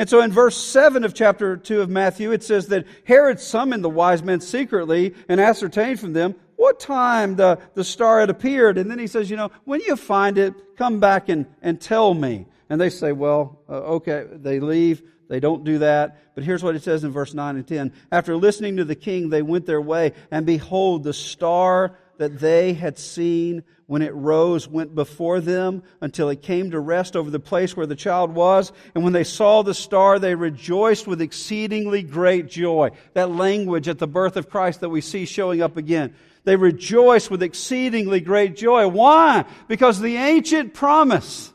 and 0.00 0.08
so 0.08 0.22
in 0.22 0.32
verse 0.32 0.56
7 0.56 1.04
of 1.04 1.12
chapter 1.12 1.58
2 1.58 1.82
of 1.82 1.90
Matthew, 1.90 2.32
it 2.32 2.42
says 2.42 2.68
that 2.68 2.86
Herod 3.04 3.38
summoned 3.38 3.84
the 3.84 3.90
wise 3.90 4.22
men 4.22 4.40
secretly 4.40 5.14
and 5.28 5.38
ascertained 5.38 6.00
from 6.00 6.14
them 6.14 6.36
what 6.56 6.80
time 6.80 7.36
the, 7.36 7.58
the 7.74 7.84
star 7.84 8.20
had 8.20 8.30
appeared. 8.30 8.78
And 8.78 8.90
then 8.90 8.98
he 8.98 9.06
says, 9.06 9.28
you 9.28 9.36
know, 9.36 9.50
when 9.64 9.82
you 9.82 9.96
find 9.96 10.38
it, 10.38 10.54
come 10.78 11.00
back 11.00 11.28
and, 11.28 11.44
and 11.60 11.78
tell 11.78 12.14
me. 12.14 12.46
And 12.70 12.80
they 12.80 12.88
say, 12.88 13.12
well, 13.12 13.60
uh, 13.68 13.72
okay. 13.72 14.26
They 14.32 14.58
leave. 14.58 15.02
They 15.28 15.38
don't 15.38 15.64
do 15.64 15.80
that. 15.80 16.34
But 16.34 16.44
here's 16.44 16.62
what 16.62 16.76
it 16.76 16.82
says 16.82 17.04
in 17.04 17.12
verse 17.12 17.34
9 17.34 17.56
and 17.56 17.68
10. 17.68 17.92
After 18.10 18.38
listening 18.38 18.78
to 18.78 18.86
the 18.86 18.94
king, 18.94 19.28
they 19.28 19.42
went 19.42 19.66
their 19.66 19.82
way, 19.82 20.14
and 20.30 20.46
behold, 20.46 21.04
the 21.04 21.12
star 21.12 21.98
that 22.20 22.38
they 22.38 22.74
had 22.74 22.98
seen 22.98 23.64
when 23.86 24.02
it 24.02 24.14
rose 24.14 24.68
went 24.68 24.94
before 24.94 25.40
them 25.40 25.82
until 26.02 26.28
it 26.28 26.42
came 26.42 26.70
to 26.70 26.78
rest 26.78 27.16
over 27.16 27.30
the 27.30 27.40
place 27.40 27.74
where 27.74 27.86
the 27.86 27.96
child 27.96 28.30
was. 28.34 28.72
And 28.94 29.02
when 29.02 29.14
they 29.14 29.24
saw 29.24 29.62
the 29.62 29.72
star, 29.72 30.18
they 30.18 30.34
rejoiced 30.34 31.06
with 31.06 31.22
exceedingly 31.22 32.02
great 32.02 32.46
joy. 32.46 32.90
That 33.14 33.30
language 33.30 33.88
at 33.88 33.98
the 33.98 34.06
birth 34.06 34.36
of 34.36 34.50
Christ 34.50 34.80
that 34.80 34.90
we 34.90 35.00
see 35.00 35.24
showing 35.24 35.62
up 35.62 35.78
again. 35.78 36.14
They 36.44 36.56
rejoiced 36.56 37.30
with 37.30 37.42
exceedingly 37.42 38.20
great 38.20 38.54
joy. 38.54 38.86
Why? 38.86 39.46
Because 39.66 39.98
the 39.98 40.16
ancient 40.16 40.74
promise 40.74 41.50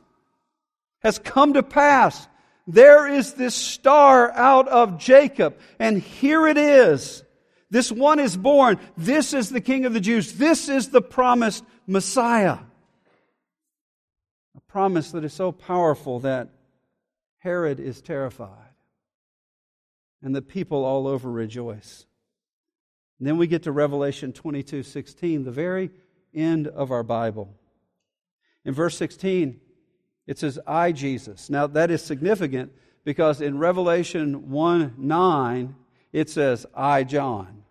has 1.03 1.19
come 1.19 1.53
to 1.53 1.61
pass. 1.61 2.27
There 2.65 3.07
is 3.07 3.35
this 3.35 3.53
star 3.53 4.31
out 4.31 4.67
of 4.67 4.97
Jacob, 4.97 5.59
and 5.77 5.99
here 5.99 6.47
it 6.47 6.57
is 6.57 7.23
this 7.69 7.91
one 7.91 8.19
is 8.19 8.37
born. 8.37 8.79
This 8.95 9.33
is 9.33 9.49
the 9.49 9.61
King 9.61 9.85
of 9.85 9.93
the 9.93 9.99
Jews. 9.99 10.33
This 10.33 10.69
is 10.69 10.89
the 10.89 11.01
promised 11.01 11.63
Messiah. 11.87 12.59
A 14.55 14.61
promise 14.67 15.11
that 15.11 15.23
is 15.23 15.33
so 15.33 15.51
powerful 15.51 16.19
that 16.21 16.49
Herod 17.39 17.79
is 17.79 18.01
terrified. 18.01 18.49
And 20.21 20.35
the 20.35 20.41
people 20.41 20.85
all 20.85 21.07
over 21.07 21.29
rejoice. 21.29 22.05
And 23.19 23.27
then 23.27 23.37
we 23.37 23.47
get 23.47 23.63
to 23.63 23.71
Revelation 23.71 24.33
22 24.33 24.83
16, 24.83 25.43
the 25.43 25.51
very 25.51 25.91
end 26.33 26.67
of 26.67 26.91
our 26.91 27.03
Bible. 27.03 27.53
In 28.63 28.73
verse 28.73 28.97
16, 28.97 29.59
it 30.27 30.39
says, 30.39 30.59
I, 30.65 30.91
Jesus. 30.91 31.49
Now, 31.49 31.67
that 31.67 31.91
is 31.91 32.03
significant 32.03 32.71
because 33.03 33.41
in 33.41 33.59
Revelation 33.59 34.49
1 34.49 34.95
9, 34.97 35.75
it 36.15 36.29
says, 36.29 36.65
I, 36.73 37.03
John. 37.03 37.63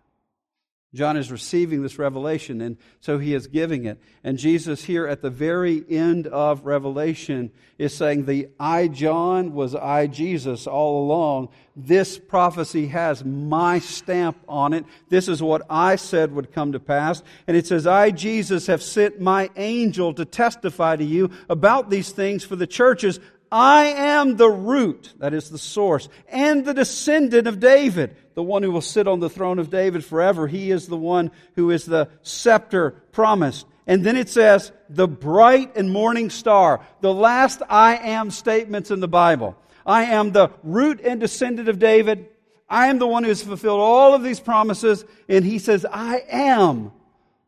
John 0.93 1.17
is 1.17 1.31
receiving 1.31 1.81
this 1.81 1.97
revelation, 1.97 2.61
and 2.61 2.77
so 3.01 3.17
he 3.17 3.33
is 3.33 3.47
giving 3.47 3.85
it. 3.85 3.99
And 4.23 4.37
Jesus, 4.37 4.83
here 4.83 5.07
at 5.07 5.23
the 5.23 5.31
very 5.31 5.83
end 5.89 6.27
of 6.27 6.63
Revelation, 6.63 7.51
is 7.79 7.93
saying, 7.93 8.25
The 8.25 8.49
I, 8.59 8.87
John, 8.87 9.53
was 9.53 9.73
I, 9.73 10.05
Jesus, 10.05 10.67
all 10.67 11.03
along. 11.03 11.49
This 11.75 12.19
prophecy 12.19 12.87
has 12.87 13.25
my 13.25 13.79
stamp 13.79 14.37
on 14.47 14.73
it. 14.73 14.85
This 15.09 15.27
is 15.27 15.41
what 15.41 15.63
I 15.67 15.95
said 15.95 16.31
would 16.31 16.53
come 16.53 16.73
to 16.73 16.79
pass. 16.79 17.23
And 17.47 17.57
it 17.57 17.65
says, 17.65 17.87
I, 17.87 18.11
Jesus, 18.11 18.67
have 18.67 18.83
sent 18.83 19.19
my 19.19 19.49
angel 19.55 20.13
to 20.13 20.23
testify 20.23 20.97
to 20.97 21.03
you 21.03 21.31
about 21.49 21.89
these 21.89 22.11
things 22.11 22.45
for 22.45 22.55
the 22.55 22.67
churches. 22.67 23.19
I 23.51 23.85
am 23.85 24.37
the 24.37 24.49
root, 24.49 25.13
that 25.17 25.33
is 25.33 25.49
the 25.49 25.57
source, 25.57 26.09
and 26.27 26.63
the 26.63 26.73
descendant 26.73 27.47
of 27.47 27.59
David, 27.59 28.15
the 28.35 28.43
one 28.43 28.61
who 28.61 28.71
will 28.71 28.81
sit 28.81 29.07
on 29.07 29.19
the 29.19 29.29
throne 29.29 29.59
of 29.59 29.69
David 29.69 30.05
forever. 30.05 30.47
He 30.47 30.69
is 30.69 30.87
the 30.87 30.97
one 30.97 31.31
who 31.55 31.71
is 31.71 31.85
the 31.85 32.09
scepter 32.21 32.91
promised. 33.11 33.65
And 33.87 34.03
then 34.03 34.17
it 34.17 34.29
says, 34.29 34.71
the 34.89 35.07
bright 35.07 35.75
and 35.75 35.91
morning 35.91 36.29
star, 36.29 36.85
the 37.01 37.13
last 37.13 37.61
I 37.69 37.97
am 37.97 38.31
statements 38.31 38.91
in 38.91 38.99
the 38.99 39.07
Bible. 39.07 39.55
I 39.85 40.05
am 40.05 40.31
the 40.31 40.51
root 40.63 40.99
and 41.01 41.19
descendant 41.19 41.69
of 41.69 41.79
David. 41.79 42.27
I 42.67 42.87
am 42.87 42.97
the 42.99 43.07
one 43.07 43.23
who 43.23 43.29
has 43.29 43.43
fulfilled 43.43 43.79
all 43.79 44.13
of 44.13 44.23
these 44.23 44.39
promises. 44.39 45.05
And 45.29 45.45
he 45.45 45.59
says, 45.59 45.85
I 45.85 46.23
am 46.29 46.91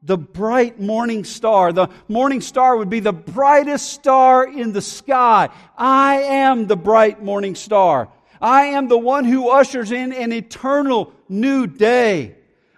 the 0.04 0.18
bright 0.18 0.80
morning 0.80 1.24
star. 1.24 1.74
The 1.74 1.90
morning 2.08 2.42
star 2.42 2.78
would 2.78 2.90
be 2.90 3.00
the 3.00 3.14
brightest 3.14 3.92
star 3.92 4.48
in 4.48 4.72
the 4.72 4.82
sky. 4.82 5.50
I 5.76 6.22
am 6.22 6.68
the 6.68 6.78
bright 6.78 7.24
morning 7.24 7.56
star. 7.56 8.10
I 8.42 8.66
am 8.68 8.88
the 8.88 8.98
one 8.98 9.26
who 9.26 9.50
ushers 9.50 9.92
in 9.92 10.14
an 10.14 10.32
eternal 10.32 11.14
new 11.28 11.68
day. 11.68 12.36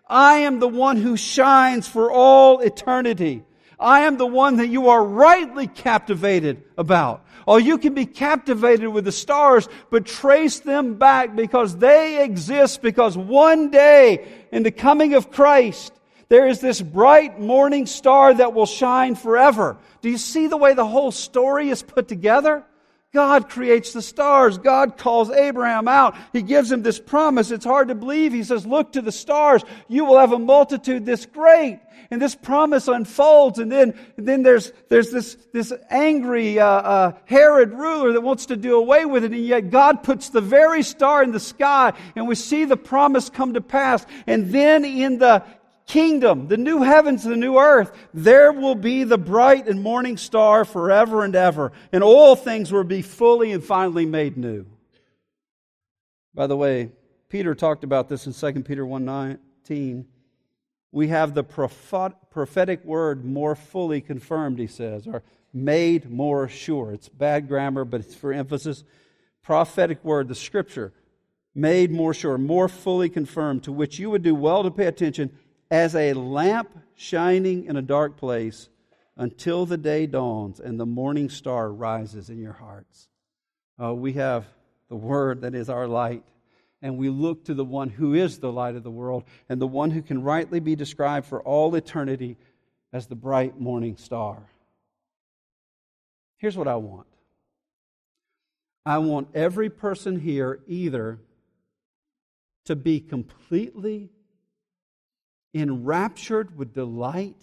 I 0.07 0.39
am 0.39 0.59
the 0.59 0.67
one 0.67 0.97
who 0.97 1.17
shines 1.17 1.87
for 1.87 2.11
all 2.11 2.59
eternity. 2.59 3.43
I 3.79 4.01
am 4.01 4.17
the 4.17 4.25
one 4.25 4.57
that 4.57 4.67
you 4.67 4.89
are 4.89 5.03
rightly 5.03 5.67
captivated 5.67 6.63
about. 6.77 7.25
Oh, 7.47 7.57
you 7.57 7.77
can 7.77 7.93
be 7.93 8.05
captivated 8.05 8.89
with 8.89 9.05
the 9.05 9.11
stars, 9.11 9.69
but 9.89 10.05
trace 10.05 10.59
them 10.59 10.95
back 10.95 11.35
because 11.35 11.77
they 11.77 12.23
exist 12.23 12.81
because 12.81 13.17
one 13.17 13.71
day 13.71 14.27
in 14.51 14.63
the 14.63 14.71
coming 14.71 15.13
of 15.13 15.31
Christ, 15.31 15.93
there 16.27 16.47
is 16.47 16.59
this 16.59 16.81
bright 16.81 17.39
morning 17.39 17.85
star 17.85 18.33
that 18.33 18.53
will 18.53 18.65
shine 18.65 19.15
forever. 19.15 19.77
Do 20.01 20.09
you 20.09 20.17
see 20.17 20.47
the 20.47 20.57
way 20.57 20.73
the 20.73 20.85
whole 20.85 21.11
story 21.11 21.69
is 21.69 21.81
put 21.81 22.07
together? 22.07 22.63
God 23.11 23.49
creates 23.49 23.91
the 23.91 24.03
stars. 24.03 24.59
God 24.59 24.97
calls 24.97 25.31
Abraham 25.31 25.87
out. 25.87 26.15
He 26.31 26.43
gives 26.43 26.71
him 26.71 26.83
this 26.83 26.99
promise. 26.99 27.49
It's 27.49 27.65
hard 27.65 27.87
to 27.87 27.95
believe. 27.95 28.33
He 28.33 28.43
says, 28.43 28.67
look 28.67 28.91
to 28.91 29.01
the 29.01 29.11
stars. 29.11 29.63
You 29.87 30.05
will 30.05 30.19
have 30.19 30.31
a 30.31 30.37
multitude 30.37 31.07
this 31.07 31.25
great. 31.25 31.79
And 32.11 32.21
this 32.21 32.35
promise 32.35 32.87
unfolds. 32.87 33.57
And 33.57 33.71
then, 33.71 33.97
and 34.17 34.27
then 34.27 34.43
there's, 34.43 34.71
there's 34.89 35.09
this, 35.09 35.37
this 35.51 35.73
angry, 35.89 36.59
uh, 36.59 36.65
uh, 36.65 37.11
Herod 37.25 37.71
ruler 37.71 38.13
that 38.13 38.21
wants 38.21 38.47
to 38.47 38.55
do 38.55 38.77
away 38.77 39.05
with 39.05 39.23
it. 39.23 39.31
And 39.31 39.45
yet 39.45 39.71
God 39.71 40.03
puts 40.03 40.29
the 40.29 40.41
very 40.41 40.83
star 40.83 41.23
in 41.23 41.31
the 41.31 41.39
sky 41.39 41.93
and 42.15 42.27
we 42.27 42.35
see 42.35 42.65
the 42.65 42.77
promise 42.77 43.31
come 43.31 43.55
to 43.55 43.61
pass. 43.61 44.05
And 44.27 44.53
then 44.53 44.85
in 44.85 45.17
the, 45.17 45.43
kingdom, 45.89 46.47
the 46.47 46.55
new 46.55 46.83
heavens, 46.83 47.23
the 47.23 47.35
new 47.35 47.57
earth, 47.57 47.91
there 48.13 48.53
will 48.53 48.75
be 48.75 49.03
the 49.03 49.17
bright 49.17 49.67
and 49.67 49.83
morning 49.83 50.15
star 50.15 50.63
forever 50.63 51.25
and 51.25 51.35
ever, 51.35 51.73
and 51.91 52.03
all 52.03 52.37
things 52.37 52.71
will 52.71 52.85
be 52.85 53.01
fully 53.01 53.51
and 53.51 53.63
finally 53.63 54.05
made 54.05 54.37
new. 54.37 54.65
By 56.33 56.47
the 56.47 56.55
way, 56.55 56.91
Peter 57.27 57.53
talked 57.53 57.83
about 57.83 58.07
this 58.07 58.25
in 58.25 58.33
2 58.33 58.63
Peter 58.63 58.85
1:19. 58.85 60.05
We 60.91 61.09
have 61.09 61.33
the 61.33 61.43
prophetic 61.43 62.85
word 62.85 63.25
more 63.25 63.55
fully 63.55 63.99
confirmed, 63.99 64.59
he 64.59 64.67
says, 64.67 65.05
or 65.07 65.23
made 65.51 66.09
more 66.09 66.47
sure. 66.47 66.93
It's 66.93 67.09
bad 67.09 67.47
grammar, 67.47 67.83
but 67.83 68.01
it's 68.01 68.15
for 68.15 68.31
emphasis. 68.31 68.83
Prophetic 69.41 70.03
word, 70.03 70.27
the 70.27 70.35
scripture, 70.35 70.93
made 71.53 71.91
more 71.91 72.13
sure, 72.13 72.37
more 72.37 72.69
fully 72.69 73.09
confirmed, 73.09 73.63
to 73.63 73.71
which 73.71 73.99
you 73.99 74.09
would 74.11 74.23
do 74.23 74.35
well 74.35 74.63
to 74.63 74.71
pay 74.71 74.85
attention 74.85 75.31
as 75.71 75.95
a 75.95 76.13
lamp 76.13 76.69
shining 76.95 77.65
in 77.65 77.75
a 77.75 77.81
dark 77.81 78.17
place 78.17 78.69
until 79.17 79.65
the 79.65 79.77
day 79.77 80.07
dawns 80.07 80.59
and 80.59 80.79
the 80.79 80.85
morning 80.85 81.29
star 81.29 81.71
rises 81.71 82.29
in 82.29 82.39
your 82.39 82.53
hearts. 82.53 83.07
Uh, 83.81 83.93
we 83.93 84.13
have 84.13 84.45
the 84.89 84.95
Word 84.95 85.41
that 85.41 85.53
is 85.53 85.69
our 85.69 85.87
light, 85.87 86.23
and 86.81 86.97
we 86.97 87.09
look 87.09 87.45
to 87.45 87.53
the 87.53 87.65
one 87.65 87.89
who 87.89 88.13
is 88.13 88.39
the 88.39 88.51
light 88.51 88.75
of 88.75 88.83
the 88.83 88.91
world 88.91 89.23
and 89.47 89.61
the 89.61 89.67
one 89.67 89.91
who 89.91 90.01
can 90.01 90.23
rightly 90.23 90.59
be 90.59 90.75
described 90.75 91.27
for 91.27 91.41
all 91.41 91.75
eternity 91.75 92.37
as 92.91 93.07
the 93.07 93.15
bright 93.15 93.59
morning 93.59 93.97
star. 93.97 94.49
Here's 96.37 96.57
what 96.57 96.67
I 96.67 96.77
want 96.77 97.07
I 98.85 98.97
want 98.97 99.27
every 99.35 99.69
person 99.69 100.19
here 100.19 100.61
either 100.67 101.19
to 102.65 102.75
be 102.75 102.99
completely 102.99 104.09
enraptured 105.53 106.57
with 106.57 106.73
delight 106.73 107.41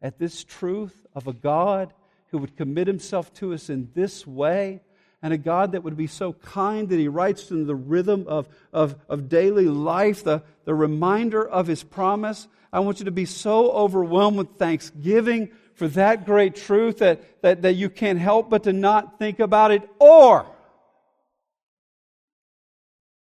at 0.00 0.18
this 0.18 0.44
truth 0.44 1.06
of 1.14 1.26
a 1.26 1.32
God 1.32 1.92
who 2.28 2.38
would 2.38 2.56
commit 2.56 2.86
himself 2.86 3.32
to 3.34 3.52
us 3.52 3.68
in 3.68 3.90
this 3.94 4.26
way, 4.26 4.80
and 5.22 5.32
a 5.34 5.38
God 5.38 5.72
that 5.72 5.82
would 5.82 5.96
be 5.96 6.06
so 6.06 6.32
kind 6.32 6.88
that 6.88 6.98
he 6.98 7.08
writes 7.08 7.50
in 7.50 7.66
the 7.66 7.74
rhythm 7.74 8.24
of, 8.26 8.48
of, 8.72 8.96
of 9.08 9.28
daily 9.28 9.66
life, 9.66 10.24
the, 10.24 10.42
the 10.64 10.74
reminder 10.74 11.46
of 11.46 11.66
his 11.66 11.82
promise. 11.82 12.48
I 12.72 12.80
want 12.80 13.00
you 13.00 13.04
to 13.06 13.10
be 13.10 13.26
so 13.26 13.70
overwhelmed 13.72 14.38
with 14.38 14.56
thanksgiving 14.56 15.50
for 15.74 15.88
that 15.88 16.24
great 16.24 16.54
truth 16.54 16.98
that, 16.98 17.42
that, 17.42 17.62
that 17.62 17.74
you 17.74 17.90
can't 17.90 18.18
help 18.18 18.48
but 18.48 18.62
to 18.62 18.72
not 18.72 19.18
think 19.18 19.40
about 19.40 19.72
it. 19.72 19.88
Or, 19.98 20.46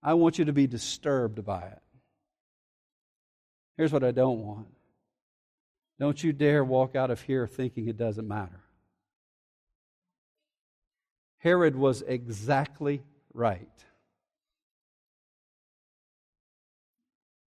I 0.02 0.16
want 0.16 0.40
you 0.40 0.46
to 0.46 0.54
be 0.54 0.68
disturbed 0.68 1.46
by 1.46 1.62
it. 1.62 1.82
Here's 3.78 3.94
what 3.94 4.04
I 4.04 4.12
don't 4.12 4.40
want. 4.40 4.68
Don't 6.00 6.24
you 6.24 6.34
dare 6.34 6.64
walk 6.64 6.96
out 6.96 7.12
of 7.12 7.22
here 7.22 7.48
thinking 7.48 7.88
it 7.88 7.98
doesn't 7.98 8.28
matter. 8.28 8.62
Herod 11.40 11.76
was 11.76 12.02
exactly 12.02 13.04
right. 13.34 13.70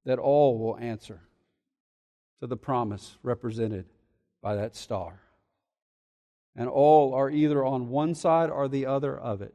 That 0.04 0.18
all 0.18 0.58
will 0.58 0.78
answer 0.78 1.20
to 2.40 2.46
the 2.46 2.56
promise 2.56 3.18
represented 3.22 3.86
by 4.40 4.56
that 4.56 4.74
star. 4.74 5.20
And 6.56 6.68
all 6.68 7.14
are 7.14 7.30
either 7.30 7.64
on 7.64 7.90
one 7.90 8.14
side 8.14 8.50
or 8.50 8.68
the 8.68 8.86
other 8.86 9.16
of 9.16 9.42
it. 9.42 9.54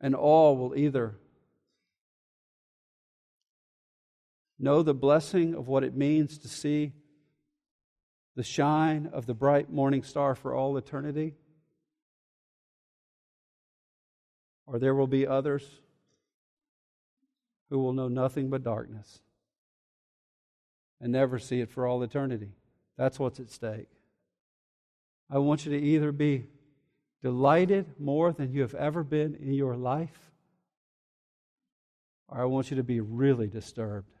And 0.00 0.14
all 0.14 0.56
will 0.56 0.76
either 0.76 1.14
know 4.62 4.82
the 4.82 4.94
blessing 4.94 5.54
of 5.54 5.68
what 5.68 5.84
it 5.84 5.96
means 5.96 6.38
to 6.38 6.48
see 6.48 6.92
the 8.36 8.44
shine 8.44 9.10
of 9.12 9.26
the 9.26 9.34
bright 9.34 9.70
morning 9.70 10.02
star 10.02 10.34
for 10.34 10.54
all 10.54 10.76
eternity? 10.76 11.34
Or 14.66 14.78
there 14.78 14.94
will 14.94 15.08
be 15.08 15.26
others 15.26 15.68
who 17.68 17.78
will 17.80 17.92
know 17.92 18.08
nothing 18.08 18.48
but 18.48 18.62
darkness 18.62 19.20
and 21.00 21.12
never 21.12 21.38
see 21.38 21.60
it 21.60 21.70
for 21.70 21.86
all 21.86 22.02
eternity. 22.02 22.52
That's 22.96 23.18
what's 23.18 23.40
at 23.40 23.50
stake. 23.50 23.88
I 25.28 25.38
want 25.38 25.66
you 25.66 25.72
to 25.72 25.78
either 25.78 26.12
be 26.12 26.44
delighted 27.22 27.98
more 27.98 28.32
than 28.32 28.52
you 28.52 28.60
have 28.60 28.74
ever 28.74 29.02
been 29.02 29.34
in 29.34 29.54
your 29.54 29.76
life, 29.76 30.30
or 32.28 32.40
I 32.40 32.44
want 32.44 32.70
you 32.70 32.76
to 32.76 32.82
be 32.82 33.00
really 33.00 33.48
disturbed 33.48 34.12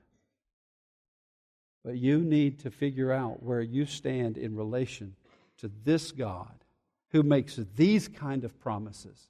but 1.84 1.96
you 1.96 2.18
need 2.18 2.60
to 2.60 2.70
figure 2.70 3.12
out 3.12 3.42
where 3.42 3.60
you 3.60 3.86
stand 3.86 4.38
in 4.38 4.56
relation 4.56 5.16
to 5.58 5.70
this 5.84 6.12
God 6.12 6.64
who 7.10 7.22
makes 7.22 7.58
these 7.76 8.08
kind 8.08 8.44
of 8.44 8.58
promises. 8.60 9.28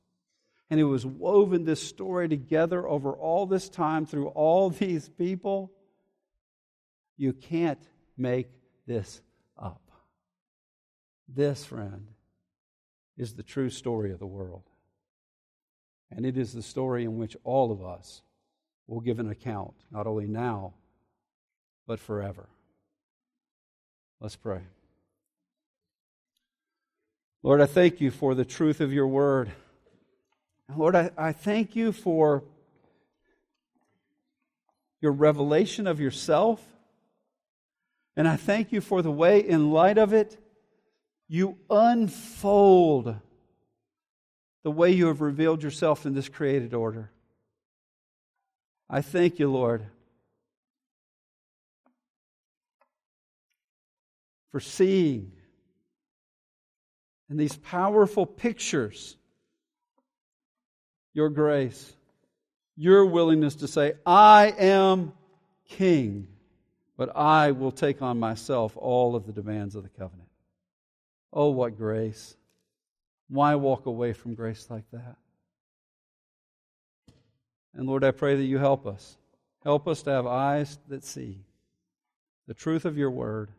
And 0.70 0.80
who 0.80 0.92
has 0.92 1.04
woven 1.04 1.64
this 1.64 1.86
story 1.86 2.30
together 2.30 2.88
over 2.88 3.12
all 3.12 3.44
this 3.44 3.68
time 3.68 4.06
through 4.06 4.28
all 4.28 4.70
these 4.70 5.08
people. 5.08 5.70
You 7.18 7.34
can't 7.34 7.82
make 8.16 8.48
this 8.86 9.20
up. 9.58 9.82
This, 11.28 11.64
friend, 11.64 12.06
is 13.18 13.34
the 13.34 13.42
true 13.42 13.68
story 13.68 14.12
of 14.12 14.18
the 14.18 14.26
world. 14.26 14.64
And 16.10 16.24
it 16.24 16.38
is 16.38 16.52
the 16.52 16.62
story 16.62 17.04
in 17.04 17.18
which 17.18 17.36
all 17.44 17.70
of 17.70 17.84
us 17.84 18.22
will 18.86 19.00
give 19.00 19.18
an 19.18 19.30
account, 19.30 19.74
not 19.90 20.06
only 20.06 20.26
now, 20.26 20.74
but 21.86 22.00
forever. 22.00 22.48
Let's 24.20 24.36
pray. 24.36 24.60
Lord, 27.42 27.60
I 27.60 27.66
thank 27.66 28.00
you 28.00 28.10
for 28.10 28.34
the 28.34 28.44
truth 28.44 28.80
of 28.80 28.92
your 28.92 29.08
word. 29.08 29.50
Lord, 30.76 30.94
I, 30.94 31.10
I 31.18 31.32
thank 31.32 31.74
you 31.74 31.92
for 31.92 32.44
your 35.00 35.12
revelation 35.12 35.86
of 35.86 36.00
yourself. 36.00 36.62
And 38.16 38.28
I 38.28 38.36
thank 38.36 38.72
you 38.72 38.80
for 38.80 39.02
the 39.02 39.10
way, 39.10 39.40
in 39.40 39.72
light 39.72 39.98
of 39.98 40.12
it, 40.12 40.38
you 41.28 41.56
unfold 41.68 43.16
the 44.62 44.70
way 44.70 44.92
you 44.92 45.06
have 45.06 45.20
revealed 45.20 45.62
yourself 45.62 46.06
in 46.06 46.14
this 46.14 46.28
created 46.28 46.74
order. 46.74 47.10
I 48.88 49.00
thank 49.00 49.38
you, 49.38 49.50
Lord, 49.50 49.86
for 54.52 54.60
seeing 54.60 55.32
in 57.30 57.38
these 57.38 57.56
powerful 57.56 58.26
pictures 58.26 59.16
your 61.14 61.30
grace, 61.30 61.92
your 62.76 63.06
willingness 63.06 63.56
to 63.56 63.68
say, 63.68 63.94
I 64.06 64.54
am 64.58 65.12
king, 65.68 66.28
but 66.96 67.16
I 67.16 67.52
will 67.52 67.72
take 67.72 68.02
on 68.02 68.20
myself 68.20 68.76
all 68.76 69.16
of 69.16 69.26
the 69.26 69.32
demands 69.32 69.74
of 69.74 69.82
the 69.82 69.88
covenant. 69.88 70.28
Oh, 71.32 71.50
what 71.50 71.76
grace. 71.76 72.36
Why 73.28 73.54
walk 73.54 73.86
away 73.86 74.12
from 74.12 74.34
grace 74.34 74.66
like 74.68 74.84
that? 74.92 75.16
And 77.74 77.86
Lord, 77.86 78.04
I 78.04 78.10
pray 78.10 78.36
that 78.36 78.44
you 78.44 78.58
help 78.58 78.86
us. 78.86 79.16
Help 79.64 79.88
us 79.88 80.02
to 80.02 80.10
have 80.10 80.26
eyes 80.26 80.78
that 80.88 81.04
see 81.04 81.40
the 82.46 82.54
truth 82.54 82.84
of 82.84 82.98
your 82.98 83.10
word 83.10 83.50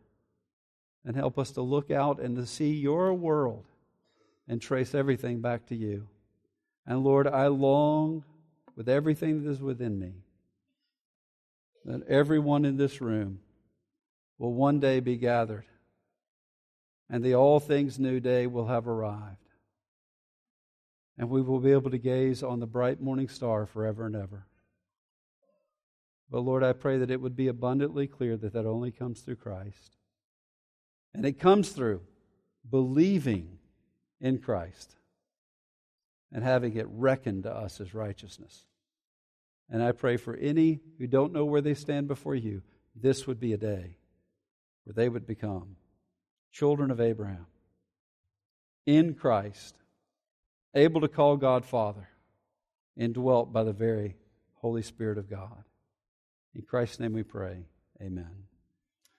and 1.04 1.16
help 1.16 1.38
us 1.38 1.50
to 1.52 1.62
look 1.62 1.90
out 1.90 2.20
and 2.20 2.36
to 2.36 2.46
see 2.46 2.72
your 2.72 3.12
world 3.12 3.64
and 4.48 4.60
trace 4.60 4.94
everything 4.94 5.40
back 5.40 5.66
to 5.66 5.76
you. 5.76 6.08
And 6.86 7.02
Lord, 7.02 7.26
I 7.26 7.46
long 7.48 8.24
with 8.76 8.88
everything 8.88 9.42
that 9.42 9.50
is 9.50 9.60
within 9.60 9.98
me 9.98 10.12
that 11.84 12.06
everyone 12.08 12.64
in 12.64 12.76
this 12.76 13.00
room 13.00 13.40
will 14.38 14.52
one 14.52 14.80
day 14.80 15.00
be 15.00 15.16
gathered 15.16 15.66
and 17.10 17.22
the 17.22 17.34
all 17.34 17.60
things 17.60 17.98
new 17.98 18.20
day 18.20 18.46
will 18.46 18.66
have 18.66 18.88
arrived. 18.88 19.36
And 21.16 21.30
we 21.30 21.42
will 21.42 21.60
be 21.60 21.72
able 21.72 21.90
to 21.90 21.98
gaze 21.98 22.42
on 22.42 22.58
the 22.58 22.66
bright 22.66 23.00
morning 23.00 23.28
star 23.28 23.66
forever 23.66 24.06
and 24.06 24.16
ever. 24.16 24.46
But 26.30 26.40
Lord, 26.40 26.64
I 26.64 26.72
pray 26.72 26.98
that 26.98 27.10
it 27.10 27.20
would 27.20 27.36
be 27.36 27.46
abundantly 27.46 28.08
clear 28.08 28.36
that 28.36 28.52
that 28.54 28.66
only 28.66 28.90
comes 28.90 29.20
through 29.20 29.36
Christ. 29.36 29.93
And 31.14 31.24
it 31.24 31.38
comes 31.38 31.70
through 31.70 32.02
believing 32.68 33.58
in 34.20 34.38
Christ 34.38 34.96
and 36.32 36.42
having 36.42 36.74
it 36.76 36.86
reckoned 36.90 37.44
to 37.44 37.54
us 37.54 37.80
as 37.80 37.94
righteousness. 37.94 38.64
And 39.70 39.82
I 39.82 39.92
pray 39.92 40.16
for 40.16 40.34
any 40.34 40.80
who 40.98 41.06
don't 41.06 41.32
know 41.32 41.44
where 41.44 41.60
they 41.60 41.74
stand 41.74 42.08
before 42.08 42.34
you, 42.34 42.62
this 42.94 43.26
would 43.26 43.40
be 43.40 43.52
a 43.52 43.58
day 43.58 43.96
where 44.84 44.94
they 44.94 45.08
would 45.08 45.26
become 45.26 45.76
children 46.52 46.90
of 46.90 47.00
Abraham 47.00 47.46
in 48.86 49.14
Christ, 49.14 49.74
able 50.74 51.00
to 51.00 51.08
call 51.08 51.36
God 51.36 51.64
Father, 51.64 52.08
indwelt 52.96 53.52
by 53.52 53.64
the 53.64 53.72
very 53.72 54.16
Holy 54.54 54.82
Spirit 54.82 55.18
of 55.18 55.30
God. 55.30 55.64
In 56.54 56.62
Christ's 56.62 57.00
name 57.00 57.12
we 57.12 57.22
pray. 57.22 57.64
Amen. 58.00 58.53